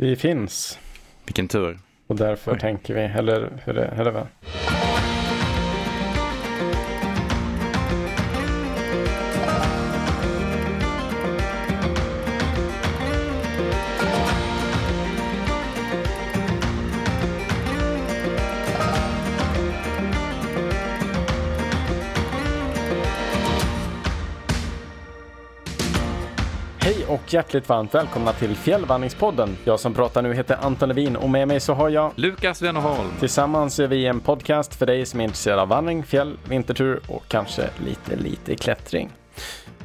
Vi 0.00 0.16
finns. 0.16 0.78
Vilken 1.26 1.48
tur. 1.48 1.78
Och 2.06 2.16
därför 2.16 2.52
Oj. 2.52 2.58
tänker 2.58 2.94
vi, 2.94 3.00
eller 3.00 3.62
hur 3.64 3.78
är 3.78 4.04
det? 4.04 4.26
Och 27.28 27.34
hjärtligt 27.34 27.68
varmt 27.68 27.94
välkomna 27.94 28.32
till 28.32 28.56
Fjällvandringspodden. 28.56 29.56
Jag 29.64 29.80
som 29.80 29.94
pratar 29.94 30.22
nu 30.22 30.34
heter 30.34 30.58
Anton 30.62 30.88
Levin 30.88 31.16
och 31.16 31.30
med 31.30 31.48
mig 31.48 31.60
så 31.60 31.74
har 31.74 31.88
jag 31.88 32.12
Lukas 32.14 32.62
Wennerholm. 32.62 33.08
Tillsammans 33.20 33.78
är 33.78 33.86
vi 33.86 34.06
en 34.06 34.20
podcast 34.20 34.74
för 34.74 34.86
dig 34.86 35.06
som 35.06 35.20
är 35.20 35.24
intresserad 35.24 35.58
av 35.58 35.68
vandring, 35.68 36.04
fjäll, 36.04 36.38
vintertur 36.48 37.00
och 37.08 37.22
kanske 37.28 37.70
lite, 37.86 38.16
lite 38.16 38.56
klättring. 38.56 39.10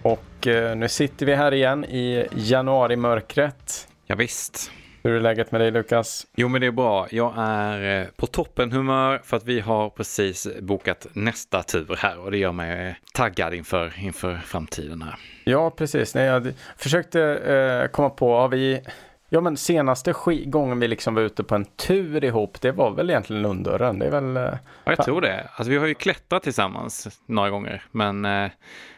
Och 0.02 0.48
eh, 0.48 0.76
nu 0.76 0.90
sitter 0.90 1.26
vi 1.26 1.36
här 1.36 1.54
igen 1.54 1.86
i 1.86 2.28
januarimörkret. 2.36 3.88
Ja, 4.08 4.16
visst. 4.16 4.72
Hur 5.06 5.16
är 5.16 5.20
läget 5.20 5.52
med 5.52 5.62
dig 5.62 5.72
Lukas? 5.72 6.28
Jo 6.36 6.48
men 6.48 6.62
det 6.62 6.68
är 6.68 6.72
bra. 6.72 7.08
Jag 7.12 7.34
är 7.38 8.02
eh, 8.02 8.08
på 8.16 8.28
toppen 8.28 8.72
humör 8.72 9.22
för 9.24 9.38
att 9.38 9.46
vi 9.46 9.60
har 9.60 9.90
precis 9.90 10.48
bokat 10.62 11.08
nästa 11.14 11.64
tur 11.64 11.96
här 11.98 12.20
och 12.20 12.32
det 12.32 12.38
gör 12.38 12.52
mig 12.52 12.88
eh, 12.88 12.94
taggad 13.14 13.54
inför, 13.54 13.94
inför 14.00 14.38
framtiden 14.38 15.02
här. 15.02 15.16
Ja 15.44 15.70
precis. 15.70 16.16
Nej, 16.16 16.26
jag 16.26 16.54
försökte 16.78 17.22
eh, 17.22 17.92
komma 17.92 18.10
på, 18.10 18.36
har 18.36 18.48
vi 18.48 18.82
Ja 19.30 19.42
men 19.42 19.58
senaste 19.58 20.14
gången 20.46 20.80
vi 20.80 20.88
liksom 20.88 21.16
var 21.16 21.22
ute 21.22 21.44
på 21.44 21.56
en 21.56 21.66
tur 21.66 22.24
ihop, 22.24 22.62
det 22.62 22.72
var 22.72 22.92
väl 22.92 23.10
egentligen 23.10 23.42
Lunddörren? 23.42 24.00
Det 24.00 24.06
är 24.06 24.12
väl... 24.12 24.36
Ja, 24.36 24.58
jag 24.84 25.06
tror 25.06 25.22
det. 25.22 25.50
Alltså 25.56 25.72
vi 25.72 25.78
har 25.78 25.88
ju 25.88 25.94
klättrat 25.94 26.44
tillsammans 26.44 27.22
några 27.26 27.50
gånger, 27.50 27.84
men 27.92 28.26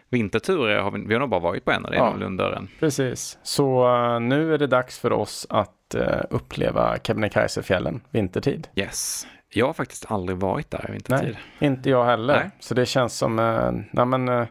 vinterturer 0.09 0.79
har 0.79 0.91
vi, 0.91 1.05
vi 1.07 1.13
har 1.13 1.19
nog 1.19 1.29
bara 1.29 1.39
varit 1.39 1.65
på 1.65 1.71
en 1.71 1.85
och 1.85 1.91
det 1.91 1.97
är 1.97 2.01
ja, 2.01 2.15
Lunddörren. 2.15 2.67
Precis, 2.79 3.39
så 3.43 3.87
uh, 3.87 4.19
nu 4.19 4.53
är 4.53 4.57
det 4.57 4.67
dags 4.67 4.99
för 4.99 5.13
oss 5.13 5.47
att 5.49 5.95
uh, 5.95 6.03
uppleva 6.29 6.97
Kebnekaisefjällen 7.03 8.01
vintertid. 8.11 8.67
Yes. 8.75 9.27
Jag 9.53 9.65
har 9.65 9.73
faktiskt 9.73 10.11
aldrig 10.11 10.37
varit 10.37 10.71
där 10.71 10.89
vintertid. 10.91 11.37
Nej, 11.59 11.69
inte 11.69 11.89
jag 11.89 12.05
heller. 12.05 12.33
Nej. 12.33 12.49
Så 12.59 12.73
det 12.73 12.85
känns 12.85 13.17
som, 13.17 13.39
uh, 13.39 13.71
nej 13.91 14.05
men, 14.05 14.47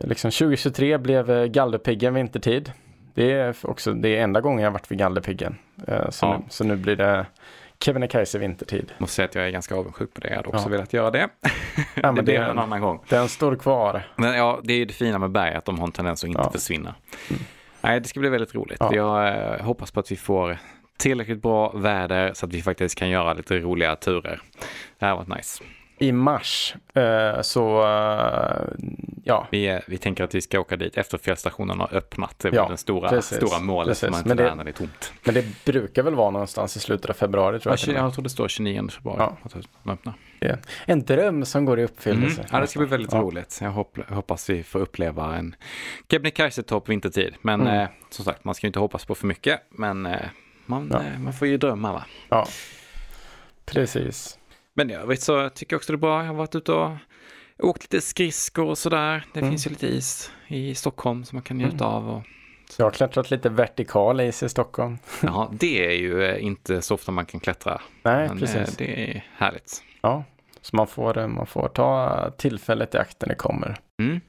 liksom 0.00 0.30
2023 0.30 0.98
blev 0.98 1.46
Gallerpiggen 1.46 2.14
vintertid. 2.14 2.72
Det 3.14 3.32
är 3.32 3.56
också 3.62 3.92
det 3.92 4.16
är 4.16 4.22
enda 4.22 4.40
gången 4.40 4.64
jag 4.64 4.70
varit 4.70 4.90
vid 4.90 4.98
Gallerpiggen. 4.98 5.56
Så, 6.10 6.26
ja. 6.26 6.38
nu, 6.38 6.44
så 6.48 6.64
nu 6.64 6.76
blir 6.76 6.96
det 6.96 7.26
Kebnekaise 7.84 8.38
vintertid. 8.38 8.92
Måste 8.98 9.14
säga 9.14 9.28
att 9.28 9.34
jag 9.34 9.46
är 9.46 9.50
ganska 9.50 9.74
avundsjuk 9.74 10.14
på 10.14 10.20
det. 10.20 10.28
Jag 10.28 10.36
hade 10.36 10.48
också 10.48 10.64
ja. 10.64 10.68
velat 10.68 10.92
göra 10.92 11.10
det. 11.10 11.28
Ja, 11.94 12.12
det 12.16 12.22
blir 12.22 12.40
en 12.40 12.58
annan 12.58 12.80
gång. 12.80 13.04
Den 13.08 13.28
står 13.28 13.56
kvar. 13.56 14.06
Men 14.16 14.34
ja, 14.34 14.60
det 14.64 14.72
är 14.72 14.78
ju 14.78 14.84
det 14.84 14.94
fina 14.94 15.18
med 15.18 15.30
berg, 15.30 15.54
att 15.54 15.64
de 15.64 15.78
har 15.78 15.86
en 15.86 15.92
tendens 15.92 16.24
att 16.24 16.28
inte 16.28 16.40
ja. 16.44 16.50
försvinna. 16.50 16.94
Mm. 17.30 17.42
Nej, 17.80 18.00
det 18.00 18.08
ska 18.08 18.20
bli 18.20 18.28
väldigt 18.28 18.54
roligt. 18.54 18.76
Ja. 18.80 18.94
Jag 18.94 19.28
eh, 19.28 19.64
hoppas 19.64 19.90
på 19.90 20.00
att 20.00 20.12
vi 20.12 20.16
får 20.16 20.58
tillräckligt 20.98 21.42
bra 21.42 21.72
väder 21.72 22.32
så 22.34 22.46
att 22.46 22.52
vi 22.52 22.62
faktiskt 22.62 22.98
kan 22.98 23.10
göra 23.10 23.34
lite 23.34 23.58
roliga 23.58 23.96
turer. 23.96 24.40
Det 24.98 25.06
här 25.06 25.08
har 25.08 25.16
varit 25.16 25.36
nice. 25.36 25.64
I 25.98 26.12
mars 26.12 26.74
eh, 26.94 27.40
så, 27.42 27.82
eh, 27.82 28.62
ja. 29.24 29.46
Vi, 29.50 29.80
vi 29.86 29.98
tänker 29.98 30.24
att 30.24 30.34
vi 30.34 30.40
ska 30.40 30.60
åka 30.60 30.76
dit 30.76 30.96
efter 30.96 31.18
fjällstationen 31.18 31.80
har 31.80 31.94
öppnat. 31.94 32.38
Det 32.38 32.48
är 32.48 32.52
ja, 32.52 32.68
den 32.68 32.78
stora, 32.78 33.22
stora 33.22 33.58
målet 33.60 33.88
precis. 33.88 34.10
man 34.10 34.18
inte 34.18 34.28
men 34.28 34.36
det, 34.36 34.54
när 34.54 34.64
det 34.64 34.70
är 34.70 34.72
tomt. 34.72 35.12
Men 35.24 35.34
det 35.34 35.64
brukar 35.64 36.02
väl 36.02 36.14
vara 36.14 36.30
någonstans 36.30 36.76
i 36.76 36.80
slutet 36.80 37.10
av 37.10 37.14
februari 37.14 37.60
tror 37.60 37.76
jag. 37.86 37.94
Ja, 37.94 38.00
jag 38.00 38.14
tror 38.14 38.22
det 38.22 38.30
står 38.30 38.48
29 38.48 38.88
februari. 38.88 39.18
Ja. 39.18 39.36
Att 39.42 39.52
de 39.82 39.90
öppnar. 39.90 40.14
Yeah. 40.40 40.58
En 40.86 41.04
dröm 41.04 41.44
som 41.44 41.64
går 41.64 41.80
i 41.80 41.84
uppfyllelse. 41.84 42.40
Mm. 42.40 42.50
Ja, 42.52 42.60
det 42.60 42.66
ska 42.66 42.78
bli 42.78 42.88
väldigt 42.88 43.12
ja. 43.12 43.18
roligt. 43.18 43.58
Jag 43.62 43.70
hoppas 44.08 44.50
vi 44.50 44.62
får 44.62 44.78
uppleva 44.78 45.36
en 45.36 45.54
Kebnekaise-topp 46.08 46.88
vintertid. 46.88 47.34
Men 47.42 47.60
mm. 47.60 47.80
eh, 47.80 47.88
som 48.10 48.24
sagt, 48.24 48.44
man 48.44 48.54
ska 48.54 48.66
ju 48.66 48.68
inte 48.68 48.78
hoppas 48.78 49.04
på 49.04 49.14
för 49.14 49.26
mycket. 49.26 49.60
Men 49.70 50.06
eh, 50.06 50.20
man, 50.66 50.88
ja. 50.92 51.02
eh, 51.02 51.18
man 51.18 51.32
får 51.32 51.48
ju 51.48 51.56
drömma 51.56 51.92
va? 51.92 52.04
Ja, 52.28 52.46
precis. 53.64 54.37
Men 54.78 54.90
i 54.90 54.94
övrigt 54.94 55.22
så 55.22 55.48
tycker 55.50 55.74
jag 55.74 55.78
också 55.78 55.92
det 55.92 55.96
är 55.96 55.98
bra. 55.98 56.20
Jag 56.20 56.26
har 56.26 56.34
varit 56.34 56.54
ute 56.54 56.72
och 56.72 56.90
åkt 57.58 57.82
lite 57.82 58.00
skridskor 58.00 58.64
och 58.64 58.78
sådär. 58.78 59.24
Det 59.32 59.40
mm. 59.40 59.50
finns 59.50 59.66
ju 59.66 59.70
lite 59.70 59.86
is 59.86 60.32
i 60.46 60.74
Stockholm 60.74 61.24
som 61.24 61.36
man 61.36 61.42
kan 61.42 61.58
njuta 61.58 61.84
mm. 61.84 61.96
av. 61.96 62.10
Och... 62.10 62.22
Jag 62.76 62.86
har 62.86 62.90
klättrat 62.90 63.30
lite 63.30 63.48
vertikal 63.48 64.20
is 64.20 64.42
i 64.42 64.48
Stockholm. 64.48 64.98
Ja, 65.22 65.50
det 65.52 65.86
är 65.86 65.98
ju 65.98 66.24
eh, 66.24 66.44
inte 66.44 66.82
så 66.82 66.94
ofta 66.94 67.12
man 67.12 67.26
kan 67.26 67.40
klättra. 67.40 67.80
Nej, 68.02 68.28
Men 68.28 68.36
eh, 68.36 68.40
precis. 68.40 68.76
Det 68.76 69.10
är 69.10 69.24
härligt. 69.36 69.82
Ja, 70.00 70.24
så 70.60 70.76
man 70.76 70.86
får, 70.86 71.26
man 71.26 71.46
får 71.46 71.68
ta 71.68 72.30
tillfället 72.36 72.94
i 72.94 72.98
akt 72.98 73.16
när 73.20 73.28
det 73.28 73.34
kommer. 73.34 73.78
Mm. 74.00 74.20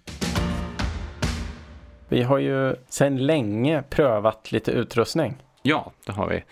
Vi 2.07 2.23
har 2.23 2.37
ju 2.37 2.75
sedan 2.87 3.17
länge 3.17 3.83
prövat 3.89 4.51
lite 4.51 4.71
utrustning. 4.71 5.35
Ja, 5.61 5.91
det 6.05 6.11
har 6.11 6.29
vi. 6.29 6.43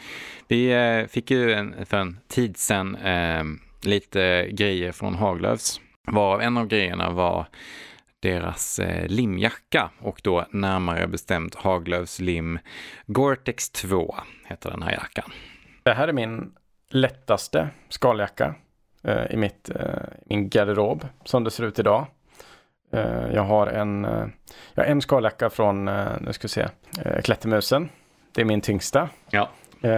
Vi 0.48 0.72
eh, 0.72 1.08
fick 1.08 1.32
ju 1.32 1.54
en, 1.54 1.86
för 1.86 1.98
en 1.98 2.20
tid 2.28 2.58
sedan 2.58 2.96
eh, 2.96 3.44
lite 3.82 4.48
grejer 4.52 4.92
från 4.92 5.16
Haglöfs. 5.16 5.82
Varav 6.12 6.42
en 6.42 6.58
av 6.58 6.68
grejerna 6.68 7.10
var 7.10 7.46
deras 8.20 8.80
eh, 8.80 9.08
limjacka 9.08 9.90
och 10.00 10.22
då 10.24 10.46
närmare 10.52 11.08
bestämt 11.08 11.56
Haglöfs 11.56 12.20
lim 12.20 12.60
Gore-Tex 13.06 13.72
2 13.72 14.16
heter 14.46 14.72
den 14.72 14.82
här 14.82 14.92
jackan. 14.92 15.32
Det 15.84 15.94
här 15.94 16.08
är 16.08 16.14
min 16.14 16.52
lättaste 16.90 17.70
skaljacka 17.90 18.56
eh, 19.04 19.26
i 19.32 19.38
mitt, 19.38 19.70
eh, 19.70 19.86
min 20.26 20.50
garderob 20.50 21.08
som 21.24 21.44
det 21.44 21.52
ser 21.52 21.64
ut 21.64 21.80
idag. 21.80 22.08
Eh, 22.94 23.34
jag 23.34 23.44
har 23.44 23.68
en, 23.68 24.06
eh, 24.06 24.28
jag 24.74 24.84
har 24.84 24.92
en 24.92 25.02
skaljacka 25.02 25.50
från, 25.50 25.88
eh, 25.88 26.08
nu 26.22 26.34
ska 26.34 26.44
vi 26.44 26.50
se, 26.50 26.68
Klättermusen. 27.24 27.90
Det 28.34 28.42
är 28.42 28.46
min 28.46 28.62
tyngsta. 28.62 29.10
Ja. 29.30 29.50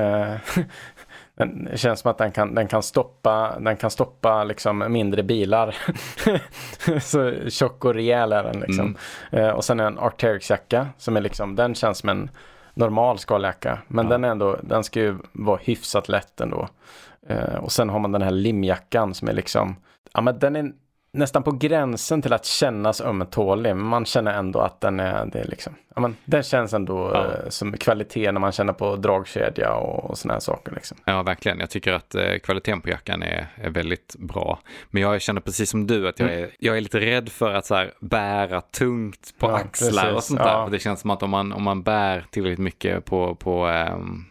det 1.48 1.78
känns 1.78 2.00
som 2.00 2.12
att 2.12 2.18
den 2.18 2.32
kan, 2.32 2.56
den 2.56 2.68
kan 2.68 2.84
stoppa, 2.84 3.60
den 3.60 3.78
kan 3.78 3.92
stoppa 3.92 4.44
liksom 4.44 4.86
mindre 4.90 5.24
bilar. 5.24 5.76
så 7.02 7.50
tjock 7.50 7.86
och 7.86 7.94
rejäl 7.94 8.34
är 8.34 8.44
den 8.44 8.60
liksom. 8.60 8.98
Mm. 9.32 9.56
och 9.56 9.64
sen 9.64 9.80
en 9.80 10.00
Arterix-jacka 10.00 10.88
som 10.98 11.18
är 11.18 11.22
liksom, 11.22 11.56
den 11.56 11.76
känns 11.76 11.98
som 11.98 12.10
en 12.10 12.30
normal 12.74 13.20
skaljacka. 13.20 13.80
Men 13.88 14.06
ja. 14.06 14.12
den, 14.12 14.24
är 14.24 14.30
ändå, 14.30 14.58
den 14.62 14.84
ska 14.84 15.00
ju 15.00 15.18
vara 15.32 15.60
hyfsat 15.64 16.10
lätt 16.10 16.42
ändå. 16.42 16.68
Eh, 17.28 17.56
och 17.56 17.72
sen 17.72 17.90
har 17.90 18.00
man 18.00 18.12
den 18.12 18.22
här 18.22 18.32
limjackan 18.32 19.14
som 19.14 19.28
är 19.28 19.34
liksom, 19.34 19.76
ja 20.14 20.22
men 20.22 20.40
den 20.40 20.56
är 20.56 20.72
nästan 21.12 21.44
på 21.44 21.52
gränsen 21.52 22.22
till 22.22 22.34
att 22.34 22.46
kännas 22.46 23.02
ömtålig. 23.02 23.76
Men 23.76 23.86
man 23.86 24.06
känner 24.06 24.34
ändå 24.34 24.60
att 24.60 24.82
den 24.82 25.00
är, 25.00 25.26
det 25.26 25.40
är 25.40 25.46
liksom, 25.46 25.76
ja 25.96 26.02
men 26.02 26.16
den 26.26 26.44
känns 26.44 26.74
ändå 26.74 27.12
ja. 27.14 27.26
eh, 27.26 27.50
som 27.50 27.78
kvalitet 27.78 28.32
när 28.32 28.40
man 28.40 28.52
känner 28.52 28.74
på 28.74 28.96
dragkedja 28.96 29.74
och, 29.74 30.10
och 30.10 30.18
sådana 30.18 30.34
här 30.34 30.40
saker. 30.40 30.72
Liksom. 30.72 30.98
Ja, 31.06 31.24
verkligen. 31.24 31.60
Jag 31.60 31.70
tycker 31.70 31.94
att 31.94 32.16
eh, 32.16 32.38
kvaliteten 32.44 32.82
på 32.82 32.90
jackan 32.90 33.24
är, 33.24 33.48
är 33.56 33.70
väldigt 33.70 34.16
bra. 34.20 34.60
Men 34.90 35.02
jag 35.02 35.22
känner 35.22 35.42
precis 35.42 35.70
som 35.70 35.88
du 35.88 36.08
att 36.08 36.20
jag 36.20 36.30
mm. 36.30 36.44
är, 36.44 36.50
jag 36.60 36.78
är 36.78 36.82
lite 36.82 37.00
rädd 37.00 37.30
för 37.30 37.54
att 37.54 37.66
så 37.66 37.76
här, 37.76 37.94
bära 38.00 38.62
tungt 38.62 39.34
på 39.40 39.48
ja, 39.48 39.56
axlar 39.56 40.04
precis. 40.04 40.18
och 40.18 40.24
sånt 40.24 40.40
där. 40.40 40.54
Ja. 40.54 40.68
Det 40.72 40.80
känns 40.80 41.02
som 41.02 41.10
att 41.10 41.24
om 41.24 41.30
man, 41.30 41.54
om 41.54 41.64
man 41.64 41.84
bär 41.84 42.26
tillräckligt 42.32 42.60
mycket 42.60 43.06
på, 43.06 43.36
på 43.36 43.68
um, 43.68 44.29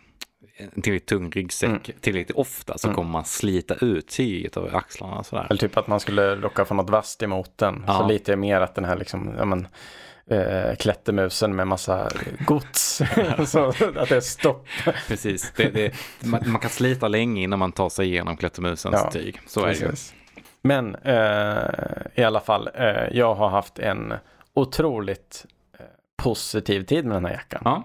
en 0.58 0.82
tillräckligt 0.82 1.06
tung 1.06 1.30
ryggsäck 1.30 1.68
mm. 1.68 2.00
tillräckligt 2.00 2.36
ofta 2.36 2.78
så 2.78 2.88
mm. 2.88 2.94
kommer 2.96 3.10
man 3.10 3.24
slita 3.24 3.74
ut 3.74 4.08
tyget 4.08 4.56
över 4.56 4.76
axlarna. 4.76 5.24
Sådär. 5.24 5.46
Eller 5.50 5.60
typ 5.60 5.76
att 5.76 5.86
man 5.86 6.00
skulle 6.00 6.34
locka 6.34 6.64
från 6.64 6.76
något 6.76 6.90
vasst 6.90 7.22
emot 7.22 7.58
den. 7.58 7.84
Ja. 7.86 7.98
Så 7.98 8.08
lite 8.08 8.36
mer 8.36 8.60
att 8.60 8.74
den 8.74 8.84
här 8.84 8.96
liksom, 8.96 9.34
ja 9.38 9.44
men, 9.44 9.68
eh, 10.26 10.76
klättermusen 10.76 11.56
med 11.56 11.66
massa 11.66 12.08
gods. 12.46 13.02
så 13.46 13.64
att 13.68 14.08
det 14.08 14.16
är 14.16 14.20
stopp. 14.20 14.66
Precis, 15.08 15.52
det, 15.56 15.68
det, 15.68 15.94
man, 16.20 16.42
man, 16.46 16.60
kan 16.60 16.70
slita 16.70 17.08
länge 17.08 17.42
innan 17.42 17.58
man 17.58 17.72
tar 17.72 17.88
sig 17.88 18.06
igenom 18.06 18.36
klättermusens 18.36 19.00
ja, 19.04 19.10
tyg. 19.10 19.40
Så 19.46 19.62
precis. 19.62 19.82
är 19.82 19.86
det 19.86 19.92
ju. 19.92 20.42
Men 20.62 20.94
eh, 20.94 22.22
i 22.22 22.24
alla 22.24 22.40
fall, 22.40 22.70
eh, 22.74 23.16
jag 23.16 23.34
har 23.34 23.48
haft 23.48 23.78
en 23.78 24.14
otroligt 24.54 25.46
eh, 25.78 25.86
positiv 26.16 26.82
tid 26.82 27.04
med 27.04 27.16
den 27.16 27.24
här 27.24 27.32
jackan. 27.32 27.62
Ja. 27.64 27.84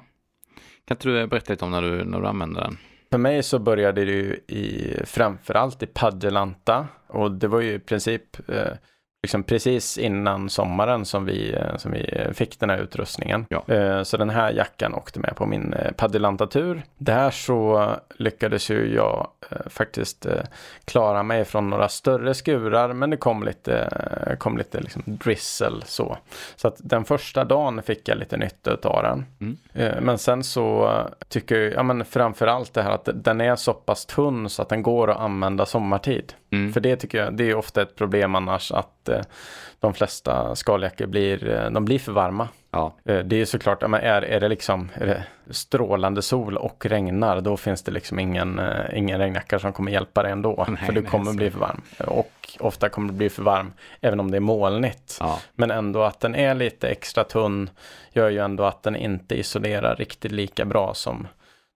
Kan 0.87 0.95
inte 0.97 1.09
du 1.09 1.27
berätta 1.27 1.53
lite 1.53 1.65
om 1.65 1.71
när 1.71 1.81
du, 1.81 2.03
när 2.05 2.21
du 2.21 2.27
använder 2.27 2.61
den? 2.61 2.77
För 3.11 3.17
mig 3.17 3.43
så 3.43 3.59
började 3.59 4.05
det 4.05 4.11
ju 4.11 4.33
i, 4.47 4.93
framförallt 5.05 5.83
i 5.83 5.85
Padjelanta 5.85 6.87
och 7.07 7.31
det 7.31 7.47
var 7.47 7.61
ju 7.61 7.73
i 7.73 7.79
princip 7.79 8.49
eh, 8.49 8.73
liksom 9.23 9.43
precis 9.43 9.97
innan 9.97 10.49
sommaren 10.49 11.05
som 11.05 11.25
vi, 11.25 11.53
eh, 11.53 11.77
som 11.77 11.91
vi 11.91 12.27
fick 12.33 12.59
den 12.59 12.69
här 12.69 12.77
utrustningen. 12.77 13.45
Ja. 13.49 13.63
Eh, 13.67 14.03
så 14.03 14.17
den 14.17 14.29
här 14.29 14.51
jackan 14.51 14.93
åkte 14.93 15.19
med 15.19 15.35
på 15.35 15.45
min 15.45 15.73
eh, 15.73 15.91
paddelanta-tur. 15.91 16.83
Där 16.97 17.31
så 17.31 17.89
lyckades 18.17 18.69
ju 18.69 18.95
jag 18.95 19.27
faktiskt 19.67 20.27
klara 20.85 21.23
mig 21.23 21.45
från 21.45 21.69
några 21.69 21.89
större 21.89 22.33
skurar 22.33 22.93
men 22.93 23.09
det 23.09 23.17
kom 23.17 23.43
lite, 23.43 23.89
kom 24.39 24.57
lite 24.57 24.79
liksom 24.79 25.03
drizzle 25.05 25.81
så. 25.85 26.17
Så 26.55 26.67
att 26.67 26.75
den 26.77 27.05
första 27.05 27.43
dagen 27.43 27.83
fick 27.83 28.07
jag 28.07 28.17
lite 28.17 28.37
nytta 28.37 28.77
av 28.83 29.03
den. 29.03 29.25
Mm. 29.41 30.03
Men 30.05 30.17
sen 30.17 30.43
så 30.43 30.97
tycker 31.27 31.55
jag, 31.55 31.73
ja 31.73 31.83
men 31.83 32.05
framförallt 32.05 32.73
det 32.73 32.81
här 32.81 32.91
att 32.91 33.09
den 33.13 33.41
är 33.41 33.55
så 33.55 33.73
pass 33.73 34.05
tunn 34.05 34.49
så 34.49 34.61
att 34.61 34.69
den 34.69 34.83
går 34.83 35.11
att 35.11 35.19
använda 35.19 35.65
sommartid. 35.65 36.33
Mm. 36.51 36.73
För 36.73 36.79
det 36.79 36.95
tycker 36.95 37.17
jag, 37.17 37.37
det 37.37 37.49
är 37.49 37.55
ofta 37.55 37.81
ett 37.81 37.95
problem 37.95 38.35
annars 38.35 38.71
att 38.71 39.02
eh, 39.09 39.21
de 39.79 39.93
flesta 39.93 40.55
skaljackor 40.55 41.05
blir, 41.05 41.49
eh, 41.49 41.69
de 41.69 41.85
blir 41.85 41.99
för 41.99 42.11
varma. 42.11 42.47
Ja. 42.71 42.93
Eh, 43.05 43.19
det 43.19 43.41
är 43.41 43.45
såklart, 43.45 43.83
är, 43.83 44.21
är 44.21 44.39
det 44.39 44.47
liksom 44.47 44.89
är 44.93 45.05
det 45.05 45.23
strålande 45.49 46.21
sol 46.21 46.57
och 46.57 46.85
regnar, 46.85 47.41
då 47.41 47.57
finns 47.57 47.83
det 47.83 47.91
liksom 47.91 48.19
ingen, 48.19 48.61
ingen 48.93 49.19
regnjacka 49.19 49.59
som 49.59 49.73
kommer 49.73 49.91
hjälpa 49.91 50.23
dig 50.23 50.31
ändå. 50.31 50.65
Nej, 50.67 50.85
för 50.85 50.93
du 50.93 51.01
kommer 51.01 51.25
nej, 51.25 51.35
bli 51.35 51.51
för 51.51 51.59
varm. 51.59 51.81
Och 52.07 52.57
ofta 52.59 52.89
kommer 52.89 53.07
du 53.07 53.17
bli 53.17 53.29
för 53.29 53.43
varm 53.43 53.73
även 54.01 54.19
om 54.19 54.31
det 54.31 54.37
är 54.37 54.41
molnigt. 54.41 55.17
Ja. 55.19 55.39
Men 55.55 55.71
ändå 55.71 56.03
att 56.03 56.19
den 56.19 56.35
är 56.35 56.55
lite 56.55 56.89
extra 56.89 57.23
tunn 57.23 57.69
gör 58.11 58.29
ju 58.29 58.39
ändå 58.39 58.63
att 58.63 58.83
den 58.83 58.95
inte 58.95 59.35
isolerar 59.35 59.95
riktigt 59.95 60.31
lika 60.31 60.65
bra 60.65 60.93
som 60.93 61.27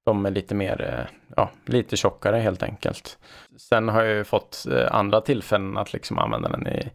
de 0.08 0.26
är 0.26 0.32
lite 0.32 0.56
mer, 0.56 1.10
ja, 1.36 1.50
lite 1.66 1.98
tjockare 1.98 2.38
helt 2.38 2.64
enkelt. 2.64 3.18
Sen 3.58 3.90
har 3.90 4.04
jag 4.04 4.16
ju 4.16 4.24
fått 4.24 4.66
eh, 4.72 4.96
andra 4.96 5.22
tillfällen 5.22 5.78
att 5.78 5.94
liksom 5.94 6.20
använda 6.20 6.50
den 6.50 6.68
i, 6.68 6.90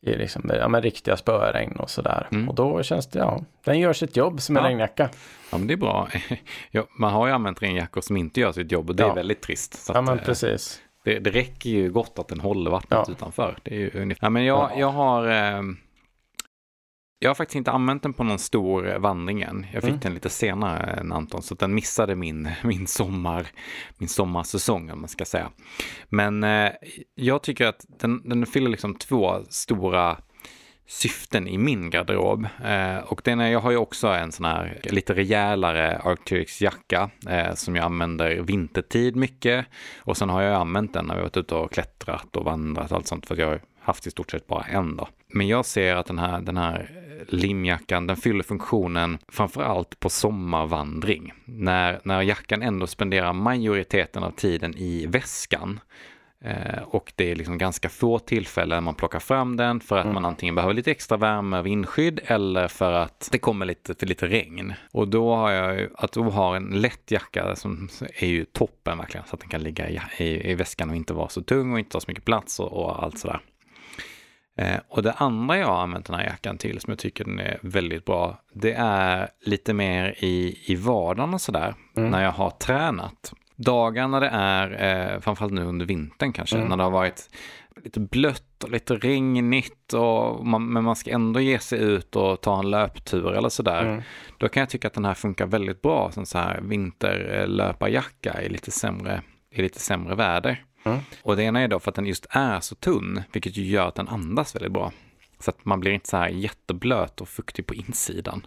i 0.00 0.16
liksom, 0.16 0.50
ja, 0.54 0.68
men 0.68 0.82
riktiga 0.82 1.16
spöregn 1.16 1.76
och 1.76 1.90
sådär. 1.90 2.28
Mm. 2.32 2.48
Och 2.48 2.54
då 2.54 2.82
känns 2.82 3.06
det, 3.06 3.18
ja, 3.18 3.40
den 3.64 3.78
gör 3.78 3.92
sitt 3.92 4.16
jobb 4.16 4.40
som 4.40 4.56
en 4.56 4.62
ja. 4.62 4.68
regnjacka. 4.68 5.08
Ja, 5.50 5.58
men 5.58 5.66
det 5.66 5.74
är 5.74 5.78
bra. 5.78 6.08
ja, 6.70 6.84
man 6.98 7.12
har 7.12 7.26
ju 7.26 7.32
använt 7.32 7.62
regnjackor 7.62 8.00
som 8.00 8.16
inte 8.16 8.40
gör 8.40 8.52
sitt 8.52 8.72
jobb 8.72 8.90
och 8.90 8.96
det 8.96 9.02
ja. 9.02 9.10
är 9.10 9.14
väldigt 9.14 9.42
trist. 9.42 9.90
Ja, 9.94 10.00
men 10.00 10.14
att, 10.14 10.20
eh, 10.20 10.26
precis. 10.26 10.82
Det, 11.04 11.18
det 11.18 11.30
räcker 11.30 11.70
ju 11.70 11.90
gott 11.90 12.18
att 12.18 12.28
den 12.28 12.40
håller 12.40 12.70
vattnet 12.70 13.04
ja. 13.06 13.12
utanför. 13.12 13.58
Det 13.62 13.74
är 13.74 13.78
ju 13.78 13.90
ungefär. 13.94 14.26
Ja, 14.26 14.30
men 14.30 14.44
jag, 14.44 14.70
jag 14.76 14.90
har 14.90 15.28
eh, 15.28 15.62
jag 17.18 17.30
har 17.30 17.34
faktiskt 17.34 17.56
inte 17.56 17.70
använt 17.70 18.02
den 18.02 18.12
på 18.12 18.24
någon 18.24 18.38
stor 18.38 18.98
vandring 18.98 19.42
än. 19.42 19.66
Jag 19.72 19.82
fick 19.82 19.90
mm. 19.90 20.00
den 20.00 20.14
lite 20.14 20.28
senare 20.28 20.90
än 20.90 21.12
Anton, 21.12 21.42
så 21.42 21.54
den 21.54 21.74
missade 21.74 22.16
min, 22.16 22.48
min, 22.64 22.86
sommar, 22.86 23.46
min 23.98 24.08
sommarsäsong 24.08 24.90
om 24.90 25.00
man 25.00 25.08
ska 25.08 25.24
säga. 25.24 25.50
Men 26.08 26.44
eh, 26.44 26.70
jag 27.14 27.42
tycker 27.42 27.66
att 27.66 27.84
den, 27.88 28.28
den 28.28 28.46
fyller 28.46 28.70
liksom 28.70 28.94
två 28.94 29.44
stora 29.48 30.16
syften 30.88 31.48
i 31.48 31.58
min 31.58 31.90
garderob. 31.90 32.46
Eh, 32.64 32.98
och 32.98 33.20
den 33.24 33.40
är, 33.40 33.48
jag 33.48 33.60
har 33.60 33.70
ju 33.70 33.76
också 33.76 34.08
en 34.08 34.32
sån 34.32 34.44
här 34.44 34.80
lite 34.84 35.14
rejälare 35.14 35.98
Arcturix 35.98 36.62
jacka 36.62 37.10
eh, 37.28 37.54
som 37.54 37.76
jag 37.76 37.84
använder 37.84 38.36
vintertid 38.36 39.16
mycket. 39.16 39.66
Och 39.98 40.16
sen 40.16 40.28
har 40.28 40.42
jag 40.42 40.54
använt 40.54 40.92
den 40.92 41.04
när 41.04 41.14
vi 41.14 41.20
varit 41.20 41.36
ute 41.36 41.54
och 41.54 41.72
klättrat 41.72 42.36
och 42.36 42.44
vandrat 42.44 42.90
och 42.90 42.96
allt 42.96 43.06
sånt 43.06 43.26
för 43.26 43.36
jag 43.36 43.46
har 43.46 43.60
haft 43.80 44.06
i 44.06 44.10
stort 44.10 44.30
sett 44.30 44.46
bara 44.46 44.64
en 44.64 44.96
då. 44.96 45.08
Men 45.32 45.48
jag 45.48 45.66
ser 45.66 45.96
att 45.96 46.06
den 46.06 46.18
här, 46.18 46.40
den 46.40 46.56
här 46.56 47.07
limjackan, 47.28 48.06
den 48.06 48.16
fyller 48.16 48.42
funktionen 48.42 49.18
framförallt 49.28 50.00
på 50.00 50.08
sommarvandring. 50.10 51.32
När, 51.44 52.00
när 52.04 52.22
jackan 52.22 52.62
ändå 52.62 52.86
spenderar 52.86 53.32
majoriteten 53.32 54.22
av 54.22 54.30
tiden 54.30 54.74
i 54.76 55.06
väskan. 55.06 55.80
Eh, 56.44 56.82
och 56.82 57.12
det 57.16 57.30
är 57.30 57.36
liksom 57.36 57.58
ganska 57.58 57.88
få 57.88 58.18
tillfällen 58.18 58.84
man 58.84 58.94
plockar 58.94 59.18
fram 59.18 59.56
den 59.56 59.80
för 59.80 59.98
att 59.98 60.04
mm. 60.04 60.14
man 60.14 60.24
antingen 60.24 60.54
behöver 60.54 60.74
lite 60.74 60.90
extra 60.90 61.16
värme 61.16 61.62
vindskydd 61.62 62.20
eller 62.24 62.68
för 62.68 62.92
att 62.92 63.28
det 63.32 63.38
kommer 63.38 63.66
lite, 63.66 63.94
för 63.94 64.06
lite 64.06 64.26
regn. 64.26 64.74
Och 64.92 65.08
då 65.08 65.34
har 65.34 65.50
jag 65.50 65.78
ju, 65.78 65.90
att 65.94 66.12
då 66.12 66.22
ha 66.22 66.56
en 66.56 66.80
lätt 66.80 67.10
jacka 67.10 67.56
som 67.56 67.88
är 68.14 68.26
ju 68.26 68.44
toppen 68.44 68.98
verkligen 68.98 69.26
så 69.26 69.34
att 69.34 69.40
den 69.40 69.48
kan 69.48 69.62
ligga 69.62 69.88
i, 69.88 70.00
i, 70.18 70.50
i 70.50 70.54
väskan 70.54 70.90
och 70.90 70.96
inte 70.96 71.14
vara 71.14 71.28
så 71.28 71.42
tung 71.42 71.72
och 71.72 71.78
inte 71.78 71.90
ta 71.90 72.00
så 72.00 72.04
mycket 72.08 72.24
plats 72.24 72.60
och, 72.60 72.72
och 72.72 73.02
allt 73.02 73.18
sådär. 73.18 73.40
Eh, 74.58 74.80
och 74.88 75.02
det 75.02 75.12
andra 75.12 75.58
jag 75.58 75.66
har 75.66 75.82
använt 75.82 76.06
den 76.06 76.16
här 76.16 76.24
jackan 76.24 76.58
till 76.58 76.80
som 76.80 76.90
jag 76.90 76.98
tycker 76.98 77.24
den 77.24 77.38
är 77.38 77.58
väldigt 77.62 78.04
bra, 78.04 78.40
det 78.52 78.72
är 78.78 79.28
lite 79.40 79.74
mer 79.74 80.14
i, 80.18 80.58
i 80.66 80.74
vardagen 80.74 81.34
och 81.34 81.40
sådär, 81.40 81.74
mm. 81.96 82.10
när 82.10 82.24
jag 82.24 82.32
har 82.32 82.50
tränat. 82.50 83.32
Dagar 83.56 84.08
när 84.08 84.20
det 84.20 84.28
är, 84.32 84.70
eh, 85.14 85.20
framförallt 85.20 85.52
nu 85.52 85.64
under 85.64 85.86
vintern 85.86 86.32
kanske, 86.32 86.56
mm. 86.56 86.68
när 86.68 86.76
det 86.76 86.82
har 86.82 86.90
varit 86.90 87.30
lite 87.84 88.00
blött 88.00 88.64
och 88.64 88.70
lite 88.70 88.94
regnigt 88.94 89.92
och 89.92 90.46
man, 90.46 90.72
men 90.72 90.84
man 90.84 90.96
ska 90.96 91.10
ändå 91.10 91.40
ge 91.40 91.58
sig 91.58 91.78
ut 91.78 92.16
och 92.16 92.40
ta 92.40 92.58
en 92.58 92.70
löptur 92.70 93.32
eller 93.32 93.48
sådär. 93.48 93.82
Mm. 93.82 94.02
Då 94.38 94.48
kan 94.48 94.60
jag 94.60 94.68
tycka 94.68 94.88
att 94.88 94.94
den 94.94 95.04
här 95.04 95.14
funkar 95.14 95.46
väldigt 95.46 95.82
bra 95.82 96.10
som 96.12 96.26
så 96.26 96.38
här 96.38 96.60
vinterlöparjacka 96.62 98.42
i 98.42 98.48
lite 98.48 98.70
sämre, 98.70 99.22
i 99.50 99.62
lite 99.62 99.80
sämre 99.80 100.14
väder. 100.14 100.64
Mm. 100.88 101.00
Och 101.22 101.36
det 101.36 101.42
ena 101.42 101.60
är 101.60 101.68
då 101.68 101.80
för 101.80 101.90
att 101.90 101.94
den 101.94 102.06
just 102.06 102.26
är 102.30 102.60
så 102.60 102.74
tunn, 102.74 103.22
vilket 103.32 103.56
ju 103.56 103.64
gör 103.64 103.88
att 103.88 103.94
den 103.94 104.08
andas 104.08 104.54
väldigt 104.54 104.72
bra. 104.72 104.92
Så 105.40 105.50
att 105.50 105.64
man 105.64 105.80
blir 105.80 105.92
inte 105.92 106.08
så 106.08 106.16
här 106.16 106.28
jätteblöt 106.28 107.20
och 107.20 107.28
fuktig 107.28 107.66
på 107.66 107.74
insidan. 107.74 108.46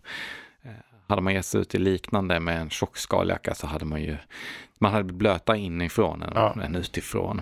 Eh, 0.63 0.71
hade 1.07 1.21
man 1.21 1.33
gett 1.33 1.45
sig 1.45 1.61
ut 1.61 1.75
i 1.75 1.77
liknande 1.77 2.39
med 2.39 2.61
en 2.61 2.69
tjock 2.69 2.97
skaljacka 2.97 3.55
så 3.55 3.67
hade 3.67 3.85
man 3.85 4.01
ju, 4.01 4.17
man 4.79 4.91
hade 4.91 5.03
blivit 5.03 5.19
blötare 5.19 5.57
inifrån 5.57 6.21
än, 6.21 6.31
ja. 6.35 6.55
än 6.63 6.75
utifrån. 6.75 7.41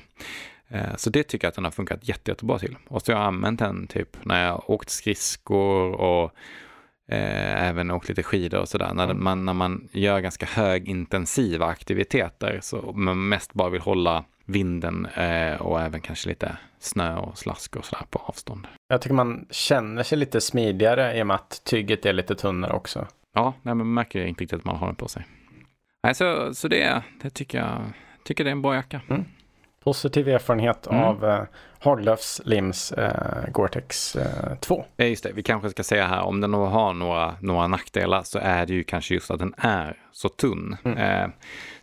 Eh, 0.68 0.96
så 0.96 1.10
det 1.10 1.24
tycker 1.24 1.46
jag 1.46 1.50
att 1.50 1.56
den 1.56 1.64
har 1.64 1.72
funkat 1.72 2.08
jätte, 2.08 2.32
jättebra 2.32 2.60
till. 2.60 2.76
Och 2.88 3.02
så 3.02 3.12
har 3.12 3.20
jag 3.20 3.28
använt 3.28 3.60
den 3.60 3.88
typ 3.88 4.26
när 4.26 4.46
jag 4.46 4.70
åkt 4.70 4.90
skridskor 4.90 5.92
och 5.92 6.24
eh, 7.08 7.68
även 7.68 7.92
åkt 7.92 8.10
lite 8.10 8.24
skidor 8.24 8.60
och 8.60 8.70
sådär. 8.70 8.94
När, 8.94 9.04
mm. 9.04 9.24
man, 9.24 9.46
när 9.46 9.54
man 9.54 9.90
gör 9.92 10.20
ganska 10.20 10.46
högintensiva 10.46 11.66
aktiviteter 11.66 12.60
så 12.62 12.92
man 12.96 13.28
mest 13.30 13.54
bara 13.54 13.70
vill 13.70 13.82
hålla 13.82 14.26
vinden 14.50 15.06
eh, 15.06 15.62
och 15.62 15.82
även 15.82 16.02
kanske 16.02 16.30
lite 16.30 16.58
snö 16.80 17.16
och 17.16 17.38
slask 17.38 17.76
och 17.76 17.86
sådär 17.86 18.06
på 18.10 18.20
avstånd. 18.20 18.68
Jag 18.88 19.02
tycker 19.02 19.16
man 19.16 19.46
känner 19.50 20.04
sig 20.04 20.18
lite 20.18 20.42
smidigare 20.42 21.18
i 21.18 21.22
och 21.24 21.28
med 21.28 21.36
att 21.36 21.62
tyget 21.64 22.06
är 22.06 22.14
lite 22.14 22.36
tunnare 22.36 22.74
också. 22.74 23.08
Ja, 23.34 23.54
nej, 23.62 23.76
men 23.76 23.78
man 23.78 23.94
märker 23.94 24.26
inte 24.26 24.42
riktigt 24.42 24.60
att 24.60 24.66
man 24.66 24.76
har 24.76 24.88
den 24.88 24.96
på 24.96 25.08
sig. 25.08 25.26
Nej, 26.04 26.16
så, 26.16 26.54
så 26.54 26.68
det, 26.68 27.04
det 27.22 27.30
tycker 27.30 27.58
jag 27.58 27.82
tycker 28.24 28.44
det 28.44 28.50
är 28.50 28.52
en 28.52 28.62
bra 28.62 28.76
jacka. 28.76 29.02
Mm. 29.10 29.26
Positiv 29.84 30.28
erfarenhet 30.28 30.88
mm. 30.88 31.04
av 31.04 31.26
eh, 31.26 31.44
Haglöfs 31.80 32.42
Lims 32.46 32.92
eh, 32.92 33.52
Gore-Tex 33.52 34.16
eh, 34.16 34.56
2. 34.56 34.86
Ja, 34.96 35.06
just 35.06 35.24
det. 35.24 35.32
Vi 35.32 35.44
kanske 35.44 35.70
ska 35.70 35.84
säga 35.84 36.08
här, 36.08 36.22
om 36.22 36.42
den 36.42 36.54
har 36.54 36.94
några, 36.94 37.36
några 37.42 37.68
nackdelar 37.68 38.24
så 38.24 38.40
är 38.40 38.66
det 38.66 38.74
ju 38.74 38.84
kanske 38.84 39.14
just 39.14 39.32
att 39.32 39.40
den 39.40 39.54
är 39.58 39.98
så 40.12 40.30
tunn. 40.30 40.78
Mm. 40.84 40.98
Eh, 40.98 41.30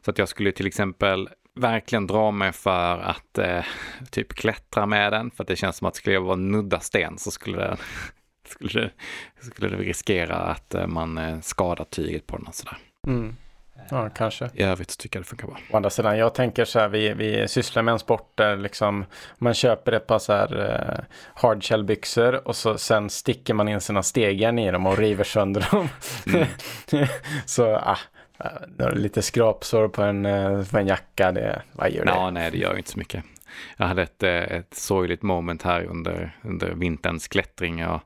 så 0.05 0.11
att 0.11 0.19
jag 0.19 0.29
skulle 0.29 0.53
till 0.53 0.67
exempel 0.67 1.29
verkligen 1.57 2.07
dra 2.07 2.31
mig 2.31 2.53
för 2.53 2.99
att 2.99 3.39
eh, 3.39 3.65
typ 4.11 4.35
klättra 4.35 4.87
med 4.87 5.13
den. 5.13 5.31
För 5.31 5.45
att 5.45 5.49
det 5.49 5.57
känns 5.57 5.77
som 5.77 5.89
att 5.89 5.97
skulle 5.97 6.15
jag 6.15 6.23
vara 6.23 6.37
nudda 6.37 6.81
sten 6.81 7.19
så 7.19 7.31
skulle 7.31 7.57
det, 7.57 7.77
skulle 8.49 8.81
det, 8.81 8.91
skulle 9.45 9.69
det 9.69 9.77
riskera 9.77 10.37
att 10.37 10.75
eh, 10.75 10.87
man 10.87 11.19
eh, 11.19 11.41
skadar 11.41 11.85
tyget 11.85 12.27
på 12.27 12.37
den. 12.37 12.47
Och 12.47 12.55
sådär. 12.55 12.79
Mm. 13.07 13.37
Ja, 13.91 14.09
kanske. 14.09 14.51
I 14.55 14.63
övrigt 14.63 14.91
så 14.91 14.97
tycker 14.97 15.19
jag 15.19 15.25
det 15.25 15.29
funkar 15.29 15.47
bra. 15.47 15.57
Å 15.71 15.77
andra 15.77 15.91
sidan, 15.91 16.19
jag 16.19 16.35
tänker 16.35 16.65
så 16.65 16.79
här, 16.79 16.89
vi, 16.89 17.15
vi 17.15 17.49
sysslar 17.49 17.83
med 17.83 17.93
en 17.93 17.99
sport 17.99 18.33
där 18.35 18.57
liksom 18.57 19.05
man 19.39 19.55
köper 19.55 19.93
ett 19.93 20.07
par 20.07 20.19
så 20.19 20.33
här 20.33 20.57
uh, 20.57 21.05
hardshell-byxor 21.35 22.49
och 22.49 22.57
så 22.57 22.79
sen 22.79 23.11
sticker 23.11 23.55
man 23.55 23.69
in 23.69 23.81
sina 23.81 24.03
stegen 24.03 24.59
i 24.59 24.71
dem 24.71 24.87
och 24.87 24.99
river 24.99 25.25
sönder 25.25 25.69
dem. 25.71 25.89
Mm. 26.27 27.09
så, 27.47 27.77
ah, 27.77 27.99
Lite 28.93 29.23
skrapsår 29.23 29.89
på 29.89 30.03
en, 30.03 30.27
eh, 30.27 30.65
på 30.71 30.79
en 30.79 30.87
jacka, 30.87 31.33
det, 31.33 31.63
vad 31.73 31.91
gör 31.91 32.05
det? 32.05 32.11
Ja, 32.11 32.31
nej, 32.31 32.51
det 32.51 32.59
gör 32.59 32.77
inte 32.77 32.91
så 32.91 32.99
mycket. 32.99 33.25
Jag 33.77 33.87
hade 33.87 34.03
ett, 34.03 34.23
eh, 34.23 34.31
ett 34.31 34.75
sorgligt 34.75 35.23
moment 35.23 35.63
här 35.63 35.85
under, 35.85 36.37
under 36.43 36.71
vinterns 36.75 37.29
klättring. 37.29 37.79
Jag 37.79 38.01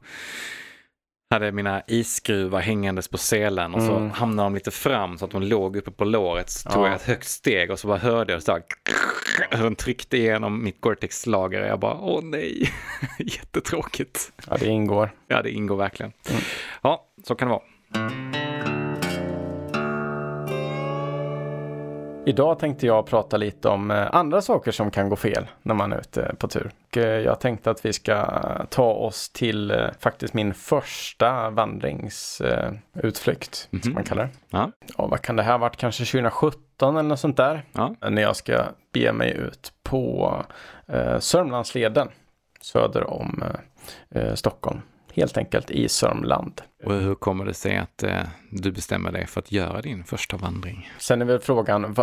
hade 1.30 1.52
mina 1.52 1.82
isskruvar 1.86 2.60
hängandes 2.60 3.08
på 3.08 3.18
selen 3.18 3.74
och 3.74 3.82
så 3.82 3.96
mm. 3.96 4.10
hamnade 4.10 4.46
de 4.46 4.54
lite 4.54 4.70
fram 4.70 5.18
så 5.18 5.24
att 5.24 5.30
de 5.30 5.42
låg 5.42 5.76
uppe 5.76 5.90
på 5.90 6.04
låret. 6.04 6.50
Så 6.50 6.70
tog 6.70 6.82
ja. 6.82 6.86
jag 6.86 6.96
ett 6.96 7.06
högt 7.06 7.28
steg 7.28 7.70
och 7.70 7.78
så 7.78 7.88
bara 7.88 7.98
hörde 7.98 8.32
jag 8.32 8.42
så 8.42 8.52
här, 8.52 8.62
den 9.50 9.76
tryckte 9.76 10.16
igenom 10.16 10.64
mitt 10.64 10.80
Gore-Tex-lager. 10.80 11.66
Jag 11.66 11.80
bara, 11.80 11.94
åh 12.00 12.24
nej, 12.24 12.72
jättetråkigt. 13.18 14.32
Ja, 14.48 14.56
det 14.60 14.66
ingår. 14.66 15.10
Ja, 15.28 15.42
det 15.42 15.50
ingår 15.50 15.76
verkligen. 15.76 16.12
Mm. 16.30 16.42
Ja, 16.82 17.06
så 17.24 17.34
kan 17.34 17.48
det 17.48 17.54
vara. 17.54 18.49
Idag 22.30 22.58
tänkte 22.58 22.86
jag 22.86 23.06
prata 23.06 23.36
lite 23.36 23.68
om 23.68 23.90
eh, 23.90 24.14
andra 24.14 24.42
saker 24.42 24.72
som 24.72 24.90
kan 24.90 25.08
gå 25.08 25.16
fel 25.16 25.46
när 25.62 25.74
man 25.74 25.92
är 25.92 25.98
ute 25.98 26.34
på 26.38 26.48
tur. 26.48 26.70
Eh, 26.96 27.02
jag 27.02 27.40
tänkte 27.40 27.70
att 27.70 27.84
vi 27.84 27.92
ska 27.92 28.26
ta 28.68 28.92
oss 28.92 29.30
till 29.30 29.70
eh, 29.70 29.86
faktiskt 29.98 30.34
min 30.34 30.54
första 30.54 31.50
vandringsutflykt, 31.50 33.68
mm 33.72 33.80
-hmm. 33.80 33.82
som 33.82 33.94
man 33.94 34.04
kallar 34.04 34.22
det. 34.22 34.30
Ja. 34.50 34.70
ja, 34.98 35.06
vad 35.06 35.22
kan 35.22 35.36
det 35.36 35.42
här 35.42 35.58
varit? 35.58 35.76
Kanske 35.76 36.04
2017 36.04 36.96
eller 36.96 37.08
något 37.08 37.20
sånt 37.20 37.36
där. 37.36 37.62
Ja. 37.72 37.94
När 38.10 38.22
jag 38.22 38.36
ska 38.36 38.64
bege 38.92 39.12
mig 39.12 39.32
ut 39.32 39.72
på 39.82 40.34
eh, 40.86 41.18
Sörmlandsleden. 41.18 42.08
söder 42.60 43.10
om 43.10 43.44
eh, 44.10 44.34
Stockholm. 44.34 44.80
Helt 45.14 45.38
enkelt 45.38 45.70
i 45.70 45.88
Sörmland. 45.88 46.62
Och 46.84 46.94
hur 46.94 47.14
kommer 47.14 47.44
det 47.44 47.54
sig 47.54 47.76
att 47.76 48.02
eh, 48.02 48.22
du 48.50 48.72
bestämmer 48.72 49.12
dig 49.12 49.26
för 49.26 49.40
att 49.40 49.52
göra 49.52 49.80
din 49.80 50.04
första 50.04 50.36
vandring? 50.36 50.90
Sen 50.98 51.20
är 51.20 51.26
väl 51.26 51.38
frågan, 51.38 51.96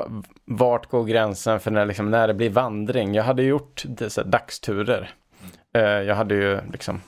vart 0.46 0.86
går 0.86 1.04
gränsen 1.06 1.60
för 1.60 1.72
när, 1.72 1.86
liksom, 1.86 2.12
när 2.12 2.28
det 2.28 2.34
blir 2.34 2.50
vandring? 2.50 3.14
Jag 3.14 3.24
hade 3.24 3.44
gjort 3.44 3.84
dessa 3.88 4.24
dagsturer. 4.24 5.10
Eh, 5.74 5.82
jag 5.82 6.16
hade 6.16 6.36
ju 6.36 6.60
liksom, 6.72 7.02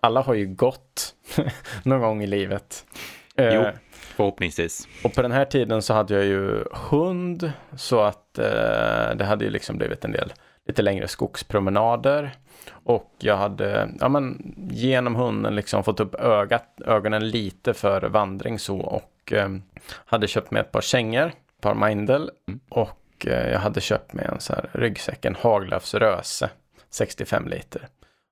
alla 0.00 0.20
har 0.20 0.34
ju 0.34 0.46
gått 0.46 1.14
någon 1.82 2.00
gång 2.00 2.22
i 2.22 2.26
livet. 2.26 2.84
Eh, 3.36 3.54
jo, 3.54 3.64
förhoppningsvis. 3.90 4.88
Och 5.04 5.14
på 5.14 5.22
den 5.22 5.32
här 5.32 5.44
tiden 5.44 5.82
så 5.82 5.94
hade 5.94 6.14
jag 6.14 6.24
ju 6.24 6.64
hund, 6.72 7.52
så 7.76 8.00
att 8.00 8.38
eh, 8.38 9.16
det 9.16 9.24
hade 9.24 9.44
ju 9.44 9.50
liksom 9.50 9.78
blivit 9.78 10.04
en 10.04 10.12
del 10.12 10.32
lite 10.66 10.82
längre 10.82 11.08
skogspromenader. 11.08 12.36
Och 12.72 13.10
jag 13.18 13.36
hade 13.36 13.88
ja, 14.00 14.08
men, 14.08 14.54
genom 14.70 15.14
hunden 15.14 15.54
liksom 15.54 15.84
fått 15.84 16.00
upp 16.00 16.14
ögat, 16.14 16.80
ögonen 16.86 17.28
lite 17.28 17.74
för 17.74 18.02
vandring 18.02 18.58
så 18.58 18.78
och 18.78 19.32
eh, 19.32 19.48
hade 19.90 20.28
köpt 20.28 20.50
med 20.50 20.60
ett 20.60 20.72
par 20.72 20.80
kängor, 20.80 21.26
ett 21.26 21.60
par 21.60 21.74
Mindel 21.74 22.30
mm. 22.48 22.60
och 22.68 23.26
eh, 23.26 23.50
jag 23.50 23.60
hade 23.60 23.80
köpt 23.80 24.12
med 24.12 24.24
en 24.24 24.40
så 24.40 24.52
här 24.52 24.70
ryggsäck, 24.72 25.24
en 25.24 25.34
Haglöfs 25.34 25.94
Röse, 25.94 26.50
65 26.90 27.48
liter. 27.48 27.88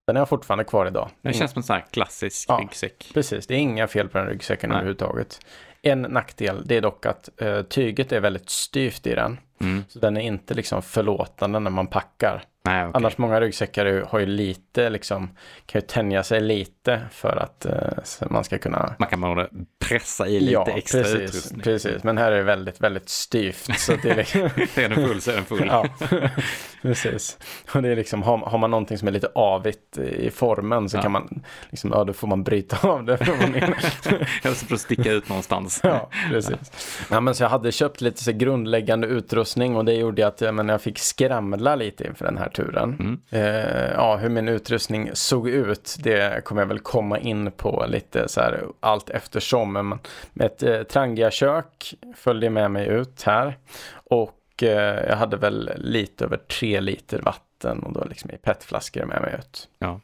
Den 0.06 0.16
är 0.16 0.20
jag 0.20 0.28
fortfarande 0.28 0.64
kvar 0.64 0.86
idag. 0.86 1.10
Den 1.22 1.32
känns 1.32 1.50
som 1.50 1.60
en 1.60 1.64
sån 1.64 1.76
här 1.76 1.84
klassisk 1.90 2.48
ja, 2.48 2.58
ryggsäck. 2.62 3.10
Precis, 3.14 3.46
det 3.46 3.54
är 3.54 3.58
inga 3.58 3.88
fel 3.88 4.08
på 4.08 4.18
den 4.18 4.26
ryggsäcken 4.26 4.70
Nej. 4.70 4.76
överhuvudtaget. 4.76 5.40
En 5.82 6.02
nackdel, 6.02 6.62
det 6.66 6.76
är 6.76 6.80
dock 6.80 7.06
att 7.06 7.28
eh, 7.40 7.62
tyget 7.62 8.12
är 8.12 8.20
väldigt 8.20 8.50
styvt 8.50 9.06
i 9.06 9.14
den. 9.14 9.38
Mm. 9.60 9.84
Så 9.88 9.98
den 9.98 10.16
är 10.16 10.20
inte 10.20 10.54
liksom 10.54 10.82
förlåtande 10.82 11.58
när 11.58 11.70
man 11.70 11.86
packar. 11.86 12.42
Nej, 12.66 12.88
okay. 12.88 12.98
Annars 12.98 13.18
många 13.18 13.40
ryggsäckar 13.40 14.06
har 14.08 14.18
ju 14.18 14.26
lite 14.26 14.90
liksom, 14.90 15.30
kan 15.66 15.80
ju 15.80 15.86
tänja 15.86 16.22
sig 16.22 16.40
lite 16.40 17.00
för 17.10 17.36
att 17.36 17.66
uh, 17.66 18.28
man 18.30 18.44
ska 18.44 18.58
kunna... 18.58 18.94
Man 18.98 19.08
kan 19.08 19.20
bara 19.20 19.48
pressa 19.78 20.28
i 20.28 20.40
lite 20.40 20.52
ja, 20.52 20.68
extra 20.68 21.02
precis, 21.02 21.20
utrustning. 21.20 21.60
precis. 21.60 22.04
Men 22.04 22.18
här 22.18 22.32
är 22.32 22.36
det 22.36 22.42
väldigt, 22.42 22.80
väldigt 22.80 23.08
styvt. 23.08 23.78
Så 23.78 23.92
det 24.02 24.10
är, 24.10 24.16
liksom... 24.16 24.40
är 24.74 24.88
den 24.88 25.08
full 25.08 25.20
så 25.20 25.30
är 25.30 25.34
den 25.34 25.44
full. 25.44 25.66
ja, 25.66 25.86
precis. 26.82 27.38
Och 27.74 27.82
det 27.82 27.88
är 27.88 27.96
liksom, 27.96 28.22
har, 28.22 28.38
har, 28.38 28.58
man 28.58 28.70
någonting 28.70 28.98
som 28.98 29.08
är 29.08 29.12
lite 29.12 29.28
avigt 29.34 29.98
i 29.98 30.30
formen 30.30 30.88
så 30.88 30.96
ja. 30.96 31.02
kan 31.02 31.12
man, 31.12 31.42
liksom, 31.70 31.90
ja 31.94 32.04
då 32.04 32.12
får 32.12 32.28
man 32.28 32.42
bryta 32.42 32.88
av 32.88 33.04
det. 33.04 33.14
Eller 34.42 34.54
så 34.54 34.66
får 34.66 34.74
du 34.74 34.78
sticka 34.78 35.12
ut 35.12 35.28
någonstans. 35.28 35.80
ja, 35.82 36.10
precis. 36.30 37.06
Ja, 37.10 37.20
men 37.20 37.34
så 37.34 37.42
jag 37.42 37.50
hade 37.50 37.72
köpt 37.72 38.00
lite 38.00 38.24
så 38.24 38.32
grundläggande 38.32 39.06
utrustning 39.06 39.76
och 39.76 39.84
det 39.84 39.94
gjorde 39.94 40.26
att 40.26 40.40
jag, 40.40 40.54
men 40.54 40.68
jag 40.68 40.82
fick 40.82 40.98
skramla 40.98 41.76
lite 41.76 42.06
inför 42.06 42.24
den 42.24 42.38
här 42.38 42.48
turen. 42.56 42.96
Mm. 43.00 43.20
Eh, 43.30 43.92
ja, 43.92 44.16
hur 44.16 44.28
min 44.28 44.48
utrustning 44.48 45.10
såg 45.12 45.48
ut, 45.48 45.96
det 45.98 46.44
kommer 46.44 46.62
jag 46.62 46.66
väl 46.66 46.78
komma 46.78 47.18
in 47.18 47.50
på 47.50 47.84
lite 47.88 48.28
så 48.28 48.40
här 48.40 48.64
allt 48.80 49.10
eftersom. 49.10 49.72
Men 49.72 49.98
ett 50.40 50.62
eh, 50.62 50.82
Trangia-kök 50.82 51.94
följde 52.16 52.50
med 52.50 52.70
mig 52.70 52.88
ut 52.88 53.22
här 53.22 53.58
och 53.92 54.62
eh, 54.62 55.08
jag 55.08 55.16
hade 55.16 55.36
väl 55.36 55.70
lite 55.76 56.24
över 56.24 56.36
tre 56.36 56.80
liter 56.80 57.18
vatten 57.22 57.82
och 57.82 57.92
då 57.92 58.04
liksom 58.04 58.30
i 58.30 58.36
petflaskor 58.36 59.04
med 59.04 59.20
mig 59.20 59.34
ut. 59.38 59.68
Ja. 59.78 60.00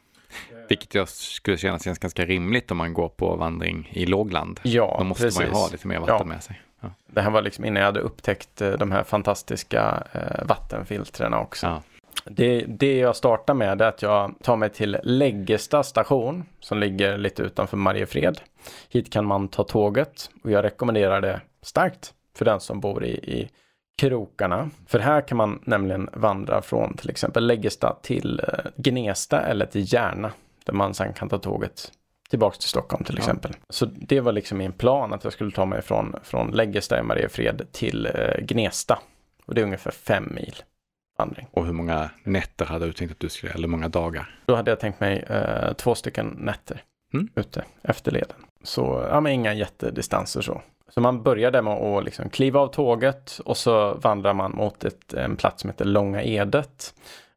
Vilket 0.69 0.95
jag 0.95 1.09
skulle 1.09 1.57
känna 1.57 1.79
känns 1.79 1.99
ganska 1.99 2.25
rimligt 2.25 2.71
om 2.71 2.77
man 2.77 2.95
går 2.95 3.09
på 3.09 3.37
vandring 3.37 3.91
i 3.93 4.07
lågland. 4.07 4.61
Ja, 4.63 4.97
Då 4.99 5.05
måste 5.05 5.25
precis. 5.25 5.39
man 5.41 5.49
ju 5.49 5.53
ha 5.53 5.69
lite 5.73 5.89
mer 5.89 5.99
vatten 5.99 6.17
ja. 6.19 6.25
med 6.25 6.43
sig. 6.43 6.63
Ja. 6.81 6.91
Det 7.07 7.21
här 7.21 7.31
var 7.31 7.43
liksom 7.43 7.65
innan 7.65 7.81
jag 7.81 7.87
hade 7.87 8.01
upptäckt 8.01 8.61
eh, 8.61 8.71
de 8.71 8.93
här 8.93 9.05
fantastiska 9.05 10.03
eh, 10.13 10.47
vattenfiltrerna 10.47 11.41
också. 11.41 11.67
Ja. 11.67 11.83
Det, 12.25 12.65
det 12.69 12.99
jag 12.99 13.17
startar 13.17 13.55
med 13.55 13.83
är 13.83 13.87
att 13.87 14.03
jag 14.03 14.35
tar 14.43 14.57
mig 14.57 14.71
till 14.71 14.99
Läggesta 15.03 15.83
station 15.83 16.45
som 16.61 16.79
ligger 16.79 17.19
lite 17.19 17.43
utanför 17.43 17.77
Mariefred. 17.77 18.41
Hit 18.89 19.13
kan 19.13 19.27
man 19.27 19.49
ta 19.49 19.65
tåget 19.65 20.31
och 20.45 20.51
jag 20.51 20.65
rekommenderar 20.65 21.21
det 21.21 21.41
starkt 21.63 22.15
för 22.37 22.45
den 22.45 22.61
som 22.61 22.81
bor 22.81 23.05
i, 23.05 23.11
i 23.11 23.51
krokarna. 23.99 24.71
För 24.87 24.99
här 24.99 25.21
kan 25.21 25.37
man 25.37 25.63
nämligen 25.65 26.09
vandra 26.13 26.63
från 26.63 26.97
till 26.97 27.11
exempel 27.11 27.47
Läggesta 27.47 27.97
till 28.03 28.41
eh, 28.41 28.71
Gnesta 28.77 29.41
eller 29.41 29.67
till 29.67 29.93
Järna 29.93 30.33
där 30.65 30.73
man 30.73 30.95
sen 30.95 31.13
kan 31.13 31.29
ta 31.29 31.39
tåget 31.39 31.93
tillbaks 32.31 32.59
till 32.59 32.69
Stockholm 32.69 33.05
till 33.05 33.19
exempel. 33.19 33.51
Ja. 33.55 33.65
Så 33.69 33.87
det 33.87 34.21
var 34.21 34.33
liksom 34.33 34.59
min 34.59 34.73
plan 34.73 35.13
att 35.13 35.25
jag 35.25 35.33
skulle 35.33 35.51
ta 35.51 35.65
mig 35.65 35.83
från, 35.83 36.17
från 36.23 36.51
Läggesta 36.51 36.99
i 36.99 37.03
Mariefred 37.03 37.67
till 37.73 38.07
eh, 38.07 38.45
Gnesta. 38.45 38.99
Och 39.47 39.55
det 39.55 39.61
är 39.61 39.65
ungefär 39.65 39.91
fem 39.91 40.33
mil 40.35 40.55
vandring. 41.23 41.47
Och 41.51 41.67
hur 41.67 41.73
många 41.73 42.11
nätter 42.25 42.65
hade 42.65 42.87
du 42.87 42.93
tänkt 42.93 43.11
att 43.13 43.21
du 43.21 43.29
skulle, 43.29 43.53
eller 43.53 43.69
många 43.69 43.89
dagar? 43.89 44.41
Då 44.47 44.55
hade 44.55 44.71
jag 44.71 44.81
tänkt 44.81 45.01
mig 45.01 45.25
eh, 45.29 45.73
två 45.73 45.95
stycken 45.95 46.37
nätter 46.39 46.83
mm. 47.15 47.29
ute 47.35 47.65
efter 47.83 48.13
leden. 48.13 48.37
Så, 48.63 49.07
ja 49.11 49.21
men 49.21 49.33
inga 49.33 49.55
jättedistanser 49.55 50.43
så. 50.43 50.63
Så 50.95 51.01
man 51.01 51.23
börjar 51.23 51.51
där 51.51 51.63
med 51.63 51.73
att 51.73 52.05
liksom 52.05 52.31
kliva 52.31 52.61
av 52.61 52.67
tåget 52.67 53.41
och 53.45 53.57
så 53.57 53.95
vandrar 53.95 54.35
man 54.35 54.53
mot 54.53 54.85
ett, 54.85 55.15
en 55.15 55.37
plats 55.37 55.61
som 55.61 55.71
heter 55.71 55.85
Långa 55.85 56.23
Edet. 56.23 56.95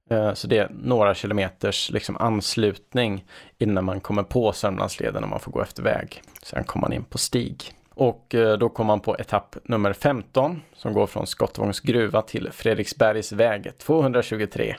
Eh, 0.09 0.33
så 0.33 0.47
det 0.47 0.57
är 0.57 0.69
några 0.83 1.15
kilometers 1.15 1.91
liksom 1.91 2.17
anslutning 2.17 3.25
innan 3.57 3.85
man 3.85 3.99
kommer 3.99 4.23
på 4.23 4.51
Sörmlandsleden 4.51 5.23
och 5.23 5.29
man 5.29 5.39
får 5.39 5.51
gå 5.51 5.61
efter 5.61 5.83
väg. 5.83 6.21
Sen 6.43 6.63
kommer 6.63 6.81
man 6.81 6.93
in 6.93 7.03
på 7.03 7.17
stig. 7.17 7.71
Och 7.95 8.35
eh, 8.35 8.57
då 8.57 8.69
kom 8.69 8.87
man 8.87 8.99
på 8.99 9.17
etapp 9.17 9.55
nummer 9.63 9.93
15 9.93 10.61
som 10.75 10.93
går 10.93 11.07
från 11.07 11.27
Skottvångs 11.27 11.79
gruva 11.79 12.21
till 12.21 12.49
Fredriksbergs 12.51 13.31
väg 13.31 13.77
223. 13.77 14.75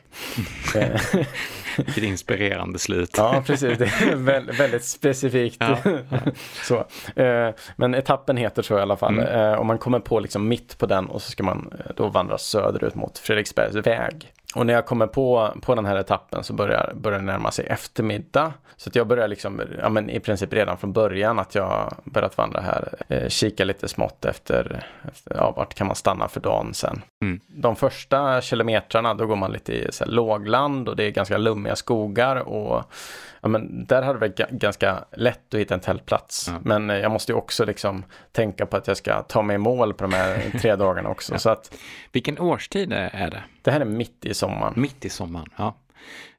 Vilket 1.76 2.04
inspirerande 2.04 2.78
slut. 2.78 3.10
ja, 3.16 3.42
precis. 3.46 3.78
Det 3.78 3.84
är 3.84 4.16
väldigt, 4.16 4.60
väldigt 4.60 4.84
specifikt. 4.84 5.56
Ja, 5.60 5.78
ja. 5.84 6.18
så. 6.62 6.76
Eh, 7.22 7.54
men 7.76 7.94
etappen 7.94 8.36
heter 8.36 8.62
så 8.62 8.78
i 8.78 8.80
alla 8.80 8.96
fall. 8.96 9.18
Mm. 9.18 9.58
Och 9.58 9.66
man 9.66 9.78
kommer 9.78 10.00
på 10.00 10.20
liksom 10.20 10.48
mitt 10.48 10.78
på 10.78 10.86
den 10.86 11.06
och 11.06 11.22
så 11.22 11.30
ska 11.30 11.42
man 11.42 11.72
då 11.96 12.08
vandra 12.08 12.38
söderut 12.38 12.94
mot 12.94 13.18
Fredriksbergs 13.18 13.74
väg. 13.74 14.32
Och 14.56 14.66
när 14.66 14.74
jag 14.74 14.86
kommer 14.86 15.06
på, 15.06 15.54
på 15.62 15.74
den 15.74 15.86
här 15.86 15.96
etappen 15.96 16.44
så 16.44 16.52
börjar, 16.52 16.92
börjar 16.94 17.18
det 17.18 17.24
närma 17.24 17.50
sig 17.50 17.66
eftermiddag. 17.66 18.52
Så 18.76 18.88
att 18.88 18.96
jag 18.96 19.06
börjar 19.06 19.28
liksom, 19.28 19.62
ja 19.80 19.88
men 19.88 20.10
i 20.10 20.20
princip 20.20 20.52
redan 20.52 20.78
från 20.78 20.92
början 20.92 21.38
att 21.38 21.54
jag 21.54 21.94
börjat 22.04 22.38
vandra 22.38 22.60
här, 22.60 22.94
eh, 23.08 23.28
kika 23.28 23.64
lite 23.64 23.88
smått 23.88 24.24
efter, 24.24 24.86
efter, 25.08 25.36
ja 25.36 25.52
vart 25.56 25.74
kan 25.74 25.86
man 25.86 25.96
stanna 25.96 26.28
för 26.28 26.40
dagen 26.40 26.74
sen. 26.74 27.02
Mm. 27.22 27.40
De 27.46 27.76
första 27.76 28.40
kilometrarna 28.40 29.14
då 29.14 29.26
går 29.26 29.36
man 29.36 29.52
lite 29.52 29.72
i 29.72 29.92
så 29.92 30.04
här, 30.04 30.10
lågland 30.10 30.88
och 30.88 30.96
det 30.96 31.04
är 31.04 31.10
ganska 31.10 31.38
lummiga 31.38 31.76
skogar 31.76 32.36
och 32.36 32.92
ja, 33.40 33.48
men 33.48 33.86
där 33.86 34.02
hade 34.02 34.18
det 34.18 34.28
varit 34.28 34.50
ganska 34.50 35.04
lätt 35.12 35.54
att 35.54 35.60
hitta 35.60 35.74
en 35.74 35.80
tältplats. 35.80 36.48
Mm. 36.48 36.62
Men 36.64 36.90
eh, 36.90 36.96
jag 36.96 37.12
måste 37.12 37.32
ju 37.32 37.38
också 37.38 37.64
liksom 37.64 38.04
tänka 38.32 38.66
på 38.66 38.76
att 38.76 38.86
jag 38.86 38.96
ska 38.96 39.22
ta 39.22 39.42
mig 39.42 39.54
i 39.54 39.58
mål 39.58 39.94
på 39.94 40.04
de 40.04 40.12
här 40.12 40.58
tre 40.60 40.76
dagarna 40.76 41.08
också. 41.08 41.32
ja. 41.32 41.38
så 41.38 41.50
att, 41.50 41.76
Vilken 42.12 42.38
årstid 42.38 42.92
är 42.92 43.30
det? 43.30 43.42
Det 43.62 43.70
här 43.70 43.80
är 43.80 43.84
mitt 43.84 44.24
i 44.24 44.34
sommaren. 44.34 44.74
Mitt 44.76 45.04
i 45.04 45.08
sommaren, 45.08 45.48
ja. 45.56 45.74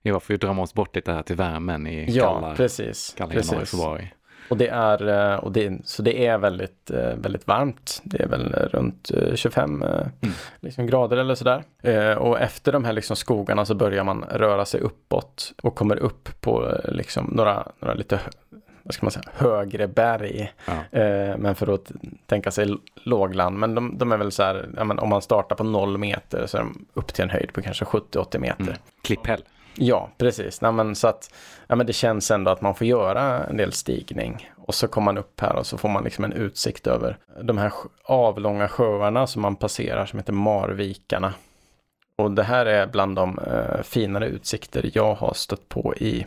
Ja, 0.01 0.19
får 0.19 0.33
ju 0.33 0.37
drömma 0.37 0.61
oss 0.61 0.73
bort 0.73 0.95
lite 0.95 1.11
här 1.11 1.23
till 1.23 1.35
värmen 1.35 1.87
i 1.87 2.11
ja, 2.11 2.33
kalla, 2.33 2.55
precis, 2.55 3.13
kalla 3.17 3.33
januari, 3.33 3.65
februari. 3.65 4.11
Och 4.49 4.57
det 4.57 4.67
är, 4.67 5.07
eh, 5.07 5.35
och 5.35 5.51
det, 5.51 5.79
så 5.83 6.01
det 6.01 6.25
är 6.25 6.37
väldigt, 6.37 6.91
eh, 6.91 7.15
väldigt 7.15 7.47
varmt. 7.47 8.01
Det 8.03 8.23
är 8.23 8.27
väl 8.27 8.53
runt 8.53 9.11
25 9.35 9.83
mm. 9.83 10.09
liksom 10.59 10.87
grader 10.87 11.17
eller 11.17 11.35
sådär. 11.35 11.63
Och 12.17 12.39
efter 12.39 12.71
de 12.71 12.85
här 12.85 12.93
liksom 12.93 13.15
skogarna 13.15 13.65
så 13.65 13.75
börjar 13.75 14.03
man 14.03 14.25
röra 14.29 14.65
sig 14.65 14.81
uppåt 14.81 15.53
och 15.63 15.75
kommer 15.75 15.95
upp 15.95 16.41
på 16.41 16.77
liksom 16.85 17.25
några, 17.25 17.67
några 17.79 17.93
lite 17.93 18.19
vad 18.87 18.93
ska 18.93 19.05
man 19.05 19.11
säga, 19.11 19.23
högre 19.33 19.87
berg. 19.87 20.53
Ja. 20.65 20.99
Eh, 20.99 21.37
men 21.37 21.55
för 21.55 21.73
att 21.73 21.91
tänka 22.25 22.51
sig 22.51 22.77
lågland. 23.03 23.57
Men 23.57 23.75
de, 23.75 23.97
de 23.97 24.11
är 24.11 24.17
väl 24.17 24.31
så 24.31 24.43
här, 24.43 24.69
ja, 24.75 24.81
om 24.81 25.09
man 25.09 25.21
startar 25.21 25.55
på 25.55 25.63
noll 25.63 25.97
meter 25.97 26.45
så 26.47 26.57
är 26.57 26.61
de 26.61 26.85
upp 26.93 27.13
till 27.13 27.23
en 27.23 27.29
höjd 27.29 27.53
på 27.53 27.61
kanske 27.61 27.85
70-80 27.85 28.39
meter. 28.39 28.63
Mm. 28.63 28.75
Klipphäll. 29.03 29.43
Ja, 29.77 30.09
precis. 30.17 30.61
Nej, 30.61 30.71
men 30.71 30.95
så 30.95 31.07
att, 31.07 31.33
ja, 31.67 31.75
men 31.75 31.85
det 31.85 31.93
känns 31.93 32.31
ändå 32.31 32.51
att 32.51 32.61
man 32.61 32.75
får 32.75 32.87
göra 32.87 33.43
en 33.43 33.57
del 33.57 33.71
stigning. 33.71 34.51
Och 34.57 34.75
så 34.75 34.87
kommer 34.87 35.05
man 35.05 35.17
upp 35.17 35.39
här 35.41 35.55
och 35.55 35.65
så 35.65 35.77
får 35.77 35.89
man 35.89 36.03
liksom 36.03 36.23
en 36.23 36.33
utsikt 36.33 36.87
över 36.87 37.17
de 37.41 37.57
här 37.57 37.71
avlånga 38.03 38.67
sjöarna 38.67 39.27
som 39.27 39.41
man 39.41 39.55
passerar 39.55 40.05
som 40.05 40.19
heter 40.19 40.33
Marvikarna. 40.33 41.33
Och 42.17 42.31
det 42.31 42.43
här 42.43 42.65
är 42.65 42.87
bland 42.87 43.15
de 43.15 43.39
eh, 43.39 43.81
finare 43.83 44.27
utsikter 44.27 44.91
jag 44.93 45.15
har 45.15 45.33
stött 45.33 45.69
på 45.69 45.95
i 45.95 46.25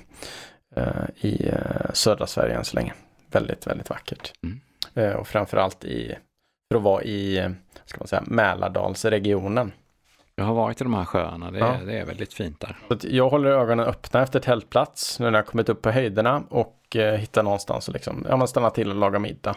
Eh, 0.76 1.26
i 1.26 1.48
eh, 1.48 1.92
södra 1.92 2.26
Sverige 2.26 2.56
än 2.56 2.64
så 2.64 2.76
länge. 2.76 2.94
Väldigt, 3.26 3.66
väldigt 3.66 3.90
vackert. 3.90 4.32
Mm. 4.42 4.60
Eh, 4.94 5.16
och 5.16 5.28
framförallt 5.28 5.84
i, 5.84 6.16
för 6.70 6.76
att 6.76 6.82
vara 6.82 7.02
i, 7.02 7.50
ska 7.84 7.98
man 7.98 8.08
säga, 8.08 8.22
Mälardalsregionen. 8.26 9.72
Jag 10.40 10.46
har 10.46 10.54
varit 10.54 10.80
i 10.80 10.84
de 10.84 10.94
här 10.94 11.04
sjöarna, 11.04 11.50
det, 11.50 11.58
ja. 11.58 11.66
är, 11.66 11.86
det 11.86 11.98
är 11.98 12.04
väldigt 12.04 12.34
fint 12.34 12.60
där. 12.60 12.76
Jag 13.02 13.28
håller 13.28 13.50
ögonen 13.50 13.86
öppna 13.86 14.22
efter 14.22 14.40
tältplats 14.40 15.20
nu 15.20 15.30
när 15.30 15.38
jag 15.38 15.46
kommit 15.46 15.68
upp 15.68 15.82
på 15.82 15.90
höjderna 15.90 16.42
och 16.48 16.96
eh, 16.96 17.14
hittar 17.14 17.42
någonstans 17.42 17.88
och 17.88 17.94
liksom, 17.94 18.26
ja, 18.28 18.36
man 18.36 18.48
stannar 18.48 18.70
till 18.70 18.90
och 18.90 18.96
lagar 18.96 19.18
middag. 19.18 19.56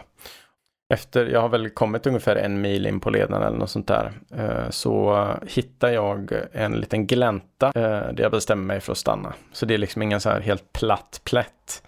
efter, 0.94 1.26
jag 1.26 1.40
har 1.40 1.48
väl 1.48 1.70
kommit 1.70 2.06
ungefär 2.06 2.36
en 2.36 2.60
mil 2.60 2.86
in 2.86 3.00
på 3.00 3.10
leden 3.10 3.42
eller 3.42 3.58
något 3.58 3.70
sånt 3.70 3.86
där, 3.86 4.12
eh, 4.36 4.70
så 4.70 5.26
hittar 5.46 5.88
jag 5.88 6.32
en 6.52 6.72
liten 6.72 7.06
glänta 7.06 7.66
eh, 7.66 8.12
där 8.12 8.20
jag 8.22 8.30
bestämmer 8.30 8.64
mig 8.64 8.80
för 8.80 8.92
att 8.92 8.98
stanna. 8.98 9.32
Så 9.52 9.66
det 9.66 9.74
är 9.74 9.78
liksom 9.78 10.02
ingen 10.02 10.20
så 10.20 10.30
här 10.30 10.40
helt 10.40 10.72
platt 10.72 11.20
plätt, 11.24 11.82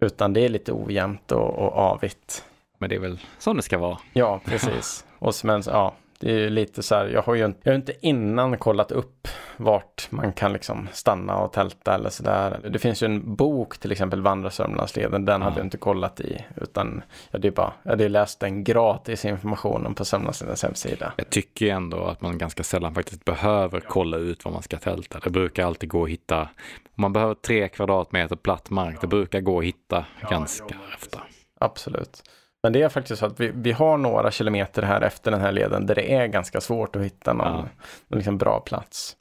utan 0.00 0.32
det 0.32 0.40
är 0.40 0.48
lite 0.48 0.72
ojämnt 0.72 1.32
och, 1.32 1.58
och 1.58 1.72
avigt. 1.76 2.44
Men 2.78 2.88
det 2.88 2.94
är 2.94 3.00
väl 3.00 3.18
så 3.38 3.52
det 3.52 3.62
ska 3.62 3.78
vara. 3.78 3.98
Ja, 4.12 4.40
precis. 4.44 5.04
och 5.18 5.34
men, 5.44 5.62
ja, 5.66 5.94
det 6.22 6.30
är 6.30 6.38
ju 6.38 6.50
lite 6.50 6.82
så 6.82 6.94
här, 6.94 7.06
jag 7.06 7.22
har 7.22 7.34
ju 7.34 7.44
inte, 7.44 7.60
jag 7.62 7.72
har 7.72 7.76
inte 7.76 8.06
innan 8.06 8.58
kollat 8.58 8.92
upp 8.92 9.28
vart 9.56 10.06
man 10.10 10.32
kan 10.32 10.52
liksom 10.52 10.88
stanna 10.92 11.36
och 11.36 11.52
tälta 11.52 11.94
eller 11.94 12.10
sådär. 12.10 12.60
Det 12.70 12.78
finns 12.78 13.02
ju 13.02 13.04
en 13.04 13.34
bok 13.34 13.78
till 13.78 13.92
exempel, 13.92 14.22
Vandra 14.22 14.50
Sörmlandsleden, 14.50 15.24
den 15.24 15.40
ja. 15.40 15.44
hade 15.44 15.60
jag 15.60 15.66
inte 15.66 15.76
kollat 15.76 16.20
i. 16.20 16.44
Utan 16.56 17.02
jag 17.30 17.38
hade 17.38 17.50
bara, 17.50 17.72
jag 17.82 17.90
hade 17.90 18.08
läst 18.08 18.40
den 18.40 18.64
gratis 18.64 19.24
informationen 19.24 19.94
på 19.94 20.04
Sörmlandsledens 20.04 20.62
hemsida. 20.62 21.12
Jag 21.16 21.30
tycker 21.30 21.66
ändå 21.66 22.04
att 22.04 22.20
man 22.20 22.38
ganska 22.38 22.62
sällan 22.62 22.94
faktiskt 22.94 23.24
behöver 23.24 23.80
kolla 23.80 24.16
ut 24.16 24.44
var 24.44 24.52
man 24.52 24.62
ska 24.62 24.76
tälta. 24.76 25.20
Det 25.24 25.30
brukar 25.30 25.66
alltid 25.66 25.88
gå 25.88 26.04
att 26.04 26.10
hitta, 26.10 26.40
om 26.40 26.48
man 26.94 27.12
behöver 27.12 27.34
tre 27.34 27.68
kvadratmeter 27.68 28.36
platt 28.36 28.70
mark, 28.70 29.00
det 29.00 29.06
brukar 29.06 29.40
gå 29.40 29.58
att 29.58 29.64
hitta 29.64 30.04
ganska 30.30 30.76
ofta. 30.94 31.20
Absolut. 31.60 32.22
Men 32.62 32.72
det 32.72 32.82
är 32.82 32.88
faktiskt 32.88 33.20
så 33.20 33.26
att 33.26 33.40
vi, 33.40 33.52
vi 33.54 33.72
har 33.72 33.96
några 33.96 34.30
kilometer 34.30 34.82
här 34.82 35.00
efter 35.00 35.30
den 35.30 35.40
här 35.40 35.52
leden 35.52 35.86
där 35.86 35.94
det 35.94 36.14
är 36.14 36.26
ganska 36.26 36.60
svårt 36.60 36.96
att 36.96 37.02
hitta 37.02 37.32
någon, 37.32 37.46
ja. 37.46 37.68
någon 38.08 38.18
liksom 38.18 38.38
bra 38.38 38.60
plats. 38.60 39.16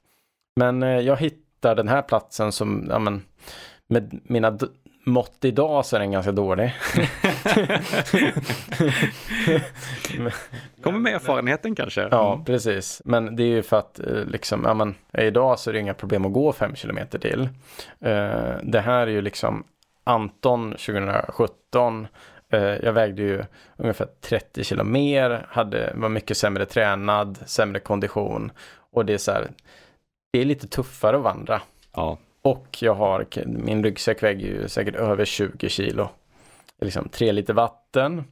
Men 0.55 0.83
eh, 0.83 1.00
jag 1.00 1.17
hittar 1.17 1.75
den 1.75 1.88
här 1.88 2.01
platsen 2.01 2.51
som, 2.51 2.88
ja 2.89 3.00
men, 3.00 3.24
med 3.88 4.19
mina 4.24 4.57
mått 5.05 5.45
idag 5.45 5.86
så 5.86 5.95
är 5.95 6.00
den 6.00 6.12
ganska 6.12 6.31
dålig. 6.31 6.74
Kommer 10.83 11.00
med 11.00 11.13
erfarenheten 11.13 11.75
kanske. 11.75 12.07
Ja, 12.12 12.33
mm. 12.33 12.45
precis. 12.45 13.01
Men 13.05 13.36
det 13.36 13.43
är 13.43 13.48
ju 13.48 13.63
för 13.63 13.79
att 13.79 14.00
eh, 14.00 14.25
liksom, 14.25 14.63
ja 14.65 14.74
men 14.74 14.95
idag 15.17 15.60
så 15.60 15.69
är 15.69 15.74
det 15.74 15.79
inga 15.79 15.93
problem 15.93 16.25
att 16.25 16.33
gå 16.33 16.53
fem 16.53 16.75
kilometer 16.75 17.19
till. 17.19 17.41
Uh, 17.41 17.50
det 18.63 18.81
här 18.81 19.07
är 19.07 19.12
ju 19.12 19.21
liksom 19.21 19.63
Anton 20.03 20.71
2017 20.71 22.01
Eh, 22.03 22.07
jag 22.58 22.93
vägde 22.93 23.22
ju 23.22 23.43
ungefär 23.77 24.08
30 24.22 24.63
kilo 24.63 24.84
mer, 24.84 25.46
hade, 25.50 25.91
var 25.96 26.10
mycket 26.10 26.38
sämre 26.38 26.65
tränad, 26.65 27.38
sämre 27.46 27.79
kondition. 27.79 28.51
Och 28.91 29.05
det 29.05 29.13
är 29.13 29.17
så 29.17 29.31
här, 29.31 29.48
det 30.34 30.39
är 30.39 30.46
lite 30.46 30.67
tuffare 30.67 31.17
att 31.17 31.24
vandra. 31.24 31.62
Ja. 31.93 32.17
Och 32.41 32.77
jag 32.81 32.93
har, 32.93 33.25
min 33.46 33.84
ryggsäck 33.84 34.24
väger 34.24 34.48
ju 34.48 34.67
säkert 34.67 34.96
över 34.96 35.25
20 35.25 35.70
kilo. 35.70 36.10
Liksom 36.81 37.10
tre 37.10 37.31
liter 37.31 37.53
vatten. 37.53 38.24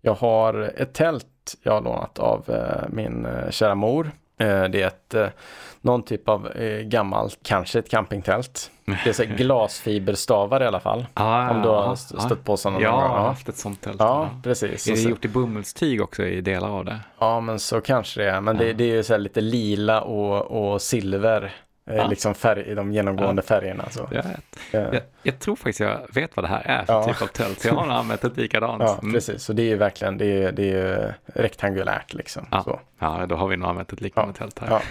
Jag 0.00 0.14
har 0.14 0.72
ett 0.76 0.92
tält 0.92 1.26
jag 1.62 1.72
har 1.72 1.80
lånat 1.80 2.18
av 2.18 2.50
eh, 2.50 2.88
min 2.88 3.26
eh, 3.26 3.50
kära 3.50 3.74
mor. 3.74 4.10
Eh, 4.40 4.64
det 4.64 4.82
är 4.82 4.86
ett, 4.86 5.14
eh, 5.14 5.28
någon 5.80 6.02
typ 6.02 6.28
av 6.28 6.48
eh, 6.48 6.80
gammalt, 6.80 7.38
kanske 7.42 7.78
ett 7.78 7.88
campingtält. 7.88 8.70
Det 8.84 9.10
är 9.10 9.12
så 9.12 9.24
glasfiberstavar 9.36 10.62
i 10.62 10.66
alla 10.66 10.80
fall. 10.80 11.06
Ah, 11.14 11.50
om 11.50 11.62
du 11.62 11.68
har 11.68 11.96
stött 11.96 12.44
på 12.44 12.56
sådana 12.56 12.80
Ja, 12.80 13.02
jag 13.02 13.08
har 13.08 13.26
haft 13.26 13.48
ett 13.48 13.56
sånt 13.56 13.80
tält. 13.80 13.96
Ja, 13.98 14.30
precis. 14.42 14.88
Är 14.88 14.94
det 14.94 15.00
gjort 15.00 15.24
i 15.24 15.28
bomullstyg 15.28 16.02
också 16.02 16.22
i 16.24 16.40
delar 16.40 16.68
av 16.68 16.84
det? 16.84 16.98
Ja, 17.18 17.40
men 17.40 17.58
så 17.58 17.80
kanske 17.80 18.22
det 18.22 18.30
är. 18.30 18.40
Men 18.40 18.56
ja. 18.56 18.62
det, 18.62 18.72
det, 18.72 18.84
är 18.84 18.94
ju 18.94 19.02
så 19.02 19.16
lite 19.16 19.40
lila 19.40 20.00
och, 20.00 20.72
och 20.72 20.82
silver 20.82 21.52
ja. 21.96 22.06
Liksom 22.06 22.34
färg, 22.34 22.74
de 22.74 22.92
genomgående 22.92 23.42
ja. 23.42 23.46
färgerna. 23.46 23.90
Så. 23.90 24.08
Jag, 24.10 24.24
jag, 24.70 25.00
jag, 25.22 25.38
tror 25.38 25.56
faktiskt 25.56 25.80
jag 25.80 26.00
vet 26.14 26.36
vad 26.36 26.44
det 26.44 26.48
här 26.48 26.62
är 26.64 26.84
för 26.84 26.92
ja. 26.92 27.04
typ 27.04 27.22
av 27.22 27.26
tält. 27.26 27.64
Jag 27.64 27.74
har 27.74 27.86
nog 27.86 27.96
använt 27.96 28.24
ett 28.24 28.36
likadant. 28.36 28.82
Ja, 28.82 28.98
mm. 29.02 29.14
precis. 29.14 29.42
Så 29.42 29.52
det 29.52 29.62
är 29.62 29.66
ju 29.66 29.76
verkligen 29.76 30.18
det 30.18 30.42
är, 30.42 30.52
det 30.52 30.72
är 30.72 31.14
rektangulärt 31.26 32.14
liksom. 32.14 32.46
Ja. 32.50 32.62
Så. 32.62 32.80
ja, 32.98 33.26
då 33.28 33.36
har 33.36 33.48
vi 33.48 33.56
nog 33.56 33.68
använt 33.68 33.92
ett 33.92 34.00
liknande 34.00 34.34
tält 34.34 34.58
här. 34.58 34.82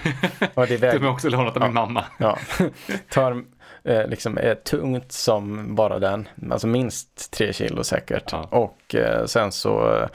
Ja. 0.56 0.66
Det 0.66 0.74
är 0.74 0.78
väg... 1.00 1.06
Också 1.06 1.30
lånat 1.30 1.58
av 1.58 1.62
min 1.62 1.74
mamma. 1.74 2.06
Ja. 2.18 2.38
Tar, 3.10 3.44
eh, 3.84 4.08
liksom 4.08 4.38
är 4.38 4.56
tungt 4.56 5.12
som 5.12 5.76
bara 5.76 6.00
den. 6.00 6.30
Alltså 6.52 6.68
minst 6.68 7.32
tre 7.32 7.54
kilo 7.54 7.84
säkert. 7.84 8.34
Och 8.50 8.96
eh, 8.96 9.26
sen 9.26 9.52
så 9.52 9.96
eh, 9.96 10.08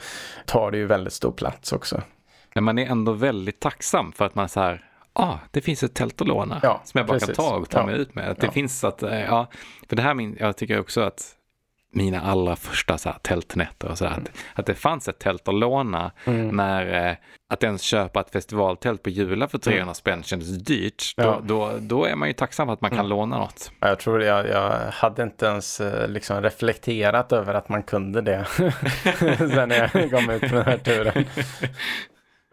tar 0.45 0.71
det 0.71 0.77
ju 0.77 0.85
väldigt 0.85 1.13
stor 1.13 1.31
plats 1.31 1.73
också. 1.73 2.01
Men 2.55 2.63
man 2.63 2.77
är 2.77 2.85
ändå 2.85 3.11
väldigt 3.11 3.59
tacksam 3.59 4.11
för 4.11 4.25
att 4.25 4.35
man 4.35 4.49
så 4.49 4.59
här 4.59 4.85
ah, 5.15 5.37
det 5.51 5.61
finns 5.61 5.83
ett 5.83 5.93
tält 5.93 6.21
att 6.21 6.27
låna 6.27 6.59
ja, 6.63 6.81
som 6.83 6.97
jag 6.97 7.07
bara 7.07 7.19
precis. 7.19 7.37
kan 7.37 7.45
ta 7.45 7.55
och 7.55 7.69
ta 7.69 7.79
ja. 7.79 7.85
mig 7.85 7.95
ut 7.95 8.15
med. 8.15 8.29
Att 8.29 8.39
det 8.39 8.51
finns 8.51 8.83
att, 8.83 9.03
eh, 9.03 9.21
ja, 9.21 9.47
för 9.89 9.95
det 9.95 10.01
här 10.01 10.13
min, 10.13 10.37
jag 10.39 10.57
tycker 10.57 10.79
också 10.79 11.01
att 11.01 11.35
mina 11.95 12.21
allra 12.21 12.55
första 12.55 12.97
så 12.97 13.09
här, 13.09 13.17
tältnätter 13.21 13.91
och 13.91 13.97
så 13.97 14.05
mm. 14.05 14.19
att, 14.19 14.31
att 14.59 14.65
det 14.65 14.73
fanns 14.73 15.07
ett 15.07 15.19
tält 15.19 15.47
att 15.47 15.55
låna 15.55 16.11
mm. 16.25 16.47
när 16.47 17.09
eh, 17.09 17.15
att 17.49 17.63
ens 17.63 17.81
köpa 17.81 18.19
ett 18.19 18.29
festivaltält 18.29 19.03
på 19.03 19.09
Jula 19.09 19.47
för 19.47 19.57
300 19.57 19.81
mm. 19.81 19.95
spänn 19.95 20.23
kändes 20.23 20.47
dyrt. 20.63 21.13
Då, 21.17 21.23
ja. 21.23 21.41
då, 21.43 21.71
då, 21.79 22.05
är 22.05 22.15
man 22.15 22.27
ju 22.27 22.33
tacksam 22.33 22.67
för 22.67 22.73
att 22.73 22.81
man 22.81 22.91
kan 22.91 22.99
mm. 22.99 23.09
låna 23.09 23.37
något. 23.37 23.71
Jag 23.79 23.99
tror 23.99 24.23
jag, 24.23 24.47
jag 24.47 24.91
hade 24.91 25.23
inte 25.23 25.45
ens 25.45 25.81
eh, 25.81 26.09
liksom 26.09 26.41
reflekterat 26.41 27.31
över 27.31 27.53
att 27.53 27.69
man 27.69 27.83
kunde 27.83 28.21
det 28.21 28.45
sen 29.37 29.69
när 29.69 29.89
jag 29.93 30.11
kom 30.11 30.29
ut 30.29 30.41
på 30.41 30.55
den 30.55 30.65
här 30.65 30.77
turen. 30.77 31.25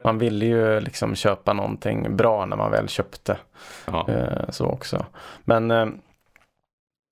Man 0.05 0.19
ville 0.19 0.45
ju 0.45 0.81
liksom 0.81 1.15
köpa 1.15 1.53
någonting 1.53 2.17
bra 2.17 2.47
när 2.47 2.57
man 2.57 2.71
väl 2.71 2.88
köpte. 2.88 3.37
Ja. 3.87 4.09
Eh, 4.09 4.51
så 4.51 4.67
också. 4.67 5.07
Men 5.45 5.71
eh, 5.71 5.87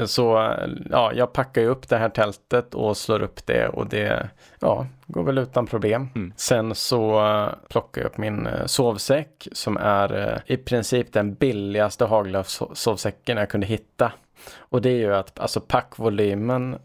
så 0.07 0.55
ja, 0.91 1.13
jag 1.15 1.33
packar 1.33 1.63
ju 1.63 1.69
upp 1.69 1.89
det 1.89 1.97
här 1.97 2.09
tältet 2.09 2.75
och 2.75 2.97
slår 2.97 3.23
upp 3.23 3.47
det 3.47 3.69
och 3.69 3.87
det 3.87 4.31
ja, 4.61 4.87
går 5.07 5.23
väl 5.23 5.39
utan 5.39 5.67
problem. 5.67 6.09
Mm. 6.15 6.33
Sen 6.37 6.75
så 6.75 7.27
uh, 7.27 7.49
plockar 7.69 8.03
jag 8.03 8.09
upp 8.09 8.19
min 8.19 8.49
sovsäck 8.67 9.49
som 9.53 9.77
är 9.77 10.43
i 10.47 10.57
princip 10.57 11.13
den 11.13 11.35
billigaste 11.35 12.05
Haglöf-sovsäcken 12.05 13.37
jag 13.37 13.51
kunde 13.51 13.67
hitta. 13.67 14.13
Och 14.59 14.83
det 14.83 14.91
är 14.91 14.99
ju 14.99 15.15
att 15.15 15.41
alltså 15.41 15.61
packvolymen 15.61 16.79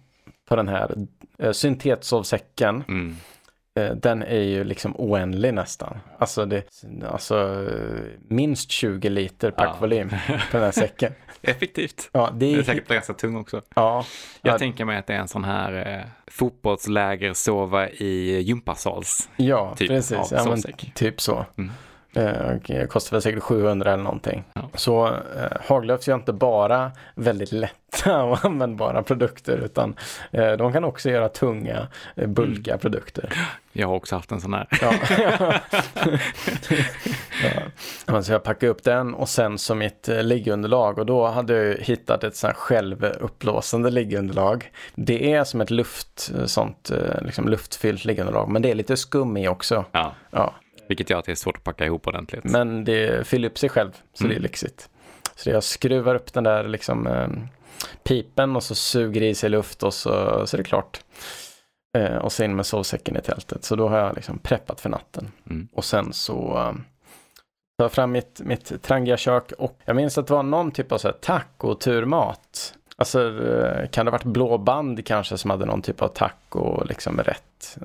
på 0.50 0.56
den 0.56 0.68
här 0.68 0.96
syntetsovsäcken 1.52 2.84
mm. 2.88 3.15
Eh, 3.79 3.91
den 3.91 4.23
är 4.23 4.41
ju 4.41 4.63
liksom 4.63 4.95
oändlig 4.95 5.53
nästan. 5.53 5.97
Alltså, 6.17 6.45
det, 6.45 6.83
alltså 7.11 7.67
minst 8.27 8.71
20 8.71 9.09
liter 9.09 9.51
packvolym 9.51 10.09
ja. 10.11 10.33
på 10.51 10.57
den 10.57 10.63
här 10.63 10.71
säcken. 10.81 11.13
Effektivt. 11.41 12.09
Ja, 12.11 12.29
det 12.33 12.45
är, 12.45 12.53
det 12.53 12.59
är 12.59 12.63
säkert 12.63 12.88
ganska 12.88 13.13
tung 13.13 13.35
också. 13.35 13.61
Ja. 13.75 14.05
Jag 14.41 14.53
ja. 14.53 14.57
tänker 14.57 14.85
mig 14.85 14.97
att 14.97 15.07
det 15.07 15.13
är 15.13 15.19
en 15.19 15.27
sån 15.27 15.43
här 15.43 15.97
eh, 15.99 16.05
fotbollsläger 16.27 17.33
sova 17.33 17.89
i 17.89 18.41
gympasals. 18.41 19.29
Ja, 19.35 19.75
typ 19.77 19.89
precis. 19.89 20.31
Ja, 20.31 20.45
men, 20.45 20.61
typ 20.93 21.21
så. 21.21 21.45
Mm. 21.57 21.71
Eh, 22.15 22.88
kostar 22.88 23.15
väl 23.15 23.21
säkert 23.21 23.43
700 23.43 23.93
eller 23.93 24.04
någonting. 24.04 24.43
Ja. 24.54 24.69
Så 24.73 25.08
eh, 25.08 25.58
Haglöfs 25.65 26.08
gör 26.08 26.15
inte 26.15 26.34
bara 26.34 26.91
väldigt 27.15 27.51
lätta 27.51 28.23
och 28.23 28.45
användbara 28.45 29.04
produkter 29.04 29.58
utan 29.58 29.95
eh, 30.32 30.51
de 30.51 30.73
kan 30.73 30.84
också 30.84 31.10
göra 31.10 31.30
tunga, 31.30 31.88
eh, 32.15 32.28
bulkiga 32.28 32.73
mm. 32.73 32.82
produkter. 32.82 33.34
Jag 33.71 33.88
har 33.88 33.95
också 33.95 34.15
haft 34.15 34.32
en 34.32 34.41
sån 34.41 34.54
här. 34.54 34.67
ja. 34.82 34.93
ja. 38.06 38.21
Så 38.21 38.32
jag 38.32 38.43
packade 38.43 38.71
upp 38.71 38.84
den 38.84 39.13
och 39.13 39.30
sen 39.30 39.58
som 39.58 39.78
mitt 39.78 40.10
eh, 40.10 40.23
liggunderlag 40.23 40.99
och 40.99 41.06
då 41.06 41.28
hade 41.28 41.54
jag 41.54 41.78
hittat 41.78 42.23
ett 42.23 42.36
sånt 42.36 42.54
här 42.54 42.60
självuppblåsande 42.60 43.89
liggunderlag. 43.89 44.71
Det 44.95 45.34
är 45.34 45.43
som 45.43 45.62
ett 45.62 45.71
luft, 45.71 46.32
eh, 46.38 46.45
sånt 46.45 46.91
liksom 47.21 47.47
luftfyllt 47.47 48.06
liggunderlag 48.06 48.49
men 48.49 48.62
det 48.62 48.71
är 48.71 48.75
lite 48.75 48.97
skum 48.97 49.38
i 49.38 49.47
också. 49.47 49.86
Ja. 49.91 50.13
ja. 50.32 50.54
Vilket 50.88 51.10
gör 51.10 51.19
att 51.19 51.26
det 51.26 51.32
är 51.32 51.36
svårt 51.36 51.58
att 51.58 51.63
packa 51.63 51.86
ihop 51.86 52.08
ordentligt. 52.08 52.43
Men 52.43 52.84
det 52.84 53.28
fyller 53.28 53.50
upp 53.50 53.58
sig 53.58 53.69
själv, 53.69 53.91
så 54.13 54.24
mm. 54.24 54.30
det 54.30 54.34
är 54.34 54.38
mm. 54.38 54.43
lyxigt. 54.43 54.89
Så 55.36 55.50
jag 55.50 55.63
skruvar 55.63 56.15
upp 56.15 56.34
den 56.34 56.43
där 56.43 56.67
liksom 56.67 57.08
eh, 57.08 57.28
pipen 58.04 58.56
och 58.56 58.63
så 58.63 58.76
suger 58.76 59.21
i 59.21 59.36
sig 59.36 59.50
luft 59.50 59.84
och 59.84 59.93
så, 59.93 60.43
så 60.48 60.56
är 60.56 60.58
det 60.58 60.63
klart. 60.63 61.00
Eh, 61.98 62.15
och 62.15 62.32
så 62.32 62.43
in 62.43 62.56
med 62.56 62.65
sovsäcken 62.65 63.17
i 63.17 63.21
tältet. 63.21 63.63
Så 63.63 63.76
då 63.76 63.89
har 63.89 63.98
jag 63.98 64.15
liksom 64.15 64.39
preppat 64.39 64.82
för 64.82 64.89
natten. 64.89 65.32
Mm. 65.50 65.67
Och 65.74 65.86
sen 65.86 66.13
så 66.13 66.58
eh, 66.58 66.74
tar 67.78 67.84
jag 67.84 67.91
fram 67.91 68.12
mitt, 68.12 68.41
mitt 68.43 68.84
trangiakök 68.84 69.52
och 69.52 69.80
jag 69.86 69.95
minns 69.95 70.17
att 70.17 70.28
det 70.28 70.34
var 70.34 70.43
någon 70.43 70.71
typ 70.71 70.91
av 70.91 70.98
så 70.98 71.08
här 71.08 71.15
taco-turmat. 71.21 72.74
Alltså 72.98 73.21
eh, 73.21 73.89
kan 73.89 74.06
det 74.06 74.12
ha 74.12 74.17
varit 74.17 74.34
blåband 74.34 75.06
kanske 75.06 75.38
som 75.38 75.50
hade 75.50 75.65
någon 75.65 75.82
typ 75.82 76.02
av 76.02 76.08
taco 76.08 76.84
liksom 76.84 77.19
rätt? 77.19 77.78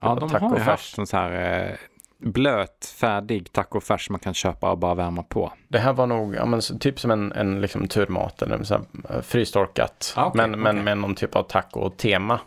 ja, 0.00 0.14
de 0.14 0.30
har 0.30 0.58
ju 0.58 0.62
haft 0.62 0.98
en 0.98 1.06
så 1.06 1.16
här 1.16 1.62
eh, 1.70 1.76
blöt, 2.18 2.94
färdig 2.96 3.52
tacofärs 3.52 4.10
man 4.10 4.20
kan 4.20 4.34
köpa 4.34 4.70
och 4.70 4.78
bara 4.78 4.94
värma 4.94 5.22
på. 5.22 5.52
Det 5.68 5.78
här 5.78 5.92
var 5.92 6.06
nog 6.06 6.34
ja, 6.34 6.46
men, 6.46 6.60
typ 6.80 7.00
som 7.00 7.10
en, 7.10 7.32
en 7.32 7.60
liksom, 7.60 7.88
turmat 7.88 8.42
eller 8.42 8.62
så 8.62 8.74
här, 8.74 9.22
frystorkat. 9.22 10.14
Ah, 10.16 10.26
okay, 10.26 10.46
men, 10.46 10.50
okay. 10.50 10.62
men 10.62 10.84
med 10.84 10.98
någon 10.98 11.14
typ 11.14 11.34
av 11.36 11.42
taco-tema. 11.42 12.40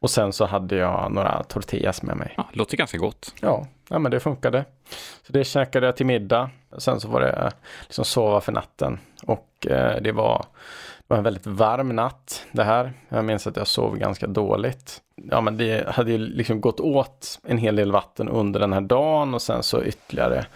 Och 0.00 0.10
sen 0.10 0.32
så 0.32 0.46
hade 0.46 0.76
jag 0.76 1.12
några 1.12 1.42
tortillas 1.42 2.02
med 2.02 2.16
mig. 2.16 2.34
Ja, 2.36 2.48
låter 2.52 2.76
ganska 2.76 2.98
gott. 2.98 3.34
Ja, 3.40 3.66
ja 3.88 3.98
men 3.98 4.10
det 4.10 4.20
funkade. 4.20 4.64
Så 5.26 5.32
det 5.32 5.44
käkade 5.44 5.86
jag 5.86 5.96
till 5.96 6.06
middag. 6.06 6.50
Sen 6.78 7.00
så 7.00 7.08
var 7.08 7.20
det 7.20 7.52
liksom 7.82 8.04
sova 8.04 8.40
för 8.40 8.52
natten. 8.52 8.98
Och 9.26 9.66
eh, 9.66 10.02
det 10.02 10.12
var 10.12 10.46
det 10.98 11.14
var 11.14 11.18
en 11.18 11.24
väldigt 11.24 11.46
varm 11.46 11.88
natt 11.88 12.46
det 12.52 12.64
här. 12.64 12.92
Jag 13.08 13.24
minns 13.24 13.46
att 13.46 13.56
jag 13.56 13.66
sov 13.66 13.96
ganska 13.96 14.26
dåligt. 14.26 15.00
Ja 15.30 15.40
men 15.40 15.56
det 15.56 15.88
hade 15.88 16.10
ju 16.12 16.18
liksom 16.18 16.60
gått 16.60 16.80
åt 16.80 17.38
en 17.44 17.58
hel 17.58 17.76
del 17.76 17.92
vatten 17.92 18.28
under 18.28 18.60
den 18.60 18.72
här 18.72 18.80
dagen 18.80 19.34
och 19.34 19.42
sen 19.42 19.62
så 19.62 19.84
ytterligare 19.84 20.46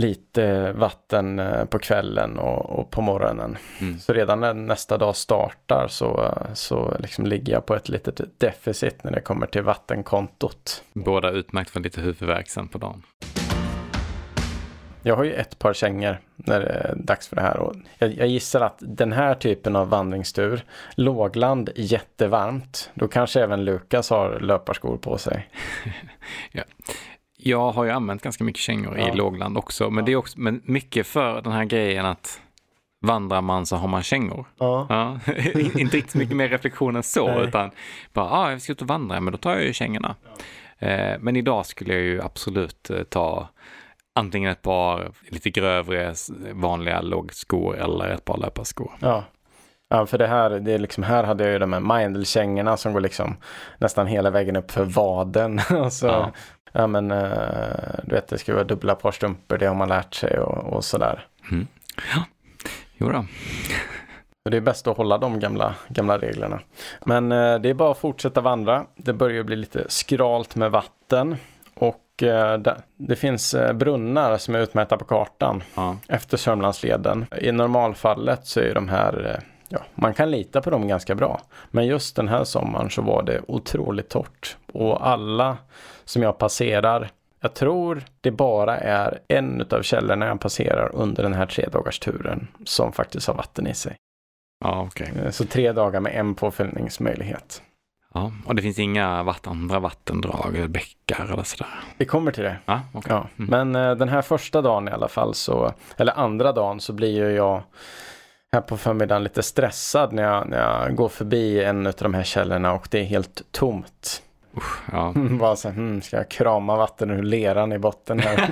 lite 0.00 0.72
vatten 0.72 1.38
eh, 1.38 1.64
på 1.64 1.78
kvällen 1.78 2.38
och, 2.38 2.78
och 2.78 2.90
på 2.90 3.00
morgonen. 3.00 3.58
Mm. 3.80 3.98
Så 3.98 4.12
redan 4.12 4.40
när 4.40 4.54
nästa 4.54 4.98
dag 4.98 5.16
startar 5.16 5.86
så, 5.88 6.34
så 6.54 6.96
liksom 6.98 7.26
ligger 7.26 7.52
jag 7.52 7.66
på 7.66 7.74
ett 7.74 7.88
litet 7.88 8.20
deficit 8.38 9.04
när 9.04 9.12
det 9.12 9.20
kommer 9.20 9.46
till 9.46 9.62
vattenkontot. 9.62 10.84
Båda 10.92 11.30
utmärkt 11.30 11.70
för 11.70 11.80
lite 11.80 12.00
huvudvärk 12.00 12.48
sen 12.48 12.68
på 12.68 12.78
dagen. 12.78 13.02
Jag 15.02 15.16
har 15.16 15.24
ju 15.24 15.32
ett 15.32 15.58
par 15.58 15.72
kängor 15.72 16.20
när 16.36 16.60
det 16.60 16.66
är 16.66 16.94
dags 16.96 17.28
för 17.28 17.36
det 17.36 17.42
här. 17.42 17.56
Och 17.56 17.74
jag, 17.98 18.14
jag 18.14 18.28
gissar 18.28 18.60
att 18.60 18.78
den 18.80 19.12
här 19.12 19.34
typen 19.34 19.76
av 19.76 19.88
vandringstur, 19.88 20.64
lågland, 20.94 21.70
jättevarmt, 21.76 22.90
då 22.94 23.08
kanske 23.08 23.40
även 23.40 23.64
Lukas 23.64 24.10
har 24.10 24.40
löparskor 24.40 24.96
på 24.96 25.18
sig. 25.18 25.50
ja. 26.52 26.62
Jag 27.42 27.72
har 27.72 27.84
ju 27.84 27.90
använt 27.90 28.22
ganska 28.22 28.44
mycket 28.44 28.60
kängor 28.60 28.98
ja. 28.98 29.12
i 29.12 29.16
lågland 29.16 29.58
också, 29.58 29.90
men 29.90 30.02
ja. 30.02 30.06
det 30.06 30.12
är 30.12 30.16
också 30.16 30.40
men 30.40 30.62
mycket 30.64 31.06
för 31.06 31.42
den 31.42 31.52
här 31.52 31.64
grejen 31.64 32.06
att 32.06 32.40
vandrar 33.06 33.40
man 33.40 33.66
så 33.66 33.76
har 33.76 33.88
man 33.88 34.02
kängor. 34.02 34.46
Ja. 34.58 34.86
ja. 34.88 35.32
inte 35.78 35.96
riktigt 35.96 36.14
mycket 36.14 36.36
mer 36.36 36.48
reflektion 36.48 36.96
än 36.96 37.02
så, 37.02 37.26
Nej. 37.26 37.44
utan 37.44 37.70
bara, 38.12 38.26
ja, 38.26 38.36
ah, 38.36 38.50
jag 38.50 38.62
ska 38.62 38.72
ut 38.72 38.82
och 38.82 38.88
vandra, 38.88 39.20
men 39.20 39.32
då 39.32 39.38
tar 39.38 39.50
jag 39.52 39.64
ju 39.64 39.72
kängorna. 39.72 40.16
Eh, 40.78 41.18
men 41.20 41.36
idag 41.36 41.66
skulle 41.66 41.94
jag 41.94 42.02
ju 42.02 42.22
absolut 42.22 42.90
eh, 42.90 43.02
ta 43.02 43.48
antingen 44.14 44.50
ett 44.50 44.62
par 44.62 45.12
lite 45.28 45.50
grövre 45.50 46.14
vanliga 46.52 47.00
lågskor 47.00 47.76
eller 47.76 48.08
ett 48.08 48.24
par 48.24 48.38
löparskor. 48.38 48.92
Ja. 49.00 49.24
Ja, 49.92 50.06
för 50.06 50.18
det 50.18 50.26
här, 50.26 50.50
det 50.50 50.72
är 50.72 50.78
liksom, 50.78 51.02
här 51.04 51.24
hade 51.24 51.44
jag 51.44 51.52
ju 51.52 51.58
de 51.58 51.72
här 51.72 51.80
Mindel-kängorna 51.80 52.76
som 52.76 52.92
går 52.92 53.00
liksom 53.00 53.36
nästan 53.78 54.06
hela 54.06 54.30
vägen 54.30 54.56
upp 54.56 54.70
för 54.70 54.84
vaden. 54.84 55.60
och 55.70 55.92
så, 55.92 56.06
ja. 56.06 56.32
Ja 56.72 56.86
men, 56.86 57.10
uh, 57.10 57.28
du 58.04 58.14
vet, 58.14 58.28
det 58.28 58.38
ska 58.38 58.54
vara 58.54 58.64
dubbla 58.64 58.94
par 58.94 59.12
strumpor, 59.12 59.58
det 59.58 59.66
har 59.66 59.74
man 59.74 59.88
lärt 59.88 60.14
sig 60.14 60.38
och, 60.38 60.72
och 60.72 60.84
sådär. 60.84 61.26
Mm. 61.50 61.66
Ja, 62.14 62.24
jo 62.96 63.08
då. 63.08 63.24
det 64.50 64.56
är 64.56 64.60
bäst 64.60 64.86
att 64.86 64.96
hålla 64.96 65.18
de 65.18 65.40
gamla, 65.40 65.74
gamla 65.88 66.18
reglerna. 66.18 66.60
Men 67.04 67.32
uh, 67.32 67.60
det 67.60 67.68
är 67.68 67.74
bara 67.74 67.90
att 67.90 67.98
fortsätta 67.98 68.40
vandra. 68.40 68.86
Det 68.96 69.12
börjar 69.12 69.42
bli 69.42 69.56
lite 69.56 69.84
skralt 69.88 70.56
med 70.56 70.70
vatten. 70.70 71.36
Och 71.74 72.06
Eh, 72.22 72.58
det 72.96 73.16
finns 73.16 73.54
eh, 73.54 73.72
brunnar 73.72 74.38
som 74.38 74.54
är 74.54 74.58
utmätta 74.58 74.96
på 74.96 75.04
kartan 75.04 75.62
ja. 75.74 75.96
efter 76.08 76.36
Sörmlandsleden. 76.36 77.26
I 77.40 77.52
normalfallet 77.52 78.46
så 78.46 78.60
är 78.60 78.74
de 78.74 78.88
här, 78.88 79.34
eh, 79.34 79.42
ja, 79.68 79.78
man 79.94 80.14
kan 80.14 80.30
lita 80.30 80.60
på 80.60 80.70
dem 80.70 80.88
ganska 80.88 81.14
bra. 81.14 81.40
Men 81.70 81.86
just 81.86 82.16
den 82.16 82.28
här 82.28 82.44
sommaren 82.44 82.90
så 82.90 83.02
var 83.02 83.22
det 83.22 83.40
otroligt 83.48 84.08
torrt. 84.08 84.56
Och 84.72 85.08
alla 85.08 85.56
som 86.10 86.22
jag 86.22 86.38
passerar 86.38 87.10
jag 87.40 87.54
tror 87.54 88.02
det 88.20 88.30
bara 88.30 88.78
är 88.78 89.18
en 89.28 89.66
av 89.70 89.82
källorna 89.82 90.26
jag 90.26 90.40
passerar 90.40 90.94
under 90.94 91.22
den 91.22 91.34
här 91.34 91.46
tre 91.46 91.68
dagars 91.72 91.98
turen 91.98 92.48
som 92.64 92.92
faktiskt 92.92 93.26
har 93.26 93.34
vatten 93.34 93.66
i 93.66 93.74
sig. 93.74 93.96
Ja, 94.64 94.82
okay. 94.82 95.32
Så 95.32 95.44
tre 95.44 95.72
dagar 95.72 96.00
med 96.00 96.14
en 96.14 96.34
påfyllningsmöjlighet. 96.34 97.62
Ja, 98.14 98.32
och 98.46 98.54
det 98.54 98.62
finns 98.62 98.78
inga 98.78 99.22
vatten, 99.22 99.52
andra 99.52 99.78
vattendrag 99.78 100.56
eller 100.56 100.68
bäckar 100.68 101.32
eller 101.32 101.42
sådär? 101.42 101.80
Vi 101.96 102.04
kommer 102.04 102.32
till 102.32 102.44
det. 102.44 102.56
Ja, 102.64 102.80
okay. 102.94 103.12
ja. 103.16 103.26
Mm. 103.38 103.70
Men 103.70 103.90
eh, 103.90 103.96
den 103.96 104.08
här 104.08 104.22
första 104.22 104.62
dagen 104.62 104.88
i 104.88 104.90
alla 104.90 105.08
fall 105.08 105.34
så, 105.34 105.72
eller 105.96 106.18
andra 106.18 106.52
dagen 106.52 106.80
så 106.80 106.92
blir 106.92 107.28
ju 107.28 107.30
jag 107.30 107.62
här 108.52 108.60
på 108.60 108.76
förmiddagen 108.76 109.22
lite 109.24 109.42
stressad 109.42 110.12
när 110.12 110.22
jag, 110.22 110.48
när 110.48 110.58
jag 110.58 110.96
går 110.96 111.08
förbi 111.08 111.64
en 111.64 111.86
av 111.86 111.94
de 111.98 112.14
här 112.14 112.24
källorna 112.24 112.72
och 112.72 112.88
det 112.90 113.00
är 113.00 113.04
helt 113.04 113.42
tomt. 113.50 114.22
Usch, 114.60 114.78
ja. 114.92 115.12
Bara 115.40 115.56
så, 115.56 115.68
hmm, 115.68 116.02
ska 116.02 116.16
jag 116.16 116.28
krama 116.28 116.76
vatten 116.76 117.10
ur 117.10 117.22
leran 117.22 117.72
i 117.72 117.78
botten 117.78 118.18
här? 118.18 118.50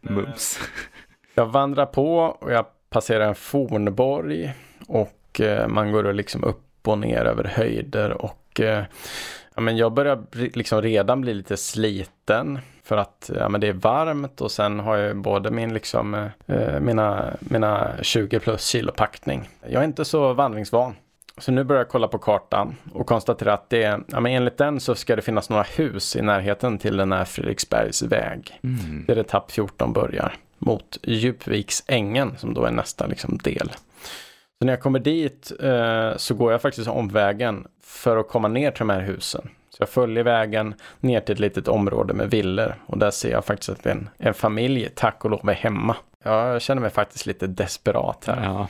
Mums. 0.00 0.60
Jag 1.34 1.46
vandrar 1.46 1.86
på 1.86 2.16
och 2.18 2.52
jag 2.52 2.66
passerar 2.90 3.28
en 3.28 3.34
fornborg 3.34 4.54
och 4.88 5.40
eh, 5.40 5.68
man 5.68 5.92
går 5.92 6.12
liksom 6.12 6.44
upp 6.44 6.88
och 6.88 6.98
ner 6.98 7.24
över 7.24 7.44
höjder 7.44 8.10
och 8.10 8.60
eh, 8.60 8.84
ja, 9.54 9.60
men 9.60 9.76
jag 9.76 9.92
börjar 9.92 10.24
liksom 10.56 10.82
redan 10.82 11.20
bli 11.20 11.34
lite 11.34 11.56
sliten 11.56 12.58
för 12.82 12.96
att 12.96 13.30
ja, 13.34 13.48
men 13.48 13.60
det 13.60 13.68
är 13.68 13.72
varmt 13.72 14.40
och 14.40 14.50
sen 14.50 14.80
har 14.80 14.96
jag 14.96 15.16
både 15.16 15.50
min 15.50 15.74
liksom, 15.74 16.14
eh, 16.46 16.80
mina, 16.80 17.36
mina 17.40 17.92
20 18.02 18.40
plus 18.40 18.66
kilo 18.66 18.92
packning. 18.92 19.48
Jag 19.68 19.80
är 19.80 19.86
inte 19.86 20.04
så 20.04 20.32
vandringsvan. 20.32 20.94
Så 21.38 21.52
nu 21.52 21.64
börjar 21.64 21.80
jag 21.80 21.88
kolla 21.88 22.08
på 22.08 22.18
kartan 22.18 22.76
och 22.92 23.06
konstatera 23.06 23.52
att 23.52 23.70
det, 23.70 24.00
ja, 24.06 24.20
men 24.20 24.26
enligt 24.32 24.58
den 24.58 24.80
så 24.80 24.94
ska 24.94 25.16
det 25.16 25.22
finnas 25.22 25.50
några 25.50 25.62
hus 25.62 26.16
i 26.16 26.22
närheten 26.22 26.78
till 26.78 26.96
den 26.96 27.12
här 27.12 27.24
Fredriksbergs 27.24 28.02
väg. 28.02 28.60
Mm. 28.62 29.04
Där 29.06 29.16
etapp 29.16 29.50
14 29.50 29.92
börjar 29.92 30.34
mot 30.58 30.98
Djupviksängen 31.02 32.36
som 32.38 32.54
då 32.54 32.64
är 32.64 32.70
nästa 32.70 33.06
liksom, 33.06 33.38
del. 33.38 33.70
Så 34.58 34.64
när 34.64 34.72
jag 34.72 34.80
kommer 34.80 34.98
dit 34.98 35.52
eh, 35.60 36.16
så 36.16 36.34
går 36.34 36.52
jag 36.52 36.62
faktiskt 36.62 36.88
omvägen 36.88 37.66
för 37.82 38.16
att 38.16 38.28
komma 38.28 38.48
ner 38.48 38.70
till 38.70 38.78
de 38.78 38.90
här 38.90 39.00
husen. 39.00 39.48
Så 39.70 39.82
jag 39.82 39.88
följer 39.88 40.24
vägen 40.24 40.74
ner 41.00 41.20
till 41.20 41.32
ett 41.32 41.40
litet 41.40 41.68
område 41.68 42.14
med 42.14 42.30
villor 42.30 42.74
och 42.86 42.98
där 42.98 43.10
ser 43.10 43.30
jag 43.30 43.44
faktiskt 43.44 43.70
att 43.70 43.86
en, 43.86 44.08
en 44.18 44.34
familj, 44.34 44.88
tack 44.94 45.24
och 45.24 45.30
lov, 45.30 45.48
är 45.48 45.54
hemma. 45.54 45.96
Jag 46.24 46.62
känner 46.62 46.82
mig 46.82 46.90
faktiskt 46.90 47.26
lite 47.26 47.46
desperat 47.46 48.24
här. 48.26 48.44
Ja, 48.44 48.68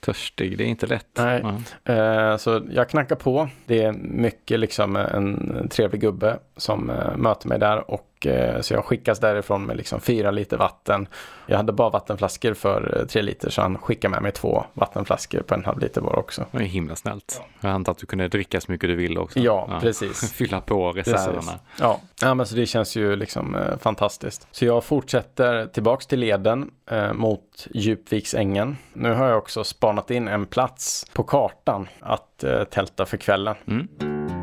törstig, 0.00 0.58
det 0.58 0.64
är 0.64 0.68
inte 0.68 0.86
lätt. 0.86 1.06
Nej. 1.16 1.42
Eh, 1.84 2.36
så 2.36 2.62
jag 2.70 2.88
knackar 2.88 3.16
på. 3.16 3.48
Det 3.66 3.82
är 3.82 3.92
mycket 3.92 4.60
liksom 4.60 4.96
en 4.96 5.68
trevlig 5.70 6.00
gubbe 6.00 6.38
som 6.56 6.90
eh, 6.90 7.16
möter 7.16 7.48
mig 7.48 7.58
där 7.58 7.90
och 7.90 8.17
så 8.60 8.74
jag 8.74 8.84
skickas 8.84 9.20
därifrån 9.20 9.66
med 9.66 9.76
liksom 9.76 10.00
fyra 10.00 10.30
liter 10.30 10.56
vatten. 10.56 11.08
Jag 11.46 11.56
hade 11.56 11.72
bara 11.72 11.90
vattenflaskor 11.90 12.54
för 12.54 13.06
tre 13.08 13.22
liter 13.22 13.50
så 13.50 13.62
han 13.62 13.78
skickade 13.78 14.12
med 14.12 14.22
mig 14.22 14.32
två 14.32 14.64
vattenflaskor 14.74 15.40
på 15.40 15.54
en 15.54 15.64
halv 15.64 15.78
liter 15.78 16.00
var 16.00 16.18
också. 16.18 16.46
Det 16.50 16.58
är 16.58 16.62
himla 16.62 16.96
snällt. 16.96 17.42
Jag 17.60 17.70
antar 17.70 17.92
att 17.92 17.98
du 17.98 18.06
kunde 18.06 18.28
dricka 18.28 18.60
så 18.60 18.72
mycket 18.72 18.88
du 18.88 18.96
ville 18.96 19.20
också. 19.20 19.38
Ja, 19.38 19.68
ja. 19.70 19.80
precis. 19.80 20.32
Fylla 20.36 20.60
på 20.60 20.92
reserverna. 20.92 21.52
Ja. 21.80 22.00
ja, 22.20 22.34
men 22.34 22.46
så 22.46 22.54
det 22.54 22.66
känns 22.66 22.96
ju 22.96 23.16
liksom 23.16 23.56
fantastiskt. 23.80 24.48
Så 24.50 24.64
jag 24.64 24.84
fortsätter 24.84 25.66
tillbaks 25.66 26.06
till 26.06 26.20
leden 26.20 26.70
eh, 26.90 27.12
mot 27.12 27.66
Djupviksängen. 27.74 28.76
Nu 28.92 29.12
har 29.12 29.28
jag 29.28 29.38
också 29.38 29.64
spanat 29.64 30.10
in 30.10 30.28
en 30.28 30.46
plats 30.46 31.06
på 31.12 31.22
kartan 31.22 31.88
att 32.00 32.44
eh, 32.44 32.64
tälta 32.64 33.06
för 33.06 33.16
kvällen. 33.16 33.54
Mm. 33.66 34.37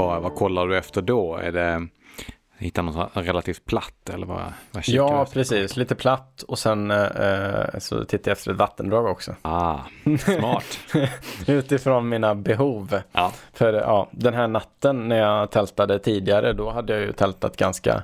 Vad, 0.00 0.22
vad 0.22 0.34
kollar 0.34 0.66
du 0.66 0.78
efter 0.78 1.02
då? 1.02 1.36
Är 1.36 1.52
det 1.52 1.86
hitta 2.60 2.82
något 2.82 3.10
relativt 3.12 3.64
platt 3.64 4.10
eller 4.10 4.26
vad, 4.26 4.42
vad 4.70 4.82
Ja, 4.86 5.26
precis. 5.32 5.76
Lite 5.76 5.94
platt 5.94 6.42
och 6.48 6.58
sen 6.58 6.90
eh, 6.90 7.78
så 7.78 8.04
tittar 8.04 8.30
jag 8.30 8.36
efter 8.36 8.50
ett 8.50 8.56
vattendrag 8.56 9.06
också. 9.06 9.34
Ah, 9.42 9.78
smart. 10.18 10.78
Utifrån 11.46 12.08
mina 12.08 12.34
behov. 12.34 13.00
Ja. 13.12 13.32
För 13.52 13.72
ja, 13.72 14.08
den 14.10 14.34
här 14.34 14.48
natten 14.48 15.08
när 15.08 15.16
jag 15.16 15.50
tältade 15.50 15.98
tidigare, 15.98 16.52
då 16.52 16.70
hade 16.70 16.92
jag 16.92 17.02
ju 17.02 17.12
tältat 17.12 17.56
ganska 17.56 18.02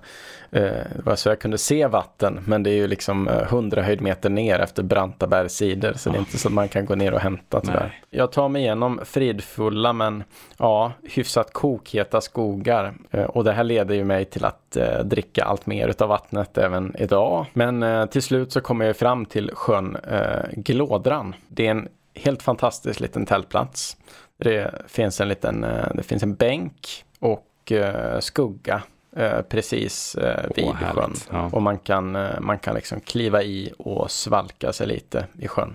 Eh, 0.50 1.14
så 1.14 1.28
jag 1.28 1.40
kunde 1.40 1.58
se 1.58 1.86
vatten 1.86 2.40
men 2.46 2.62
det 2.62 2.70
är 2.70 2.74
ju 2.74 2.86
liksom 2.86 3.28
eh, 3.28 3.42
100 3.42 3.82
höjdmeter 3.82 4.30
ner 4.30 4.58
efter 4.58 4.82
branta 4.82 5.26
bergssidor 5.26 5.92
så 5.92 6.08
oh. 6.08 6.12
det 6.12 6.18
är 6.18 6.20
inte 6.20 6.38
så 6.38 6.48
att 6.48 6.54
man 6.54 6.68
kan 6.68 6.86
gå 6.86 6.94
ner 6.94 7.14
och 7.14 7.20
hämta 7.20 7.60
tyvärr. 7.60 8.00
Jag 8.10 8.32
tar 8.32 8.48
mig 8.48 8.62
igenom 8.62 9.00
fridfulla 9.04 9.92
men 9.92 10.24
ja, 10.58 10.92
hyfsat 11.02 11.52
kokheta 11.52 12.20
skogar 12.20 12.94
eh, 13.10 13.24
och 13.24 13.44
det 13.44 13.52
här 13.52 13.64
leder 13.64 13.94
ju 13.94 14.04
mig 14.04 14.24
till 14.24 14.44
att 14.46 14.76
eh, 14.76 14.98
dricka 14.98 15.44
allt 15.44 15.66
mer 15.66 15.88
utav 15.88 16.08
vattnet 16.08 16.58
även 16.58 16.94
idag. 16.98 17.46
Men 17.52 17.82
eh, 17.82 18.06
till 18.06 18.22
slut 18.22 18.52
så 18.52 18.60
kommer 18.60 18.84
jag 18.84 18.96
fram 18.96 19.26
till 19.26 19.50
sjön 19.54 19.96
eh, 19.96 20.44
Glådran. 20.52 21.34
Det 21.48 21.66
är 21.66 21.70
en 21.70 21.88
helt 22.14 22.42
fantastisk 22.42 23.00
liten 23.00 23.26
tältplats. 23.26 23.96
Det 24.36 24.70
finns 24.86 25.20
en 25.20 25.28
liten, 25.28 25.64
eh, 25.64 25.88
det 25.94 26.02
finns 26.02 26.22
en 26.22 26.34
bänk 26.34 27.04
och 27.18 27.72
skugga 28.20 28.82
Eh, 29.16 29.42
precis 29.42 30.14
eh, 30.14 30.44
vid 30.54 30.64
oh, 30.64 30.94
sjön. 30.94 31.14
Ja. 31.30 31.50
Och 31.52 31.62
man 31.62 31.78
kan, 31.78 32.16
eh, 32.16 32.40
man 32.40 32.58
kan 32.58 32.74
liksom 32.74 33.00
kliva 33.00 33.42
i 33.42 33.72
och 33.78 34.10
svalka 34.10 34.72
sig 34.72 34.86
lite 34.86 35.26
i 35.38 35.48
sjön. 35.48 35.74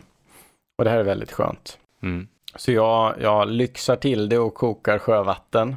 Och 0.77 0.83
det 0.83 0.89
här 0.89 0.97
är 0.97 1.03
väldigt 1.03 1.31
skönt. 1.31 1.77
Mm. 2.03 2.27
Så 2.55 2.71
jag, 2.71 3.15
jag 3.21 3.49
lyxar 3.49 3.95
till 3.95 4.29
det 4.29 4.37
och 4.37 4.53
kokar 4.53 4.99
sjövatten. 4.99 5.75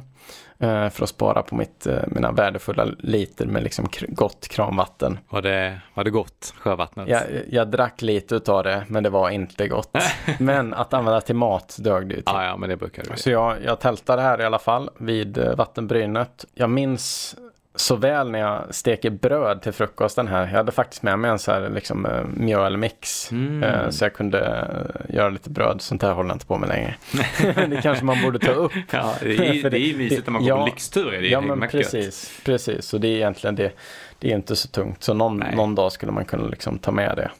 Eh, 0.59 0.89
för 0.89 1.03
att 1.03 1.09
spara 1.09 1.41
på 1.41 1.55
mitt, 1.55 1.87
eh, 1.87 1.99
mina 2.07 2.31
värdefulla 2.31 2.85
liter 2.99 3.45
med 3.45 3.63
liksom 3.63 3.87
gott 4.07 4.47
kranvatten. 4.47 5.19
Var 5.29 5.41
det, 5.41 5.81
var 5.93 6.03
det 6.03 6.09
gott, 6.09 6.53
sjövattnet? 6.57 7.07
Jag, 7.07 7.23
jag 7.49 7.67
drack 7.67 8.01
lite 8.01 8.35
utav 8.35 8.63
det, 8.63 8.83
men 8.87 9.03
det 9.03 9.09
var 9.09 9.29
inte 9.29 9.67
gott. 9.67 9.97
men 10.39 10.73
att 10.73 10.93
använda 10.93 11.21
till 11.21 11.35
mat 11.35 11.77
dög 11.79 12.07
det 12.07 12.15
ju 12.15 12.21
till. 12.21 12.33
Ja, 12.33 12.45
ja, 12.45 12.57
men 12.57 12.69
det 12.69 12.77
brukar 12.77 13.03
du. 13.03 13.17
Så 13.17 13.29
jag, 13.29 13.55
jag 13.63 13.79
tältade 13.79 14.21
här 14.21 14.41
i 14.41 14.45
alla 14.45 14.59
fall 14.59 14.89
vid 14.97 15.37
eh, 15.37 15.55
vattenbrynet. 15.55 16.45
Jag 16.53 16.69
minns 16.69 17.35
så 17.75 17.95
väl 17.95 18.31
när 18.31 18.39
jag 18.39 18.75
steker 18.75 19.09
bröd 19.09 19.61
till 19.61 19.71
frukosten 19.71 20.27
här. 20.27 20.41
Jag 20.41 20.57
hade 20.57 20.71
faktiskt 20.71 21.03
med 21.03 21.19
mig 21.19 21.31
en 21.31 21.39
så 21.39 21.51
här 21.51 21.69
liksom 21.69 22.05
uh, 22.05 22.25
mjölmix. 22.33 23.31
Mm. 23.31 23.63
Uh, 23.63 23.89
så 23.89 24.05
jag 24.05 24.13
kunde 24.13 24.39
uh, 24.39 25.15
göra 25.15 25.29
lite 25.29 25.49
bröd. 25.49 25.81
Sånt 25.81 26.01
här 26.01 26.13
håller 26.13 26.29
jag 26.29 26.35
inte 26.35 26.45
på 26.45 26.57
med 26.57 26.69
längre. 26.69 26.95
det 27.67 27.79
kanske 27.83 28.05
man 28.05 28.21
borde 28.21 28.39
ta 28.39 28.51
upp. 28.51 28.71
Ja, 28.91 29.13
det 29.21 29.35
är, 29.35 29.69
det 29.69 29.79
är 29.79 29.97
mysigt 29.97 30.27
när 30.27 30.31
man 30.31 30.41
går 30.41 30.49
ja, 30.49 30.57
på 30.57 30.65
lyxtur. 30.65 31.11
Det 31.11 31.17
är 31.17 31.31
ja, 31.31 31.41
men 31.41 31.69
precis. 31.69 32.41
Precis, 32.45 32.93
och 32.93 33.01
det 33.01 33.07
är 33.07 33.15
egentligen 33.15 33.55
det. 33.55 33.71
Det 34.19 34.31
är 34.31 34.35
inte 34.35 34.55
så 34.55 34.67
tungt. 34.67 35.03
Så 35.03 35.13
någon, 35.13 35.37
någon 35.37 35.75
dag 35.75 35.91
skulle 35.91 36.11
man 36.11 36.25
kunna 36.25 36.47
liksom 36.47 36.79
ta 36.79 36.91
med 36.91 37.17
det. 37.17 37.31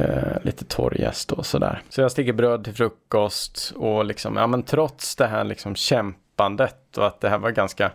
Uh, 0.00 0.44
lite 0.44 0.64
torr 0.64 1.00
gäst 1.00 1.32
och 1.32 1.46
sådär. 1.46 1.82
Så 1.88 2.00
jag 2.00 2.12
steker 2.12 2.32
bröd 2.32 2.64
till 2.64 2.74
frukost 2.74 3.72
och 3.76 4.04
liksom, 4.04 4.36
ja 4.36 4.46
men 4.46 4.62
trots 4.62 5.16
det 5.16 5.26
här 5.26 5.44
liksom 5.44 5.74
kämp 5.74 6.16
löpandet 6.42 6.98
och 6.98 7.06
att 7.06 7.20
det 7.20 7.28
här 7.28 7.38
var 7.38 7.50
ganska 7.50 7.90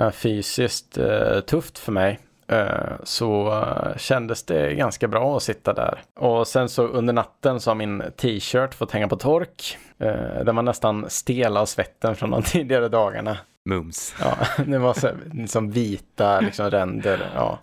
uh, 0.00 0.10
fysiskt 0.10 0.98
uh, 0.98 1.40
tufft 1.40 1.78
för 1.78 1.92
mig. 1.92 2.18
Uh, 2.52 2.96
så 3.04 3.64
kändes 3.96 4.42
det 4.42 4.74
ganska 4.74 5.08
bra 5.08 5.36
att 5.36 5.42
sitta 5.42 5.72
där. 5.72 6.00
Och 6.20 6.46
sen 6.46 6.68
så 6.68 6.86
under 6.86 7.12
natten 7.12 7.60
så 7.60 7.70
har 7.70 7.74
min 7.74 8.02
t-shirt 8.16 8.74
fått 8.74 8.92
hänga 8.92 9.08
på 9.08 9.16
tork. 9.16 9.78
Den 10.44 10.56
var 10.56 10.62
nästan 10.62 11.10
stel 11.10 11.56
av 11.56 11.66
svetten 11.66 12.16
från 12.16 12.30
de 12.30 12.42
tidigare 12.46 12.88
dagarna. 12.88 13.38
Mums. 13.68 14.14
Ja, 14.20 14.36
det 14.66 14.78
var 14.78 14.94
så 14.94 15.10
liksom 15.32 15.70
vita 15.70 16.40
liksom 16.40 16.70
ränder. 16.70 17.30
Ja. 17.34 17.58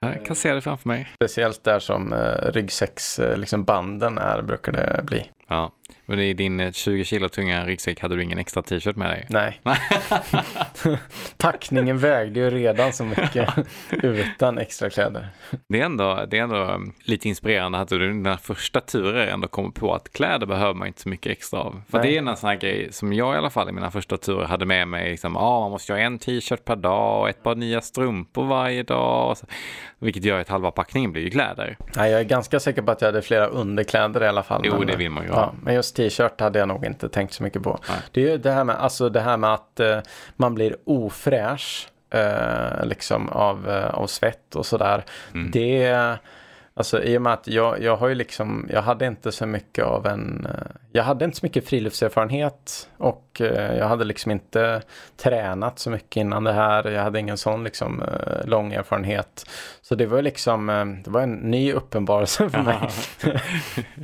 Jag 0.00 0.26
kan 0.26 0.36
se 0.36 0.54
det 0.54 0.60
framför 0.60 0.88
mig. 0.88 1.08
Speciellt 1.14 1.64
där 1.64 1.78
som 1.78 2.14
ryggsäcksbanden 2.42 3.40
liksom 3.40 4.18
är 4.18 4.42
brukar 4.42 4.72
det 4.72 5.02
bli. 5.04 5.30
Ja. 5.48 5.72
Men 6.06 6.18
i 6.18 6.32
din 6.32 6.72
20 6.72 7.00
eh, 7.00 7.04
kilo 7.04 7.28
tunga 7.28 7.66
ryggsäck 7.66 8.00
hade 8.00 8.16
du 8.16 8.22
ingen 8.22 8.38
extra 8.38 8.62
t-shirt 8.62 8.96
med 8.96 9.10
dig? 9.10 9.26
Nej. 9.28 9.60
Packningen 11.38 11.98
vägde 11.98 12.40
ju 12.40 12.50
redan 12.50 12.92
så 12.92 13.04
mycket 13.04 13.50
utan 13.90 14.58
extra 14.58 14.90
kläder. 14.90 15.28
Det 15.68 15.80
är 15.80 15.84
ändå, 15.84 16.24
det 16.30 16.38
är 16.38 16.42
ändå 16.42 16.56
mm, 16.56 16.92
lite 17.04 17.28
inspirerande 17.28 17.78
att 17.78 17.88
du 17.88 17.98
dina 17.98 18.38
första 18.38 18.80
turer 18.80 19.26
ändå 19.26 19.48
kommer 19.48 19.70
på 19.70 19.94
att 19.94 20.12
kläder 20.12 20.46
behöver 20.46 20.74
man 20.74 20.86
inte 20.86 21.00
så 21.00 21.08
mycket 21.08 21.32
extra 21.32 21.60
av. 21.60 21.82
För 21.90 21.98
Nej. 21.98 22.06
det 22.06 22.16
är 22.18 22.28
en 22.28 22.36
sån 22.36 22.48
här 22.48 22.56
grej 22.56 22.92
som 22.92 23.12
jag 23.12 23.34
i 23.34 23.38
alla 23.38 23.50
fall 23.50 23.68
i 23.68 23.72
mina 23.72 23.90
första 23.90 24.16
turer 24.16 24.44
hade 24.44 24.66
med 24.66 24.88
mig. 24.88 25.10
Liksom, 25.10 25.36
ah, 25.36 25.60
man 25.60 25.70
måste 25.70 25.92
ha 25.92 26.00
en 26.00 26.18
t-shirt 26.18 26.64
per 26.64 26.76
dag 26.76 27.20
och 27.20 27.28
ett 27.28 27.42
par 27.42 27.54
nya 27.54 27.80
strumpor 27.80 28.44
varje 28.44 28.82
dag. 28.82 29.36
Så, 29.36 29.46
vilket 29.98 30.24
gör 30.24 30.40
att 30.40 30.48
halva 30.48 30.70
packningen 30.70 31.12
blir 31.12 31.22
ju 31.22 31.30
kläder. 31.30 31.76
Nej, 31.96 32.10
jag 32.10 32.20
är 32.20 32.24
ganska 32.24 32.60
säker 32.60 32.82
på 32.82 32.90
att 32.90 33.00
jag 33.00 33.08
hade 33.08 33.22
flera 33.22 33.46
underkläder 33.46 34.22
i 34.22 34.28
alla 34.28 34.42
fall. 34.42 34.62
Jo, 34.64 34.84
det 34.84 34.96
vill 34.96 35.10
man 35.10 35.24
ju. 35.24 35.31
Ja, 35.34 35.54
men 35.62 35.74
just 35.74 35.96
t-shirt 35.96 36.40
hade 36.40 36.58
jag 36.58 36.68
nog 36.68 36.84
inte 36.84 37.08
tänkt 37.08 37.34
så 37.34 37.42
mycket 37.42 37.62
på. 37.62 37.78
Nej. 37.88 37.98
Det 38.12 38.24
är 38.24 38.30
ju 38.30 38.38
det 38.38 38.50
här 38.50 38.64
med, 38.64 38.76
alltså 38.76 39.08
det 39.08 39.20
här 39.20 39.36
med 39.36 39.54
att 39.54 39.80
eh, 39.80 39.98
man 40.36 40.54
blir 40.54 40.76
ofräsch 40.84 41.88
eh, 42.10 42.84
liksom 42.84 43.28
av, 43.28 43.70
eh, 43.70 43.94
av 43.94 44.06
svett 44.06 44.56
och 44.56 44.66
sådär. 44.66 45.04
Mm. 45.34 45.50
Det 45.50 46.18
Alltså 46.74 47.02
i 47.02 47.18
och 47.18 47.22
med 47.22 47.32
att 47.32 47.48
jag, 47.48 47.82
jag 47.82 47.96
har 47.96 48.08
ju 48.08 48.14
liksom, 48.14 48.68
jag 48.72 48.82
hade 48.82 49.06
inte 49.06 49.32
så 49.32 49.46
mycket 49.46 49.84
av 49.84 50.06
en, 50.06 50.46
eh, 50.46 50.66
jag 50.92 51.04
hade 51.04 51.24
inte 51.24 51.36
så 51.36 51.46
mycket 51.46 51.68
friluftserfarenhet 51.68 52.88
och 52.96 53.40
eh, 53.40 53.76
jag 53.78 53.88
hade 53.88 54.04
liksom 54.04 54.32
inte 54.32 54.82
tränat 55.16 55.78
så 55.78 55.90
mycket 55.90 56.16
innan 56.16 56.44
det 56.44 56.52
här. 56.52 56.90
Jag 56.90 57.02
hade 57.02 57.20
ingen 57.20 57.38
sån 57.38 57.64
liksom 57.64 58.02
lång 58.44 58.72
erfarenhet. 58.72 59.46
Så 59.82 59.94
det 59.94 60.06
var 60.06 60.22
liksom, 60.22 60.66
det 61.04 61.10
var 61.10 61.20
en 61.20 61.34
ny 61.34 61.72
uppenbarelse 61.72 62.50
för 62.50 62.62
mig. 62.62 62.88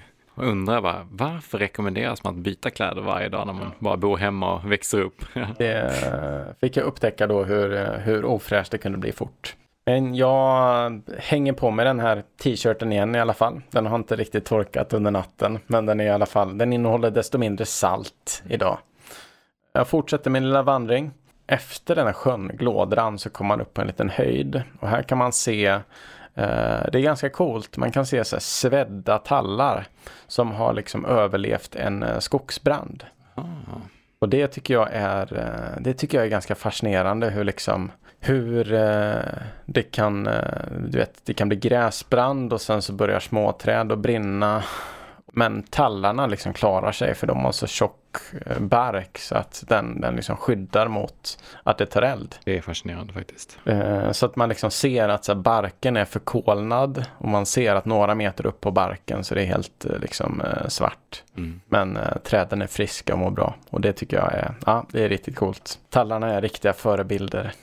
Och 0.38 0.46
undrar 0.46 0.80
bara, 0.80 1.06
varför 1.10 1.58
rekommenderas 1.58 2.24
man 2.24 2.34
att 2.34 2.40
byta 2.40 2.70
kläder 2.70 3.02
varje 3.02 3.28
dag 3.28 3.46
när 3.46 3.52
man 3.52 3.72
bara 3.78 3.96
bor 3.96 4.16
hemma 4.16 4.54
och 4.54 4.72
växer 4.72 5.00
upp? 5.00 5.24
det 5.58 5.80
eh, 5.80 6.54
fick 6.60 6.76
jag 6.76 6.84
upptäcka 6.84 7.26
då 7.26 7.44
hur, 7.44 7.76
eh, 7.76 7.90
hur 7.90 8.24
ofräscht 8.24 8.70
det 8.70 8.78
kunde 8.78 8.98
bli 8.98 9.12
fort. 9.12 9.56
Men 9.86 10.14
jag 10.14 11.02
hänger 11.18 11.52
på 11.52 11.70
med 11.70 11.86
den 11.86 12.00
här 12.00 12.22
t-shirten 12.42 12.92
igen 12.92 13.14
i 13.14 13.20
alla 13.20 13.34
fall. 13.34 13.60
Den 13.70 13.86
har 13.86 13.96
inte 13.96 14.16
riktigt 14.16 14.44
torkat 14.44 14.92
under 14.92 15.10
natten, 15.10 15.58
men 15.66 15.86
den 15.86 16.00
är 16.00 16.04
i 16.04 16.10
alla 16.10 16.26
fall, 16.26 16.58
den 16.58 16.72
innehåller 16.72 17.10
desto 17.10 17.38
mindre 17.38 17.66
salt 17.66 18.42
idag. 18.48 18.78
Jag 19.72 19.88
fortsätter 19.88 20.30
min 20.30 20.44
lilla 20.44 20.62
vandring. 20.62 21.10
Efter 21.46 21.94
den 21.94 22.06
här 22.06 22.12
sjön, 22.12 22.50
Glådran, 22.54 23.18
så 23.18 23.30
kommer 23.30 23.48
man 23.48 23.60
upp 23.60 23.74
på 23.74 23.80
en 23.80 23.86
liten 23.86 24.10
höjd. 24.10 24.62
Och 24.80 24.88
här 24.88 25.02
kan 25.02 25.18
man 25.18 25.32
se, 25.32 25.78
det 26.92 26.98
är 26.98 27.00
ganska 27.00 27.30
coolt, 27.30 27.76
man 27.76 27.92
kan 27.92 28.06
se 28.06 28.24
så 28.24 28.36
här 28.36 28.40
svedda 28.40 29.18
tallar 29.18 29.86
som 30.26 30.52
har 30.52 30.72
liksom 30.72 31.04
överlevt 31.04 31.74
en 31.74 32.02
eh, 32.02 32.18
skogsbrand. 32.18 33.04
Ah. 33.34 33.42
Och 34.18 34.28
det 34.28 34.48
tycker 34.48 34.74
jag 34.74 34.88
är, 34.92 35.38
eh, 35.38 35.80
det 35.80 35.94
tycker 35.94 36.18
jag 36.18 36.26
är 36.26 36.30
ganska 36.30 36.54
fascinerande 36.54 37.30
hur 37.30 37.44
liksom 37.44 37.90
hur 38.20 38.72
eh, 38.72 39.18
det 39.64 39.82
kan, 39.82 40.26
eh, 40.26 40.62
du 40.88 40.98
vet, 40.98 41.20
det 41.24 41.34
kan 41.34 41.48
bli 41.48 41.56
gräsbrand 41.56 42.52
och 42.52 42.60
sen 42.60 42.82
så 42.82 42.92
börjar 42.92 43.20
småträd 43.20 43.92
att 43.92 43.98
brinna. 43.98 44.64
Men 45.32 45.62
tallarna 45.62 46.26
liksom 46.26 46.52
klarar 46.52 46.92
sig 46.92 47.14
för 47.14 47.26
de 47.26 47.38
har 47.38 47.52
så 47.52 47.66
tjock 47.66 47.94
eh, 48.46 48.58
bark 48.58 49.18
så 49.18 49.34
att 49.34 49.64
den, 49.68 50.00
den 50.00 50.16
liksom 50.16 50.36
skyddar 50.36 50.88
mot 50.88 51.38
att 51.62 51.78
det 51.78 51.86
tar 51.86 52.02
eld. 52.02 52.34
Det 52.44 52.56
är 52.56 52.62
fascinerande 52.62 53.12
faktiskt. 53.12 53.58
Eh, 53.64 54.12
så 54.12 54.26
att 54.26 54.36
man 54.36 54.48
liksom 54.48 54.70
ser 54.70 55.08
att 55.08 55.24
så 55.24 55.32
här, 55.32 55.40
barken 55.40 55.96
är 55.96 56.04
förkolnad 56.04 57.04
och 57.18 57.28
man 57.28 57.46
ser 57.46 57.74
att 57.74 57.84
några 57.84 58.14
meter 58.14 58.46
upp 58.46 58.60
på 58.60 58.70
barken 58.70 59.24
så 59.24 59.34
det 59.34 59.42
är 59.42 59.46
helt 59.46 59.84
eh, 59.84 59.98
liksom 59.98 60.42
svart. 60.68 61.22
Mm. 61.36 61.60
Men 61.66 61.98
träden 62.24 62.62
är 62.62 62.66
friska 62.66 63.12
och 63.12 63.18
mår 63.18 63.30
bra 63.30 63.54
och 63.70 63.80
det 63.80 63.92
tycker 63.92 64.16
jag 64.16 64.34
är, 64.34 64.54
ja, 64.66 64.86
det 64.92 65.04
är 65.04 65.08
riktigt 65.08 65.36
coolt. 65.36 65.78
Tallarna 65.90 66.34
är 66.34 66.40
riktiga 66.40 66.72
förebilder 66.72 67.54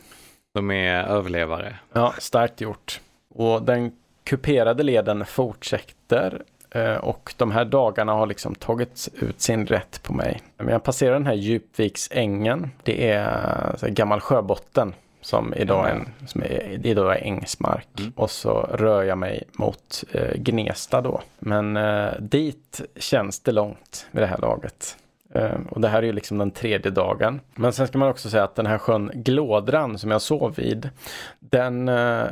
de 0.55 0.71
är 0.71 1.03
överlevare. 1.03 1.75
Ja, 1.93 2.13
starkt 2.19 2.61
gjort. 2.61 3.01
Och 3.29 3.61
den 3.61 3.91
kuperade 4.23 4.83
leden 4.83 5.25
fortsätter 5.25 6.43
och 7.01 7.33
de 7.37 7.51
här 7.51 7.65
dagarna 7.65 8.13
har 8.13 8.27
liksom 8.27 8.55
tagit 8.55 9.09
ut 9.13 9.41
sin 9.41 9.65
rätt 9.65 10.03
på 10.03 10.13
mig. 10.13 10.41
Jag 10.57 10.83
passerar 10.83 11.13
den 11.13 11.25
här 11.25 11.33
Djupviksängen. 11.33 12.71
Det 12.83 13.09
är 13.09 13.75
så 13.77 13.87
gammal 13.89 14.19
sjöbotten 14.19 14.93
som 15.21 15.53
idag, 15.53 15.89
är, 15.89 15.93
en, 15.93 16.09
som 16.27 16.41
är, 16.41 16.85
idag 16.85 17.15
är 17.15 17.21
ängsmark. 17.21 17.87
Mm. 17.99 18.13
Och 18.15 18.31
så 18.31 18.69
rör 18.73 19.03
jag 19.03 19.17
mig 19.17 19.43
mot 19.51 20.03
eh, 20.11 20.35
Gnesta 20.35 21.01
då. 21.01 21.21
Men 21.39 21.77
eh, 21.77 22.09
dit 22.19 22.81
känns 22.95 23.39
det 23.39 23.51
långt 23.51 24.07
vid 24.11 24.23
det 24.23 24.27
här 24.27 24.37
laget. 24.37 24.97
Ehm, 25.35 25.63
och 25.65 25.81
det 25.81 25.87
här 25.87 25.97
är 25.97 26.05
ju 26.05 26.11
liksom 26.11 26.37
den 26.37 26.51
tredje 26.51 26.91
dagen. 26.91 27.41
Men 27.55 27.73
sen 27.73 27.87
ska 27.87 27.97
man 27.97 28.09
också 28.09 28.29
säga 28.29 28.43
att 28.43 28.55
den 28.55 28.65
här 28.65 28.77
sjön 28.77 29.11
Glådran 29.13 29.97
som 29.97 30.11
jag 30.11 30.21
sov 30.21 30.55
vid, 30.55 30.89
den 31.39 31.89
eh, 31.89 32.25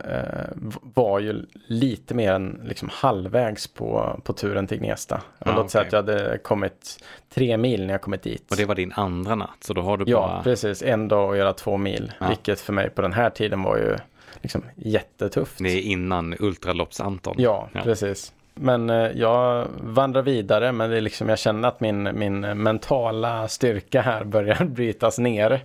var 0.82 1.20
ju 1.20 1.46
lite 1.68 2.14
mer 2.14 2.34
än 2.34 2.62
liksom 2.64 2.90
halvvägs 2.92 3.68
på, 3.68 4.20
på 4.24 4.34
turen 4.34 4.68
till 4.68 4.78
Gnesta. 4.78 5.22
Ah, 5.40 5.52
Låt 5.52 5.58
okay. 5.58 5.70
säga 5.70 5.82
att 5.82 5.92
jag 5.92 6.00
hade 6.00 6.38
kommit 6.38 7.04
tre 7.34 7.58
mil 7.58 7.86
när 7.86 7.94
jag 7.94 8.02
kommit 8.02 8.24
dit. 8.24 8.52
Och 8.52 8.58
det 8.58 8.66
var 8.66 8.76
din 8.76 8.92
andra 8.92 9.36
natt, 9.36 9.58
så 9.60 9.74
då 9.74 9.82
har 9.82 9.98
du 9.98 10.06
bara... 10.06 10.12
Ja, 10.12 10.42
precis. 10.44 10.84
En 10.84 11.08
dag 11.08 11.32
att 11.32 11.38
göra 11.38 11.54
två 11.54 11.78
mil, 11.78 12.12
ah. 12.20 12.28
vilket 12.28 12.60
för 12.60 12.74
mig 12.74 12.90
på 12.90 13.02
den 13.02 13.14
här 13.14 13.30
tiden 13.30 13.64
var 13.64 13.78
ju 13.78 13.96
liksom 14.42 14.64
jättetufft. 14.76 15.58
Det 15.58 15.70
är 15.70 15.82
innan 15.82 16.34
Ultralopps-Anton. 16.34 17.36
Ja, 17.38 17.70
ja, 17.74 17.82
precis. 17.82 18.34
Men 18.56 18.90
eh, 18.90 19.12
jag 19.12 19.68
vandrar 19.82 20.22
vidare 20.22 20.72
men 20.72 20.90
det 20.90 20.98
är 20.98 21.02
liksom, 21.02 21.30
jag 21.30 21.40
känner 21.40 21.68
att 21.68 21.80
min, 21.80 22.20
min 22.20 22.40
mentala 22.40 23.48
styrka 23.48 24.02
här 24.02 24.24
börjar 24.24 24.66
brytas 24.66 25.18
ner. 25.18 25.64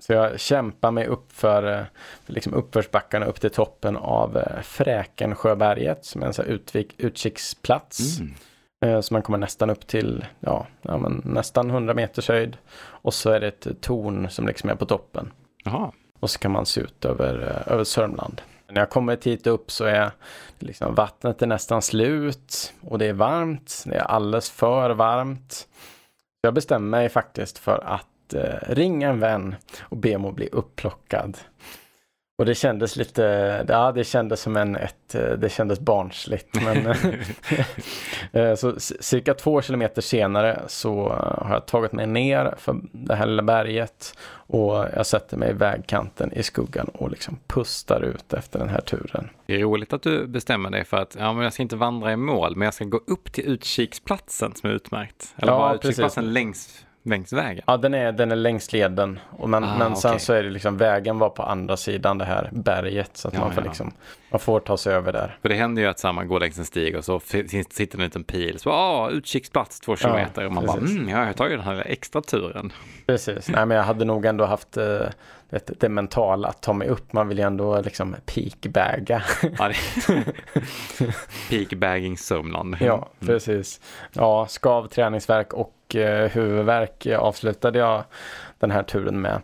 Så 0.00 0.12
jag 0.12 0.40
kämpar 0.40 0.90
mig 0.90 1.06
upp 1.06 1.32
för, 1.32 1.72
eh, 1.72 1.84
liksom 2.26 2.54
uppförsbackarna 2.54 3.26
upp 3.26 3.40
till 3.40 3.50
toppen 3.50 3.96
av 3.96 4.36
eh, 4.36 4.60
Fräkensjöberget 4.62 6.04
som 6.04 6.22
är 6.22 6.26
en 6.26 6.34
så 6.34 6.42
utvik, 6.42 6.94
utkiksplats. 6.98 8.20
Mm. 8.20 8.34
Så 9.02 9.14
man 9.14 9.22
kommer 9.22 9.38
nästan 9.38 9.70
upp 9.70 9.86
till 9.86 10.24
ja, 10.40 10.66
ja 10.82 11.08
nästan 11.24 11.70
100 11.70 11.94
meters 11.94 12.28
höjd. 12.28 12.56
Och 12.78 13.14
så 13.14 13.30
är 13.30 13.40
det 13.40 13.48
ett 13.48 13.80
torn 13.80 14.30
som 14.30 14.46
liksom 14.46 14.70
är 14.70 14.74
på 14.74 14.86
toppen. 14.86 15.32
Aha. 15.66 15.92
Och 16.20 16.30
så 16.30 16.38
kan 16.38 16.50
man 16.50 16.66
se 16.66 16.80
ut 16.80 17.04
över, 17.04 17.62
över 17.66 17.84
Sörmland. 17.84 18.42
När 18.70 18.80
jag 18.80 18.90
kommer 18.90 19.18
hit 19.22 19.46
upp 19.46 19.70
så 19.70 19.84
är 19.84 20.10
liksom, 20.58 20.94
vattnet 20.94 21.42
är 21.42 21.46
nästan 21.46 21.82
slut 21.82 22.74
och 22.80 22.98
det 22.98 23.06
är 23.06 23.12
varmt. 23.12 23.82
Det 23.86 23.94
är 23.94 24.02
alldeles 24.02 24.50
för 24.50 24.90
varmt. 24.90 25.68
Jag 26.40 26.54
bestämmer 26.54 26.88
mig 26.88 27.08
faktiskt 27.08 27.58
för 27.58 27.84
att 27.84 28.34
eh, 28.34 28.74
ringa 28.74 29.08
en 29.08 29.20
vän 29.20 29.54
och 29.80 29.96
be 29.96 30.16
om 30.16 30.24
att 30.24 30.34
bli 30.34 30.48
upplockad. 30.52 31.38
Och 32.38 32.46
det 32.46 32.54
kändes 32.54 32.96
lite, 32.96 33.22
ja 33.68 33.92
det 33.92 34.04
kändes 34.04 34.40
som 34.40 34.56
en, 34.56 34.76
ett, 34.76 35.08
det 35.38 35.52
kändes 35.52 35.80
barnsligt. 35.80 36.48
Men 36.64 36.86
eh, 38.32 38.54
så 38.54 38.74
cirka 39.00 39.34
två 39.34 39.62
kilometer 39.62 40.02
senare 40.02 40.62
så 40.66 41.08
har 41.38 41.52
jag 41.52 41.66
tagit 41.66 41.92
mig 41.92 42.06
ner 42.06 42.54
för 42.58 42.76
det 42.92 43.14
här 43.14 43.26
lilla 43.26 43.42
berget 43.42 44.18
och 44.30 44.86
jag 44.96 45.06
sätter 45.06 45.36
mig 45.36 45.50
i 45.50 45.52
vägkanten 45.52 46.32
i 46.32 46.42
skuggan 46.42 46.88
och 46.88 47.10
liksom 47.10 47.38
pustar 47.46 48.00
ut 48.02 48.32
efter 48.32 48.58
den 48.58 48.68
här 48.68 48.80
turen. 48.80 49.30
Det 49.46 49.54
är 49.54 49.58
roligt 49.58 49.92
att 49.92 50.02
du 50.02 50.26
bestämmer 50.26 50.70
dig 50.70 50.84
för 50.84 50.96
att 50.96 51.16
ja, 51.18 51.32
men 51.32 51.44
jag 51.44 51.52
ska 51.52 51.62
inte 51.62 51.76
vandra 51.76 52.12
i 52.12 52.16
mål, 52.16 52.56
men 52.56 52.64
jag 52.64 52.74
ska 52.74 52.84
gå 52.84 53.00
upp 53.06 53.32
till 53.32 53.44
utkiksplatsen 53.44 54.54
som 54.54 54.70
är 54.70 54.74
utmärkt. 54.74 55.34
Eller 55.36 55.52
ja, 55.52 55.58
bara 55.58 55.74
utkiksplatsen 55.74 56.32
längs 56.32 56.84
längs 57.08 57.32
vägen? 57.32 57.64
Ja, 57.66 57.76
den 57.76 57.94
är, 57.94 58.12
den 58.12 58.32
är 58.32 58.36
längs 58.36 58.72
leden. 58.72 59.20
Och 59.30 59.48
men, 59.48 59.64
ah, 59.64 59.78
men 59.78 59.96
sen 59.96 60.10
okay. 60.10 60.18
så 60.18 60.32
är 60.32 60.42
det 60.42 60.50
liksom, 60.50 60.76
vägen 60.76 61.18
var 61.18 61.30
på 61.30 61.42
andra 61.42 61.76
sidan 61.76 62.18
det 62.18 62.24
här 62.24 62.48
berget. 62.52 63.16
Så 63.16 63.28
att 63.28 63.34
ja, 63.34 63.40
man, 63.40 63.52
får 63.52 63.64
ja. 63.64 63.68
liksom, 63.68 63.92
man 64.30 64.40
får 64.40 64.60
ta 64.60 64.76
sig 64.76 64.94
över 64.94 65.12
där. 65.12 65.38
För 65.42 65.48
det 65.48 65.54
händer 65.54 65.82
ju 65.82 65.88
att 65.88 65.98
samma 65.98 66.24
går 66.24 66.40
längs 66.40 66.58
en 66.58 66.64
stig 66.64 66.96
och 66.96 67.04
så 67.04 67.20
sitter 67.70 67.94
en 67.98 68.04
liten 68.04 68.24
pil. 68.24 68.58
Så, 68.58 68.70
ah, 68.70 69.10
utkiksplats 69.10 69.80
två 69.80 69.96
kilometer. 69.96 70.42
Ja, 70.42 70.48
och 70.48 70.54
man 70.54 70.64
precis. 70.64 70.80
bara, 70.80 70.90
mm, 70.90 71.08
ja, 71.08 71.26
jag 71.26 71.36
tar 71.36 71.48
ju 71.48 71.56
den 71.56 71.64
här 71.64 71.82
extra 71.86 72.22
turen. 72.22 72.72
Precis, 73.06 73.48
nej 73.48 73.66
men 73.66 73.76
jag 73.76 73.84
hade 73.84 74.04
nog 74.04 74.26
ändå 74.26 74.44
haft 74.44 74.76
eh, 74.76 75.00
det, 75.50 75.80
det 75.80 75.88
mentala 75.88 76.48
att 76.48 76.62
ta 76.62 76.72
mig 76.72 76.88
upp. 76.88 77.12
Man 77.12 77.28
vill 77.28 77.38
ju 77.38 77.44
ändå 77.44 77.80
liksom 77.80 78.16
peakbagga. 78.26 79.22
Ja, 79.58 79.72
Peakbagging 81.50 82.18
Sörmland. 82.18 82.76
Ja, 82.80 83.08
precis. 83.20 83.80
Ja, 84.12 84.46
skav, 84.48 84.86
träningsverk 84.86 85.52
och 85.52 85.74
eh, 85.94 86.30
huvudvärk 86.30 87.06
avslutade 87.06 87.78
jag 87.78 88.04
den 88.58 88.70
här 88.70 88.82
turen 88.82 89.20
med. 89.20 89.40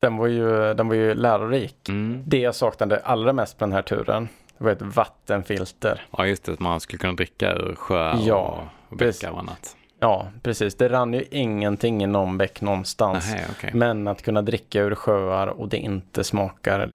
Den 0.00 0.16
var 0.16 0.26
ju, 0.26 0.74
den 0.74 0.88
var 0.88 0.94
ju 0.94 1.14
lärorik. 1.14 1.88
Mm. 1.88 2.22
Det 2.26 2.38
jag 2.38 2.54
saknade 2.54 3.00
allra 3.04 3.32
mest 3.32 3.58
på 3.58 3.64
den 3.64 3.72
här 3.72 3.82
turen 3.82 4.28
det 4.60 4.64
var 4.64 4.72
ett 4.72 4.96
vattenfilter. 4.96 6.06
Ja, 6.10 6.26
just 6.26 6.44
det. 6.44 6.52
Att 6.52 6.60
man 6.60 6.80
skulle 6.80 6.98
kunna 6.98 7.12
dricka 7.12 7.52
ur 7.52 7.74
sjöar 7.74 8.18
ja, 8.24 8.68
och 8.88 8.96
bäckar 8.96 9.30
och 9.30 9.38
annat. 9.38 9.76
Ja, 10.00 10.28
precis. 10.42 10.74
Det 10.74 10.88
rann 10.88 11.14
ju 11.14 11.24
ingenting 11.30 12.02
i 12.02 12.06
någon 12.06 12.38
bäck 12.38 12.60
någonstans. 12.60 13.34
Aha, 13.34 13.42
okay. 13.50 13.70
Men 13.74 14.08
att 14.08 14.22
kunna 14.22 14.42
dricka 14.42 14.80
ur 14.80 14.94
sjöar 14.94 15.46
och 15.46 15.68
det 15.68 15.76
inte 15.76 16.24
smakar 16.24 16.90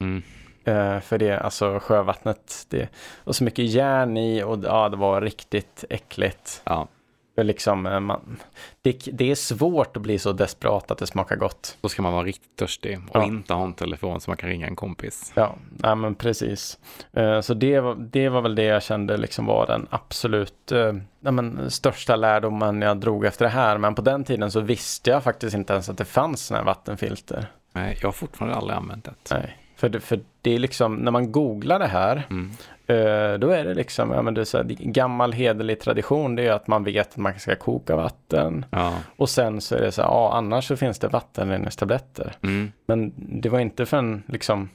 mm. 0.00 0.22
Uh, 0.68 1.00
för 1.00 1.18
det, 1.18 1.40
alltså 1.40 1.78
sjövattnet, 1.82 2.66
det 2.68 2.88
var 3.24 3.32
så 3.32 3.44
mycket 3.44 3.64
järn 3.64 4.16
i 4.16 4.42
och 4.42 4.58
ja, 4.64 4.88
det 4.88 4.96
var 4.96 5.20
riktigt 5.20 5.84
äckligt. 5.90 6.62
Ja. 6.64 6.88
Liksom, 7.36 7.86
eh, 7.86 8.00
man, 8.00 8.38
det, 8.82 9.08
det, 9.12 9.30
är 9.30 9.34
svårt 9.34 9.96
att 9.96 10.02
bli 10.02 10.18
så 10.18 10.32
desperat 10.32 10.90
att 10.90 10.98
det 10.98 11.06
smakar 11.06 11.36
gott. 11.36 11.78
Då 11.80 11.88
ska 11.88 12.02
man 12.02 12.12
vara 12.12 12.24
riktigt 12.24 12.56
törstig 12.56 12.98
och 13.10 13.20
ja. 13.20 13.24
inte 13.24 13.54
ha 13.54 13.64
en 13.64 13.74
telefon 13.74 14.20
så 14.20 14.30
man 14.30 14.36
kan 14.36 14.48
ringa 14.48 14.66
en 14.66 14.76
kompis. 14.76 15.32
Ja, 15.34 15.56
ja 15.82 15.94
men 15.94 16.14
precis. 16.14 16.78
Uh, 17.18 17.40
så 17.40 17.54
det 17.54 17.80
var, 17.80 17.94
det 17.94 18.28
var 18.28 18.42
väl 18.42 18.54
det 18.54 18.64
jag 18.64 18.82
kände 18.82 19.16
liksom 19.16 19.46
var 19.46 19.66
den 19.66 19.86
absolut 19.90 20.72
uh, 20.72 20.92
ja, 21.20 21.30
men, 21.30 21.70
största 21.70 22.16
lärdomen 22.16 22.82
jag 22.82 22.96
drog 22.96 23.24
efter 23.24 23.44
det 23.44 23.50
här. 23.50 23.78
Men 23.78 23.94
på 23.94 24.02
den 24.02 24.24
tiden 24.24 24.50
så 24.50 24.60
visste 24.60 25.10
jag 25.10 25.24
faktiskt 25.24 25.54
inte 25.54 25.72
ens 25.72 25.88
att 25.88 25.98
det 25.98 26.04
fanns 26.04 26.46
sådana 26.46 26.60
här 26.60 26.66
vattenfilter. 26.66 27.46
Nej, 27.72 27.98
jag 28.00 28.08
har 28.08 28.12
fortfarande 28.12 28.56
aldrig 28.56 28.76
använt 28.76 29.04
det. 29.04 29.14
Nej. 29.30 29.58
För 29.76 29.88
det, 29.88 30.00
för 30.00 30.20
det 30.42 30.54
är 30.54 30.58
liksom, 30.58 30.94
när 30.94 31.10
man 31.10 31.32
googlar 31.32 31.78
det 31.78 31.86
här, 31.86 32.26
mm. 32.30 32.50
Eh, 32.86 33.38
då 33.38 33.50
är 33.50 33.64
det 33.64 33.74
liksom, 33.74 34.10
ja 34.10 34.22
men 34.22 34.34
det 34.34 34.40
är 34.40 34.44
så 34.44 34.56
här, 34.56 34.64
gammal 34.68 35.32
hederlig 35.32 35.80
tradition, 35.80 36.36
det 36.36 36.46
är 36.46 36.52
att 36.52 36.66
man 36.66 36.84
vet 36.84 37.10
att 37.10 37.16
man 37.16 37.38
ska 37.38 37.56
koka 37.56 37.96
vatten. 37.96 38.64
Ja. 38.70 38.94
Och 39.16 39.30
sen 39.30 39.60
så 39.60 39.74
är 39.74 39.80
det 39.80 39.92
så 39.92 40.02
här, 40.02 40.08
ja 40.08 40.32
annars 40.34 40.68
så 40.68 40.76
finns 40.76 40.98
det 40.98 41.08
vattenreningstabletter. 41.08 42.34
Mm. 42.42 42.72
Men 42.86 43.12
det 43.16 43.48
var 43.48 43.60
inte 43.60 43.86
förrän 43.86 44.22
liksom, 44.26 44.68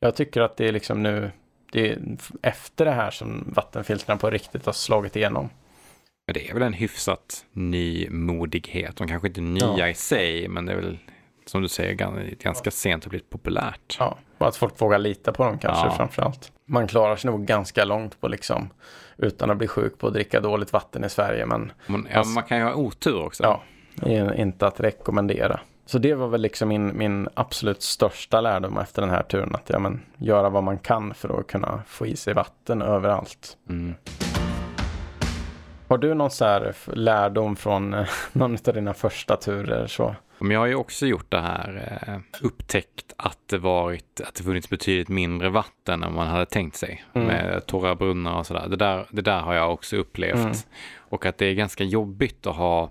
jag 0.00 0.16
tycker 0.16 0.40
att 0.40 0.56
det 0.56 0.68
är 0.68 0.72
liksom 0.72 1.02
nu, 1.02 1.30
det 1.72 1.90
är 1.90 1.98
efter 2.42 2.84
det 2.84 2.90
här 2.90 3.10
som 3.10 3.52
vattenfiltren 3.56 4.18
på 4.18 4.30
riktigt 4.30 4.66
har 4.66 4.72
slagit 4.72 5.16
igenom. 5.16 5.50
Det 6.32 6.50
är 6.50 6.54
väl 6.54 6.62
en 6.62 6.72
hyfsat 6.72 7.44
ny 7.52 8.08
modighet. 8.10 8.96
De 8.96 9.08
kanske 9.08 9.28
inte 9.28 9.40
är 9.40 9.42
nya 9.42 9.78
ja. 9.78 9.88
i 9.88 9.94
sig, 9.94 10.48
men 10.48 10.66
det 10.66 10.72
är 10.72 10.76
väl 10.76 10.98
som 11.46 11.62
du 11.62 11.68
säger, 11.68 11.94
ganska 12.34 12.70
sent 12.70 13.04
har 13.04 13.10
blivit 13.10 13.30
populärt. 13.30 13.96
Ja, 13.98 14.18
och 14.38 14.48
att 14.48 14.56
folk 14.56 14.80
vågar 14.80 14.98
lita 14.98 15.32
på 15.32 15.44
dem 15.44 15.58
kanske 15.58 15.86
ja. 15.86 15.90
framförallt. 15.90 16.52
Man 16.66 16.86
klarar 16.86 17.16
sig 17.16 17.30
nog 17.30 17.46
ganska 17.46 17.84
långt 17.84 18.20
på 18.20 18.28
liksom, 18.28 18.70
utan 19.16 19.50
att 19.50 19.56
bli 19.56 19.68
sjuk 19.68 19.98
på 19.98 20.06
att 20.06 20.12
dricka 20.12 20.40
dåligt 20.40 20.72
vatten 20.72 21.04
i 21.04 21.08
Sverige. 21.08 21.46
Men, 21.46 21.72
man, 21.86 22.08
ja, 22.12 22.24
man 22.24 22.44
kan 22.44 22.58
ju 22.58 22.64
ha 22.64 22.74
otur 22.74 23.22
också. 23.22 23.42
Ja, 23.42 24.34
inte 24.34 24.66
att 24.66 24.80
rekommendera. 24.80 25.60
Så 25.86 25.98
det 25.98 26.14
var 26.14 26.28
väl 26.28 26.40
liksom 26.40 26.68
min, 26.68 26.98
min 26.98 27.28
absolut 27.34 27.82
största 27.82 28.40
lärdom 28.40 28.78
efter 28.78 29.02
den 29.02 29.10
här 29.10 29.22
turen. 29.22 29.54
Att 29.54 29.70
ja, 29.70 29.78
men, 29.78 30.00
göra 30.16 30.48
vad 30.48 30.64
man 30.64 30.78
kan 30.78 31.14
för 31.14 31.40
att 31.40 31.46
kunna 31.46 31.82
få 31.86 32.06
i 32.06 32.16
sig 32.16 32.34
vatten 32.34 32.82
överallt. 32.82 33.56
Mm. 33.68 33.94
Har 35.88 35.98
du 35.98 36.14
någon 36.14 36.30
så 36.30 36.44
här 36.44 36.74
lärdom 36.92 37.56
från 37.56 37.94
eh, 37.94 38.06
någon 38.32 38.58
av 38.68 38.74
dina 38.74 38.94
första 38.94 39.36
turer? 39.36 39.86
Så? 39.86 40.14
Men 40.38 40.50
jag 40.50 40.60
har 40.60 40.66
ju 40.66 40.74
också 40.74 41.06
gjort 41.06 41.30
det 41.30 41.40
här, 41.40 41.98
eh, 42.06 42.46
upptäckt 42.46 43.12
att 43.16 43.38
det 43.46 43.58
varit, 43.58 44.20
att 44.20 44.34
det 44.34 44.42
funnits 44.42 44.70
betydligt 44.70 45.08
mindre 45.08 45.48
vatten 45.48 46.02
än 46.02 46.14
man 46.14 46.26
hade 46.26 46.46
tänkt 46.46 46.76
sig. 46.76 47.04
Mm. 47.14 47.26
Med 47.26 47.66
torra 47.66 47.94
brunnar 47.94 48.38
och 48.38 48.46
sådär. 48.46 48.68
Det 48.68 48.76
där, 48.76 49.06
det 49.10 49.22
där 49.22 49.40
har 49.40 49.54
jag 49.54 49.72
också 49.72 49.96
upplevt. 49.96 50.36
Mm. 50.36 50.52
Och 50.96 51.26
att 51.26 51.38
det 51.38 51.46
är 51.46 51.54
ganska 51.54 51.84
jobbigt 51.84 52.46
att 52.46 52.56
ha, 52.56 52.90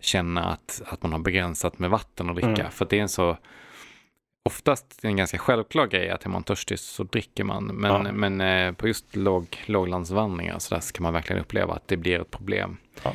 känna 0.00 0.44
att, 0.44 0.82
att 0.86 1.02
man 1.02 1.12
har 1.12 1.18
begränsat 1.18 1.78
med 1.78 1.90
vatten 1.90 2.30
att 2.30 2.36
dricka. 2.36 2.48
Mm. 2.48 2.70
För 2.70 2.86
det 2.90 2.98
är 2.98 3.02
en 3.02 3.08
så, 3.08 3.36
oftast 4.44 5.04
en 5.04 5.16
ganska 5.16 5.38
självklar 5.38 5.86
grej 5.86 6.10
att 6.10 6.24
är 6.24 6.28
man 6.28 6.42
törstig 6.42 6.78
så 6.78 7.02
dricker 7.02 7.44
man. 7.44 7.64
Men, 7.64 8.06
ja. 8.06 8.12
men 8.12 8.40
eh, 8.40 8.72
på 8.72 8.88
just 8.88 9.16
låg, 9.16 9.62
låglandsvandringar 9.66 10.58
så 10.58 10.74
där 10.74 10.80
så 10.80 10.92
kan 10.92 11.02
man 11.02 11.12
verkligen 11.12 11.42
uppleva 11.42 11.74
att 11.74 11.88
det 11.88 11.96
blir 11.96 12.20
ett 12.20 12.30
problem. 12.30 12.76
Ja. 13.02 13.12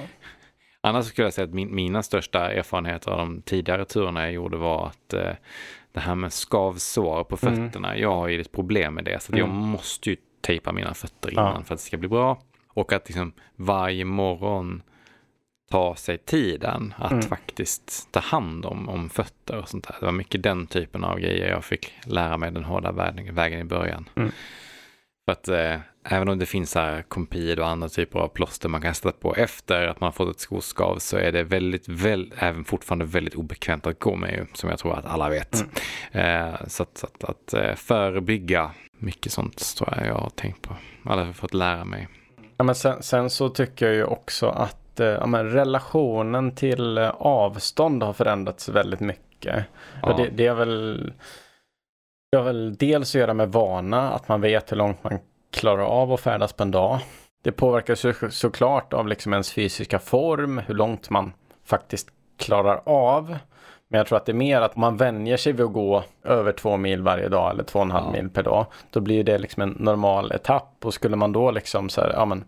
Annars 0.86 1.06
skulle 1.06 1.26
jag 1.26 1.34
säga 1.34 1.46
att 1.46 1.54
min, 1.54 1.76
mina 1.76 2.04
största 2.04 2.52
erfarenheter 2.52 3.12
av 3.12 3.18
de 3.18 3.42
tidigare 3.42 3.86
turerna 3.86 4.24
jag 4.24 4.34
gjorde 4.34 4.58
var 4.58 4.88
att 4.88 5.14
eh, 5.14 5.34
det 5.92 6.00
här 6.00 6.16
med 6.16 6.34
skavsår 6.34 7.24
på 7.24 7.38
mm. 7.42 7.56
fötterna, 7.56 7.90
mm. 7.90 8.02
jag 8.02 8.16
har 8.16 8.28
ju 8.28 8.42
ett 8.42 8.52
problem 8.52 8.94
med 8.94 9.06
det. 9.06 9.24
Så 9.24 9.32
mm. 9.32 9.40
jag 9.40 9.50
måste 9.50 10.10
ju 10.10 10.16
tejpa 10.42 10.72
mina 10.72 10.94
fötter 10.94 11.32
innan 11.32 11.46
ja. 11.46 11.64
för 11.64 11.74
att 11.74 11.80
det 11.80 11.86
ska 11.86 11.98
bli 11.98 12.10
bra. 12.10 12.42
Och 12.68 12.94
att 12.94 13.08
liksom 13.08 13.34
varje 13.56 14.06
morgon 14.06 14.82
ta 15.72 15.96
sig 15.96 16.18
tiden 16.18 16.94
att 16.98 17.12
mm. 17.12 17.24
faktiskt 17.24 18.12
ta 18.12 18.20
hand 18.20 18.66
om, 18.66 18.90
om 18.90 19.10
fötter 19.10 19.58
och 19.58 19.70
sånt 19.70 19.88
där. 19.88 19.96
Det 20.00 20.06
var 20.06 20.14
mycket 20.14 20.44
den 20.44 20.68
typen 20.68 21.04
av 21.04 21.20
grejer 21.20 21.50
jag 21.50 21.66
fick 21.66 21.94
lära 22.06 22.38
mig 22.38 22.52
den 22.52 22.64
hårda 22.64 22.92
vägen, 22.92 23.36
vägen 23.36 23.60
i 23.60 23.64
början. 23.64 24.10
Mm. 24.16 24.32
För 25.26 25.32
att 25.32 25.48
eh, 25.48 25.80
även 26.06 26.30
om 26.30 26.40
det 26.40 26.46
finns 26.46 26.72
så 26.72 26.80
här 26.80 27.02
Compid 27.02 27.60
och 27.60 27.68
andra 27.68 27.90
typer 27.90 28.20
av 28.20 28.28
plåster 28.28 28.70
man 28.70 28.82
kan 28.82 28.94
sätta 28.94 29.12
på 29.12 29.36
efter 29.36 29.88
att 29.88 30.00
man 30.00 30.08
har 30.08 30.12
fått 30.12 30.36
ett 30.36 30.40
skoskav 30.40 31.00
så 31.00 31.18
är 31.18 31.32
det 31.32 31.44
väldigt, 31.44 31.88
väl, 31.88 32.34
även 32.38 32.66
fortfarande 32.66 33.06
väldigt 33.06 33.36
obekvämt 33.36 33.88
att 33.88 34.00
gå 34.00 34.16
med 34.16 34.48
som 34.54 34.70
jag 34.70 34.80
tror 34.80 34.94
att 34.94 35.06
alla 35.06 35.30
vet. 35.30 35.66
Mm. 36.12 36.46
Eh, 36.46 36.56
så 36.68 36.84
att, 36.84 36.98
så 36.98 37.08
att, 37.08 37.24
att 37.24 37.54
eh, 37.54 37.76
förebygga 37.76 38.72
mycket 38.98 39.32
sånt 39.32 39.76
tror 39.78 39.94
jag 39.98 40.08
jag 40.08 40.16
har 40.16 40.30
tänkt 40.30 40.62
på. 40.62 40.76
Eller 41.12 41.34
fått 41.34 41.54
lära 41.54 41.86
mig. 41.86 42.08
Ja, 42.58 42.64
men 42.64 42.76
sen, 42.76 43.04
sen 43.04 43.30
så 43.30 43.50
tycker 43.50 43.86
jag 43.86 43.96
ju 43.96 44.04
också 44.04 44.48
att 44.48 45.00
eh, 45.00 45.08
ja, 45.08 45.44
relationen 45.44 46.56
till 46.56 46.98
eh, 46.98 47.10
avstånd 47.10 48.04
har 48.04 48.14
förändrats 48.14 48.70
väldigt 48.70 49.00
mycket. 49.00 49.66
Ja. 50.02 50.14
Det, 50.18 50.30
det 50.30 50.48
är 50.48 50.54
väl 50.54 51.14
det 52.32 52.38
har 52.38 52.46
väl 52.46 52.76
dels 52.76 53.16
att 53.16 53.20
göra 53.20 53.34
med 53.34 53.52
vana, 53.52 54.12
att 54.12 54.28
man 54.28 54.42
vet 54.42 54.72
hur 54.72 54.78
långt 54.78 55.04
man 55.04 55.20
klarar 55.56 55.84
av 55.84 56.14
att 56.14 56.20
färdas 56.20 56.54
på 56.54 56.64
en 56.64 56.72
dag. 56.72 57.00
Det 57.44 57.52
påverkas 57.52 58.00
så, 58.00 58.14
såklart 58.30 58.94
av 58.94 59.08
liksom 59.08 59.34
ens 59.34 59.52
fysiska 59.52 60.00
form, 60.00 60.62
hur 60.68 60.76
långt 60.76 61.10
man 61.10 61.34
faktiskt 61.66 62.08
klarar 62.38 62.82
av. 62.86 63.38
Men 63.88 63.98
jag 63.98 64.08
tror 64.08 64.18
att 64.18 64.26
det 64.26 64.32
är 64.32 64.34
mer 64.34 64.62
att 64.62 64.76
man 64.76 64.98
vänjer 64.98 65.38
sig 65.38 65.54
vid 65.54 65.66
att 65.66 65.74
gå 65.74 66.04
över 66.24 66.52
två 66.52 66.78
mil 66.78 67.02
varje 67.02 67.30
dag 67.30 67.52
eller 67.52 67.64
två 67.64 67.80
och 67.80 67.86
en 67.86 67.92
halv 67.92 68.06
ja. 68.06 68.12
mil 68.12 68.30
per 68.30 68.44
dag. 68.44 68.66
Då 68.90 69.00
blir 69.00 69.24
det 69.24 69.38
liksom 69.38 69.62
en 69.62 69.76
normal 69.80 70.32
etapp 70.32 70.86
och 70.86 70.94
skulle 70.94 71.16
man 71.16 71.32
då 71.32 71.52
liksom 71.52 71.90
så 71.90 72.02
här, 72.02 72.12
ja 72.14 72.26
men 72.26 72.46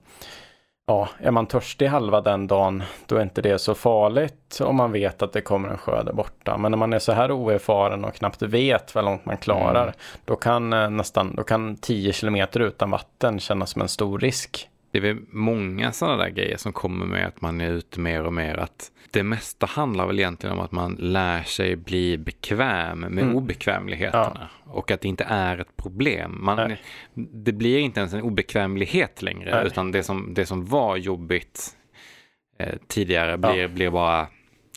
ja, 0.87 1.09
är 1.19 1.31
man 1.31 1.45
törstig 1.45 1.87
halva 1.87 2.21
den 2.21 2.47
dagen 2.47 2.83
då 3.05 3.15
är 3.15 3.21
inte 3.21 3.41
det 3.41 3.59
så 3.59 3.75
farligt 3.75 4.59
om 4.61 4.75
man 4.75 4.91
vet 4.91 5.21
att 5.21 5.33
det 5.33 5.41
kommer 5.41 5.69
en 5.69 5.77
sjö 5.77 6.03
där 6.03 6.13
borta. 6.13 6.57
Men 6.57 6.71
när 6.71 6.77
man 6.77 6.93
är 6.93 6.99
så 6.99 7.11
här 7.11 7.31
oerfaren 7.31 8.05
och 8.05 8.15
knappt 8.15 8.41
vet 8.41 8.95
vad 8.95 9.05
långt 9.05 9.25
man 9.25 9.37
klarar, 9.37 9.83
mm. 9.83 9.95
då 10.25 10.35
kan 10.35 10.73
eh, 10.73 10.89
nästan, 10.89 11.35
då 11.35 11.43
kan 11.43 11.75
10 11.75 12.13
kilometer 12.13 12.59
utan 12.59 12.91
vatten 12.91 13.39
kännas 13.39 13.69
som 13.69 13.81
en 13.81 13.87
stor 13.87 14.19
risk. 14.19 14.69
Det 14.91 14.97
är 14.97 15.01
väl 15.01 15.17
många 15.29 15.91
sådana 15.91 16.17
där 16.17 16.29
grejer 16.29 16.57
som 16.57 16.73
kommer 16.73 17.05
med 17.05 17.27
att 17.27 17.41
man 17.41 17.61
är 17.61 17.71
ute 17.71 17.99
mer 17.99 18.23
och 18.23 18.33
mer. 18.33 18.57
Att 18.57 18.91
det 19.11 19.23
mesta 19.23 19.65
handlar 19.65 20.07
väl 20.07 20.19
egentligen 20.19 20.57
om 20.57 20.63
att 20.63 20.71
man 20.71 20.95
lär 20.99 21.43
sig 21.43 21.75
bli 21.75 22.17
bekväm 22.17 22.99
med 22.99 23.23
mm. 23.23 23.35
obekvämligheterna. 23.35 24.49
Ja. 24.65 24.71
Och 24.71 24.91
att 24.91 25.01
det 25.01 25.07
inte 25.07 25.23
är 25.23 25.57
ett 25.57 25.77
problem. 25.77 26.37
Man, 26.39 26.75
det 27.13 27.51
blir 27.51 27.79
inte 27.79 27.99
ens 27.99 28.13
en 28.13 28.21
obekvämlighet 28.21 29.21
längre. 29.21 29.55
Nej. 29.55 29.67
Utan 29.67 29.91
det 29.91 30.03
som, 30.03 30.33
det 30.33 30.45
som 30.45 30.65
var 30.65 30.97
jobbigt 30.97 31.75
eh, 32.59 32.75
tidigare 32.87 33.37
blir, 33.37 33.61
ja. 33.61 33.67
blir 33.67 33.89
bara, 33.89 34.27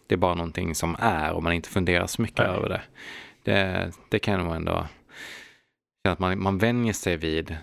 det 0.06 0.14
är 0.14 0.18
bara 0.18 0.34
någonting 0.34 0.74
som 0.74 0.96
är 0.98 1.32
och 1.32 1.42
man 1.42 1.52
inte 1.52 1.68
funderar 1.68 2.06
så 2.06 2.22
mycket 2.22 2.38
Nej. 2.38 2.56
över 2.56 2.68
det. 2.68 2.82
det. 3.42 3.90
Det 4.08 4.18
kan 4.18 4.44
nog 4.44 4.54
ändå 4.54 4.86
att 6.08 6.18
man, 6.18 6.42
man 6.42 6.58
vänjer 6.58 6.92
sig 6.92 7.16
vid, 7.16 7.56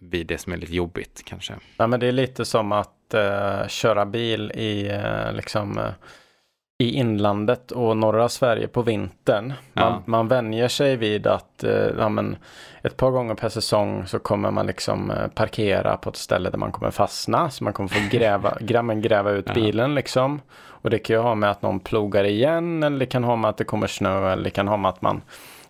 vid 0.00 0.26
det 0.26 0.38
som 0.38 0.52
är 0.52 0.56
lite 0.56 0.74
jobbigt 0.74 1.22
kanske. 1.24 1.54
Ja, 1.76 1.86
men 1.86 2.00
det 2.00 2.06
är 2.06 2.12
lite 2.12 2.44
som 2.44 2.72
att 2.72 3.14
uh, 3.14 3.68
köra 3.68 4.06
bil 4.06 4.52
i 4.54 4.90
uh, 4.92 5.32
liksom 5.32 5.78
uh, 5.78 5.84
i 6.78 6.90
inlandet 6.90 7.72
och 7.72 7.96
norra 7.96 8.28
Sverige 8.28 8.68
på 8.68 8.82
vintern. 8.82 9.46
Man, 9.72 9.92
ja. 9.92 10.02
man 10.04 10.28
vänjer 10.28 10.68
sig 10.68 10.96
vid 10.96 11.26
att 11.26 11.64
eh, 11.64 11.88
ja, 11.98 12.08
men 12.08 12.36
ett 12.82 12.96
par 12.96 13.10
gånger 13.10 13.34
per 13.34 13.48
säsong 13.48 14.06
så 14.06 14.18
kommer 14.18 14.50
man 14.50 14.66
liksom 14.66 15.10
eh, 15.10 15.28
parkera 15.28 15.96
på 15.96 16.10
ett 16.10 16.16
ställe 16.16 16.50
där 16.50 16.58
man 16.58 16.72
kommer 16.72 16.90
fastna. 16.90 17.50
Så 17.50 17.64
man 17.64 17.72
kommer 17.72 17.88
få 17.88 18.08
gräva, 18.16 18.58
gräva, 18.60 18.94
gräva 18.94 19.30
ut 19.30 19.54
bilen 19.54 19.94
liksom. 19.94 20.40
Och 20.54 20.90
det 20.90 20.98
kan 20.98 21.16
ju 21.16 21.22
ha 21.22 21.34
med 21.34 21.50
att 21.50 21.62
någon 21.62 21.80
plogar 21.80 22.24
igen 22.24 22.82
eller 22.82 22.98
det 22.98 23.06
kan 23.06 23.24
ha 23.24 23.36
med 23.36 23.48
att 23.48 23.56
det 23.56 23.64
kommer 23.64 23.86
snö 23.86 24.32
eller 24.32 24.44
det 24.44 24.50
kan 24.50 24.68
ha 24.68 24.76
med 24.76 24.88
att 24.88 25.02
man 25.02 25.22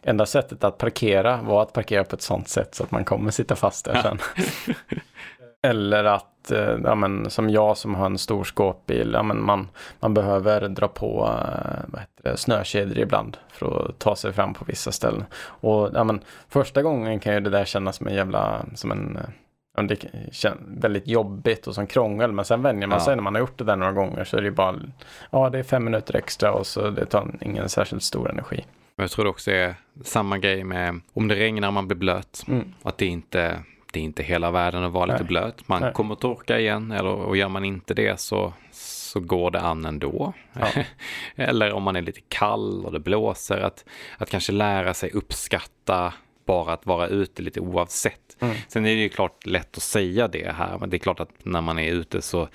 Enda 0.09 0.26
sättet 0.26 0.64
att 0.64 0.78
parkera 0.78 1.42
var 1.42 1.62
att 1.62 1.72
parkera 1.72 2.04
på 2.04 2.16
ett 2.16 2.22
sånt 2.22 2.48
sätt 2.48 2.74
så 2.74 2.84
att 2.84 2.90
man 2.90 3.04
kommer 3.04 3.30
sitta 3.30 3.57
fast 3.57 3.84
där 3.84 4.02
sen. 4.02 4.18
Eller 5.62 6.04
att, 6.04 6.50
eh, 6.50 6.76
ja, 6.84 6.94
men, 6.94 7.30
som 7.30 7.50
jag 7.50 7.76
som 7.76 7.94
har 7.94 8.07
en 8.07 8.18
stor 8.18 8.44
skåpbil, 8.44 9.11
ja, 9.12 9.22
men 9.22 9.44
man, 9.44 9.68
man 10.00 10.14
behöver 10.14 10.68
dra 10.68 10.88
på 10.88 11.24
eh, 11.24 11.84
vad 11.86 12.00
heter 12.00 12.30
det, 12.30 12.36
snökedjor 12.36 12.98
ibland 12.98 13.36
för 13.48 13.88
att 13.88 13.98
ta 13.98 14.16
sig 14.16 14.32
fram 14.32 14.54
på 14.54 14.64
vissa 14.64 14.92
ställen. 14.92 15.24
Och 15.44 15.90
ja, 15.94 16.04
men, 16.04 16.20
första 16.48 16.82
gången 16.82 17.20
kan 17.20 17.34
ju 17.34 17.40
det 17.40 17.50
där 17.50 17.64
kännas 17.64 17.96
som 17.96 18.07
en 18.07 18.14
jävla, 18.14 18.64
som 18.74 18.90
en 18.90 19.18
ja, 19.76 19.82
det 19.82 19.96
känns 20.32 20.61
väldigt 20.66 21.09
jobbigt 21.09 21.66
och 21.66 21.74
som 21.74 21.86
krångel. 21.86 22.32
Men 22.32 22.44
sen 22.44 22.62
vänjer 22.62 22.86
man 22.86 22.98
ja. 22.98 23.04
sig 23.04 23.16
när 23.16 23.22
man 23.22 23.34
har 23.34 23.40
gjort 23.40 23.59
det 23.59 23.64
där 23.64 23.76
några 23.76 23.92
gånger 23.92 24.24
så 24.24 24.36
är 24.36 24.40
det 24.40 24.48
ju 24.48 24.54
bara, 24.54 24.74
ja 25.30 25.50
det 25.50 25.59
är 25.59 25.62
fem 25.62 25.84
minuter 25.84 26.16
extra 26.16 26.52
och 26.52 26.66
så 26.66 26.90
det 26.90 27.07
tar 27.07 27.30
ingen 27.40 27.68
särskilt 27.68 28.02
stor 28.02 28.30
energi. 28.30 28.64
Jag 28.97 29.11
tror 29.11 29.24
det 29.24 29.30
också 29.30 29.51
är 29.51 29.74
samma 30.03 30.38
grej 30.38 30.64
med 30.64 31.01
om 31.12 31.28
det 31.28 31.34
regnar 31.34 31.68
och 31.68 31.74
man 31.74 31.88
blir 31.88 31.97
blöt. 31.97 32.44
Mm. 32.49 32.74
Att 32.82 32.99
det 32.99 33.07
inte 33.07 33.62
det 33.92 34.01
är 34.01 34.05
inte 34.05 34.22
hela 34.22 34.51
världen 34.51 34.84
att 34.84 34.92
vara 34.92 35.07
Nej. 35.07 35.14
lite 35.14 35.24
blöt. 35.24 35.68
Man 35.68 35.82
Nej. 35.82 35.92
kommer 35.92 36.14
torka 36.14 36.59
igen 36.61 36.90
eller, 36.90 37.11
och 37.11 37.36
gör 37.36 37.49
man 37.49 37.64
inte 37.64 37.94
det 37.94 38.20
så, 38.20 38.53
så 38.72 39.20
går 39.20 39.51
det 39.51 39.61
an 39.61 39.84
ändå. 39.84 40.32
Ja. 40.53 40.68
eller 41.36 41.72
om 41.72 41.82
man 41.82 41.97
är 41.97 42.03
lite 42.03 42.20
kall 42.28 42.84
och 42.84 42.92
det 42.92 43.01
blåser, 43.01 43.61
att, 43.61 43.84
att 44.18 44.30
kanske 44.30 44.53
lära 44.53 44.94
sig 44.94 45.11
uppskatta 45.11 46.12
bara 46.47 46.72
att 46.72 46.86
vara 46.86 47.09
ute 47.09 47.42
lite 47.42 47.61
oavsett. 47.61 48.36
Mm. 48.40 48.57
Sen 48.68 48.86
är 48.86 48.94
det 48.94 49.03
ju 49.03 49.09
klart 49.09 49.47
lätt 49.47 49.76
att 49.76 49.82
säga 49.82 50.28
det 50.28 50.53
här, 50.53 50.78
men 50.78 50.90
det 50.90 50.97
är 50.97 50.99
klart 50.99 51.20
att 51.20 51.30
när 51.42 51.61
man 51.61 51.78
är 51.78 51.92
ute 51.92 52.22
så, 52.22 52.49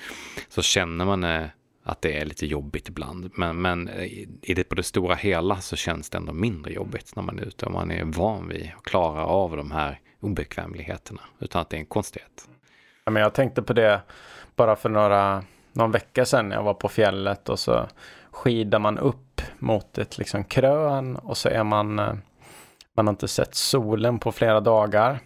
så 0.49 0.61
känner 0.61 1.05
man 1.05 1.23
eh, 1.23 1.45
att 1.83 2.01
det 2.01 2.17
är 2.17 2.25
lite 2.25 2.45
jobbigt 2.45 2.89
ibland. 2.89 3.31
Men, 3.35 3.61
men 3.61 3.87
eh, 3.87 4.03
i 4.41 4.53
det, 4.55 4.63
på 4.63 4.75
det 4.75 4.83
stora 4.83 5.15
hela 5.15 5.61
så 5.61 5.75
känns 5.75 6.09
det 6.09 6.17
ändå 6.17 6.33
mindre 6.33 6.73
jobbigt 6.73 7.15
när 7.15 7.23
man 7.23 7.39
är 7.39 7.43
ute 7.43 7.65
och 7.65 7.71
man 7.71 7.91
är 7.91 8.03
van 8.03 8.47
vid 8.47 8.71
att 8.77 8.83
klara 8.83 9.25
av 9.25 9.57
de 9.57 9.71
här 9.71 9.99
obekvämligheterna, 10.19 11.21
utan 11.39 11.61
att 11.61 11.69
det 11.69 11.77
är 11.77 11.79
en 11.79 11.85
konstighet. 11.85 12.49
Ja, 13.05 13.11
men 13.11 13.23
jag 13.23 13.33
tänkte 13.33 13.61
på 13.61 13.73
det 13.73 14.01
bara 14.55 14.75
för 14.75 14.89
några, 14.89 15.43
någon 15.73 15.91
vecka 15.91 16.25
sedan. 16.25 16.51
Jag 16.51 16.63
var 16.63 16.73
på 16.73 16.89
fjället 16.89 17.49
och 17.49 17.59
så 17.59 17.87
skidar 18.31 18.79
man 18.79 18.97
upp 18.97 19.41
mot 19.59 19.97
ett 19.97 20.17
liksom 20.17 20.43
krön 20.43 21.15
och 21.15 21.37
så 21.37 21.49
är 21.49 21.63
man, 21.63 21.99
eh, 21.99 22.13
man 22.95 23.07
har 23.07 23.13
inte 23.13 23.27
sett 23.27 23.55
solen 23.55 24.19
på 24.19 24.31
flera 24.31 24.59
dagar. 24.59 25.19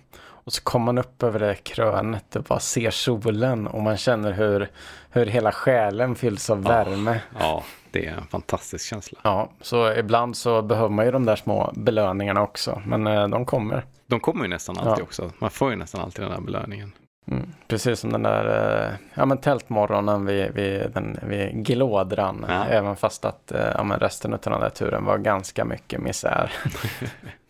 Och 0.45 0.53
så 0.53 0.63
kommer 0.63 0.85
man 0.85 0.97
upp 0.97 1.23
över 1.23 1.39
det 1.39 1.55
krönet 1.55 2.35
och 2.35 2.43
bara 2.43 2.59
ser 2.59 2.91
solen 2.91 3.67
och 3.67 3.81
man 3.81 3.97
känner 3.97 4.31
hur, 4.31 4.69
hur 5.09 5.25
hela 5.25 5.51
själen 5.51 6.15
fylls 6.15 6.49
av 6.49 6.63
värme. 6.63 7.21
Ja, 7.39 7.63
det 7.91 8.05
är 8.05 8.11
en 8.11 8.27
fantastisk 8.27 8.89
känsla. 8.89 9.19
Ja, 9.23 9.49
så 9.61 9.93
ibland 9.93 10.37
så 10.37 10.61
behöver 10.61 10.89
man 10.89 11.05
ju 11.05 11.11
de 11.11 11.25
där 11.25 11.35
små 11.35 11.73
belöningarna 11.75 12.41
också, 12.41 12.81
men 12.85 13.07
eh, 13.07 13.27
de 13.27 13.45
kommer. 13.45 13.85
De 14.07 14.19
kommer 14.19 14.43
ju 14.43 14.49
nästan 14.49 14.77
alltid 14.77 15.01
ja. 15.01 15.03
också. 15.03 15.31
Man 15.39 15.51
får 15.51 15.69
ju 15.69 15.75
nästan 15.75 16.01
alltid 16.01 16.25
den 16.25 16.31
där 16.31 16.41
belöningen. 16.41 16.91
Mm, 17.27 17.53
precis 17.67 17.99
som 17.99 18.11
den 18.11 18.23
där 18.23 18.45
eh, 18.85 18.95
ja, 19.13 19.25
men 19.25 19.37
tältmorgonen 19.37 20.25
vid, 20.25 20.53
vid, 20.53 20.91
den, 20.93 21.19
vid 21.21 21.65
Glådran. 21.65 22.45
Ja. 22.47 22.65
Även 22.65 22.95
fast 22.95 23.25
att 23.25 23.51
eh, 23.51 23.71
ja, 23.75 23.83
men 23.83 23.99
resten 23.99 24.33
av 24.33 24.39
den 24.43 24.59
där 24.59 24.69
turen 24.69 25.05
var 25.05 25.17
ganska 25.17 25.65
mycket 25.65 26.01
misär. 26.01 26.53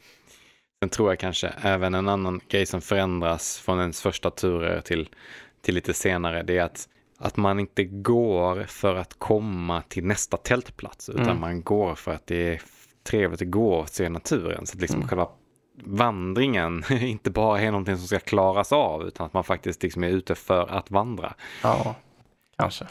Sen 0.83 0.89
tror 0.89 1.11
jag 1.11 1.19
kanske 1.19 1.47
även 1.47 1.95
en 1.95 2.09
annan 2.09 2.41
grej 2.47 2.65
som 2.65 2.81
förändras 2.81 3.59
från 3.59 3.79
ens 3.79 4.01
första 4.01 4.29
turer 4.29 4.81
till, 4.81 5.09
till 5.61 5.75
lite 5.75 5.93
senare. 5.93 6.43
Det 6.43 6.57
är 6.57 6.63
att, 6.63 6.89
att 7.17 7.37
man 7.37 7.59
inte 7.59 7.83
går 7.83 8.63
för 8.63 8.95
att 8.95 9.19
komma 9.19 9.81
till 9.81 10.05
nästa 10.05 10.37
tältplats. 10.37 11.09
Utan 11.09 11.23
mm. 11.23 11.39
man 11.39 11.63
går 11.63 11.95
för 11.95 12.13
att 12.13 12.27
det 12.27 12.53
är 12.53 12.61
trevligt 13.03 13.41
att 13.41 13.51
gå 13.51 13.73
och 13.73 13.89
se 13.89 14.09
naturen. 14.09 14.65
Så 14.65 14.77
att 14.77 14.81
liksom 14.81 14.99
mm. 14.99 15.09
själva 15.09 15.27
vandringen 15.83 16.83
inte 17.01 17.31
bara 17.31 17.61
är 17.61 17.71
någonting 17.71 17.97
som 17.97 18.07
ska 18.07 18.19
klaras 18.19 18.71
av 18.71 19.07
utan 19.07 19.25
att 19.25 19.33
man 19.33 19.43
faktiskt 19.43 19.83
liksom 19.83 20.03
är 20.03 20.09
ute 20.09 20.35
för 20.35 20.67
att 20.67 20.91
vandra. 20.91 21.33
Ja, 21.63 21.95
kanske. 22.57 22.85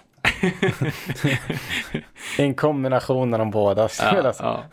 en 2.39 2.55
kombination 2.55 3.35
av 3.35 3.39
de 3.39 3.51
båda. 3.51 3.89
Ja, 3.99 4.33
ja. 4.39 4.65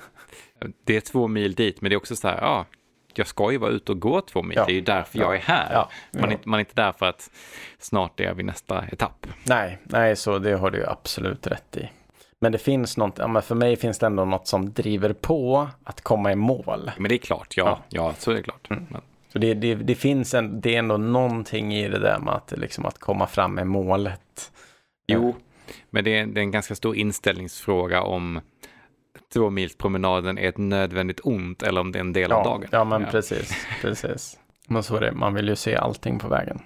Det 0.84 0.96
är 0.96 1.02
två 1.02 1.28
mil 1.28 1.54
dit 1.54 1.82
men 1.82 1.90
det 1.90 1.94
är 1.94 1.98
också 1.98 2.16
så 2.16 2.28
här, 2.28 2.38
ja, 2.42 2.66
jag 3.18 3.28
ska 3.28 3.52
ju 3.52 3.58
vara 3.58 3.72
ute 3.72 3.92
och 3.92 4.00
gå 4.00 4.22
två 4.22 4.44
mil, 4.44 4.58
ja. 4.58 4.66
det 4.66 4.72
är 4.72 4.76
ju 4.76 4.82
därför 4.82 5.20
ja. 5.20 5.24
jag 5.24 5.36
är 5.36 5.40
här. 5.40 5.74
Ja. 5.74 5.90
Man, 6.12 6.32
är, 6.32 6.38
man 6.44 6.58
är 6.58 6.60
inte 6.60 6.76
där 6.76 6.92
för 6.92 7.06
att 7.06 7.32
snart 7.80 8.20
är 8.20 8.34
vi 8.34 8.44
nästa 8.44 8.86
etapp. 8.92 9.28
Nej, 9.44 9.78
nej, 9.84 10.16
så 10.16 10.40
det 10.40 10.54
har 10.54 10.72
du 10.72 10.86
absolut 10.88 11.48
rätt 11.48 11.78
i. 11.78 11.90
Men 12.40 12.52
det 12.52 12.58
finns 12.58 12.98
något, 12.98 13.18
men 13.18 13.42
för 13.42 13.56
mig 13.56 13.76
finns 13.76 14.00
det 14.00 14.06
ändå 14.06 14.26
något 14.26 14.48
som 14.48 14.74
driver 14.74 15.14
på 15.14 15.68
att 15.84 16.02
komma 16.02 16.32
i 16.32 16.36
mål. 16.36 16.92
Men 16.98 17.10
det 17.10 17.16
är 17.16 17.18
klart, 17.18 17.58
ja, 17.58 17.66
ja. 17.66 17.80
ja 17.90 18.14
så 18.18 18.32
är 18.32 18.36
det 18.36 18.44
klart. 18.44 18.70
Mm. 18.70 18.86
Så 19.34 19.40
det, 19.40 19.54
det, 19.54 19.76
det, 19.76 19.96
finns 19.96 20.34
en, 20.34 20.62
det 20.62 20.76
är 20.76 20.80
ändå 20.80 20.98
någonting 20.98 21.74
i 21.74 21.88
det 21.88 22.00
där 22.00 22.20
med 22.20 22.34
att, 22.34 22.54
liksom, 22.58 22.86
att 22.86 23.00
komma 23.00 23.28
fram 23.28 23.56
med 23.56 23.68
målet. 23.68 24.52
Jo, 25.08 25.36
men 25.90 26.04
det 26.04 26.20
är, 26.20 26.26
det 26.26 26.40
är 26.40 26.44
en 26.44 26.52
ganska 26.52 26.76
stor 26.76 26.96
inställningsfråga 26.96 28.02
om 28.02 28.42
tvåmilspromenaden 29.34 30.38
är 30.38 30.50
ett 30.50 30.58
nödvändigt 30.58 31.20
ont 31.24 31.64
eller 31.64 31.82
om 31.82 31.92
det 31.92 32.00
är 32.00 32.02
en 32.02 32.14
del 32.14 32.30
ja, 32.30 32.36
av 32.36 32.44
dagen. 32.44 32.70
Ja, 32.72 32.84
men 32.84 33.02
ja. 33.02 33.08
precis, 33.12 33.68
precis. 33.82 34.40
Men 34.68 34.84
så 34.84 34.96
är 34.96 35.02
det, 35.02 35.12
man 35.12 35.34
vill 35.34 35.48
ju 35.48 35.56
se 35.56 35.76
allting 35.76 36.20
på 36.20 36.28
vägen. 36.28 36.60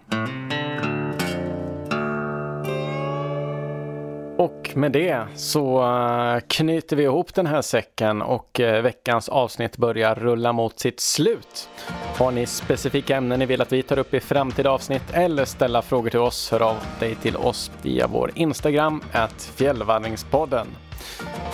Och 4.37 4.71
med 4.75 4.91
det 4.91 5.25
så 5.35 5.83
eh, 5.83 6.39
knyter 6.47 6.95
vi 6.95 7.03
ihop 7.03 7.33
den 7.33 7.45
här 7.45 7.61
säcken 7.61 8.21
och 8.21 8.59
eh, 8.59 8.81
veckans 8.81 9.29
avsnitt 9.29 9.77
börjar 9.77 10.15
rulla 10.15 10.53
mot 10.53 10.79
sitt 10.79 10.99
slut. 10.99 11.69
Har 12.17 12.31
ni 12.31 12.45
specifika 12.45 13.15
ämnen 13.17 13.39
ni 13.39 13.45
vill 13.45 13.61
att 13.61 13.71
vi 13.71 13.83
tar 13.83 13.99
upp 13.99 14.13
i 14.13 14.19
framtida 14.19 14.71
avsnitt 14.71 15.03
eller 15.13 15.45
ställa 15.45 15.81
frågor 15.81 16.09
till 16.09 16.19
oss, 16.19 16.51
hör 16.51 16.61
av 16.61 16.75
dig 16.99 17.15
till 17.15 17.37
oss 17.37 17.71
via 17.81 18.07
vår 18.07 18.31
Instagram, 18.35 19.01
at 19.11 19.51
fjällvandringspodden. 19.55 20.67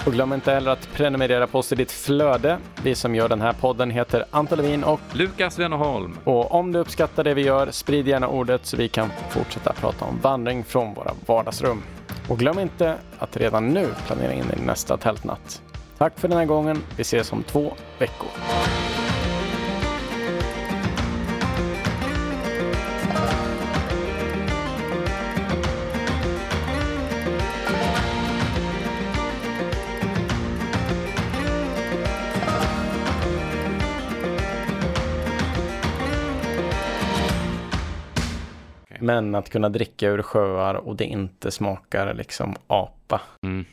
Och 0.06 0.14
glöm 0.14 0.34
inte 0.34 0.52
heller 0.52 0.72
att 0.72 0.90
prenumerera 0.94 1.48
på 1.48 1.60
oss 1.60 1.72
i 1.72 1.76
ditt 1.76 1.92
flöde. 1.92 2.58
Vi 2.84 2.96
som 2.96 3.16
gör 3.16 3.30
den 3.30 3.42
här 3.42 3.54
podden 3.54 3.92
heter 3.92 4.26
Anton 4.32 4.58
Levin 4.58 4.84
och 4.84 5.00
Lukas 5.14 5.60
Wennerholm. 5.60 6.18
Och 6.24 6.52
om 6.52 6.72
du 6.72 6.80
uppskattar 6.80 7.24
det 7.24 7.34
vi 7.34 7.42
gör, 7.42 7.72
sprid 7.72 8.08
gärna 8.08 8.28
ordet 8.28 8.66
så 8.66 8.78
vi 8.78 8.88
kan 8.88 9.10
fortsätta 9.30 9.74
prata 9.74 10.06
om 10.06 10.20
vandring 10.20 10.64
från 10.64 10.94
våra 10.94 11.12
vardagsrum. 11.26 11.84
Och 12.30 12.40
glöm 12.40 12.60
inte 12.60 12.96
att 13.20 13.38
redan 13.38 13.70
nu 13.70 13.88
planera 14.08 14.34
in 14.34 14.46
din 14.56 14.66
nästa 14.66 14.98
tältnatt. 14.98 15.62
Tack 15.98 16.20
för 16.20 16.28
den 16.28 16.38
här 16.38 16.46
gången. 16.46 16.84
Vi 16.98 17.02
ses 17.02 17.32
om 17.32 17.44
två 17.44 17.74
veckor. 18.00 18.30
Men 39.02 39.36
att 39.36 39.50
kunna 39.50 39.70
dricka 39.70 40.10
ur 40.10 40.22
sjöar 40.22 40.74
och 40.74 40.96
det 40.96 41.06
inte 41.06 41.52
smakar 41.52 42.14
liksom 42.14 42.56
apa. 42.68 43.22
Mm. 43.44 43.66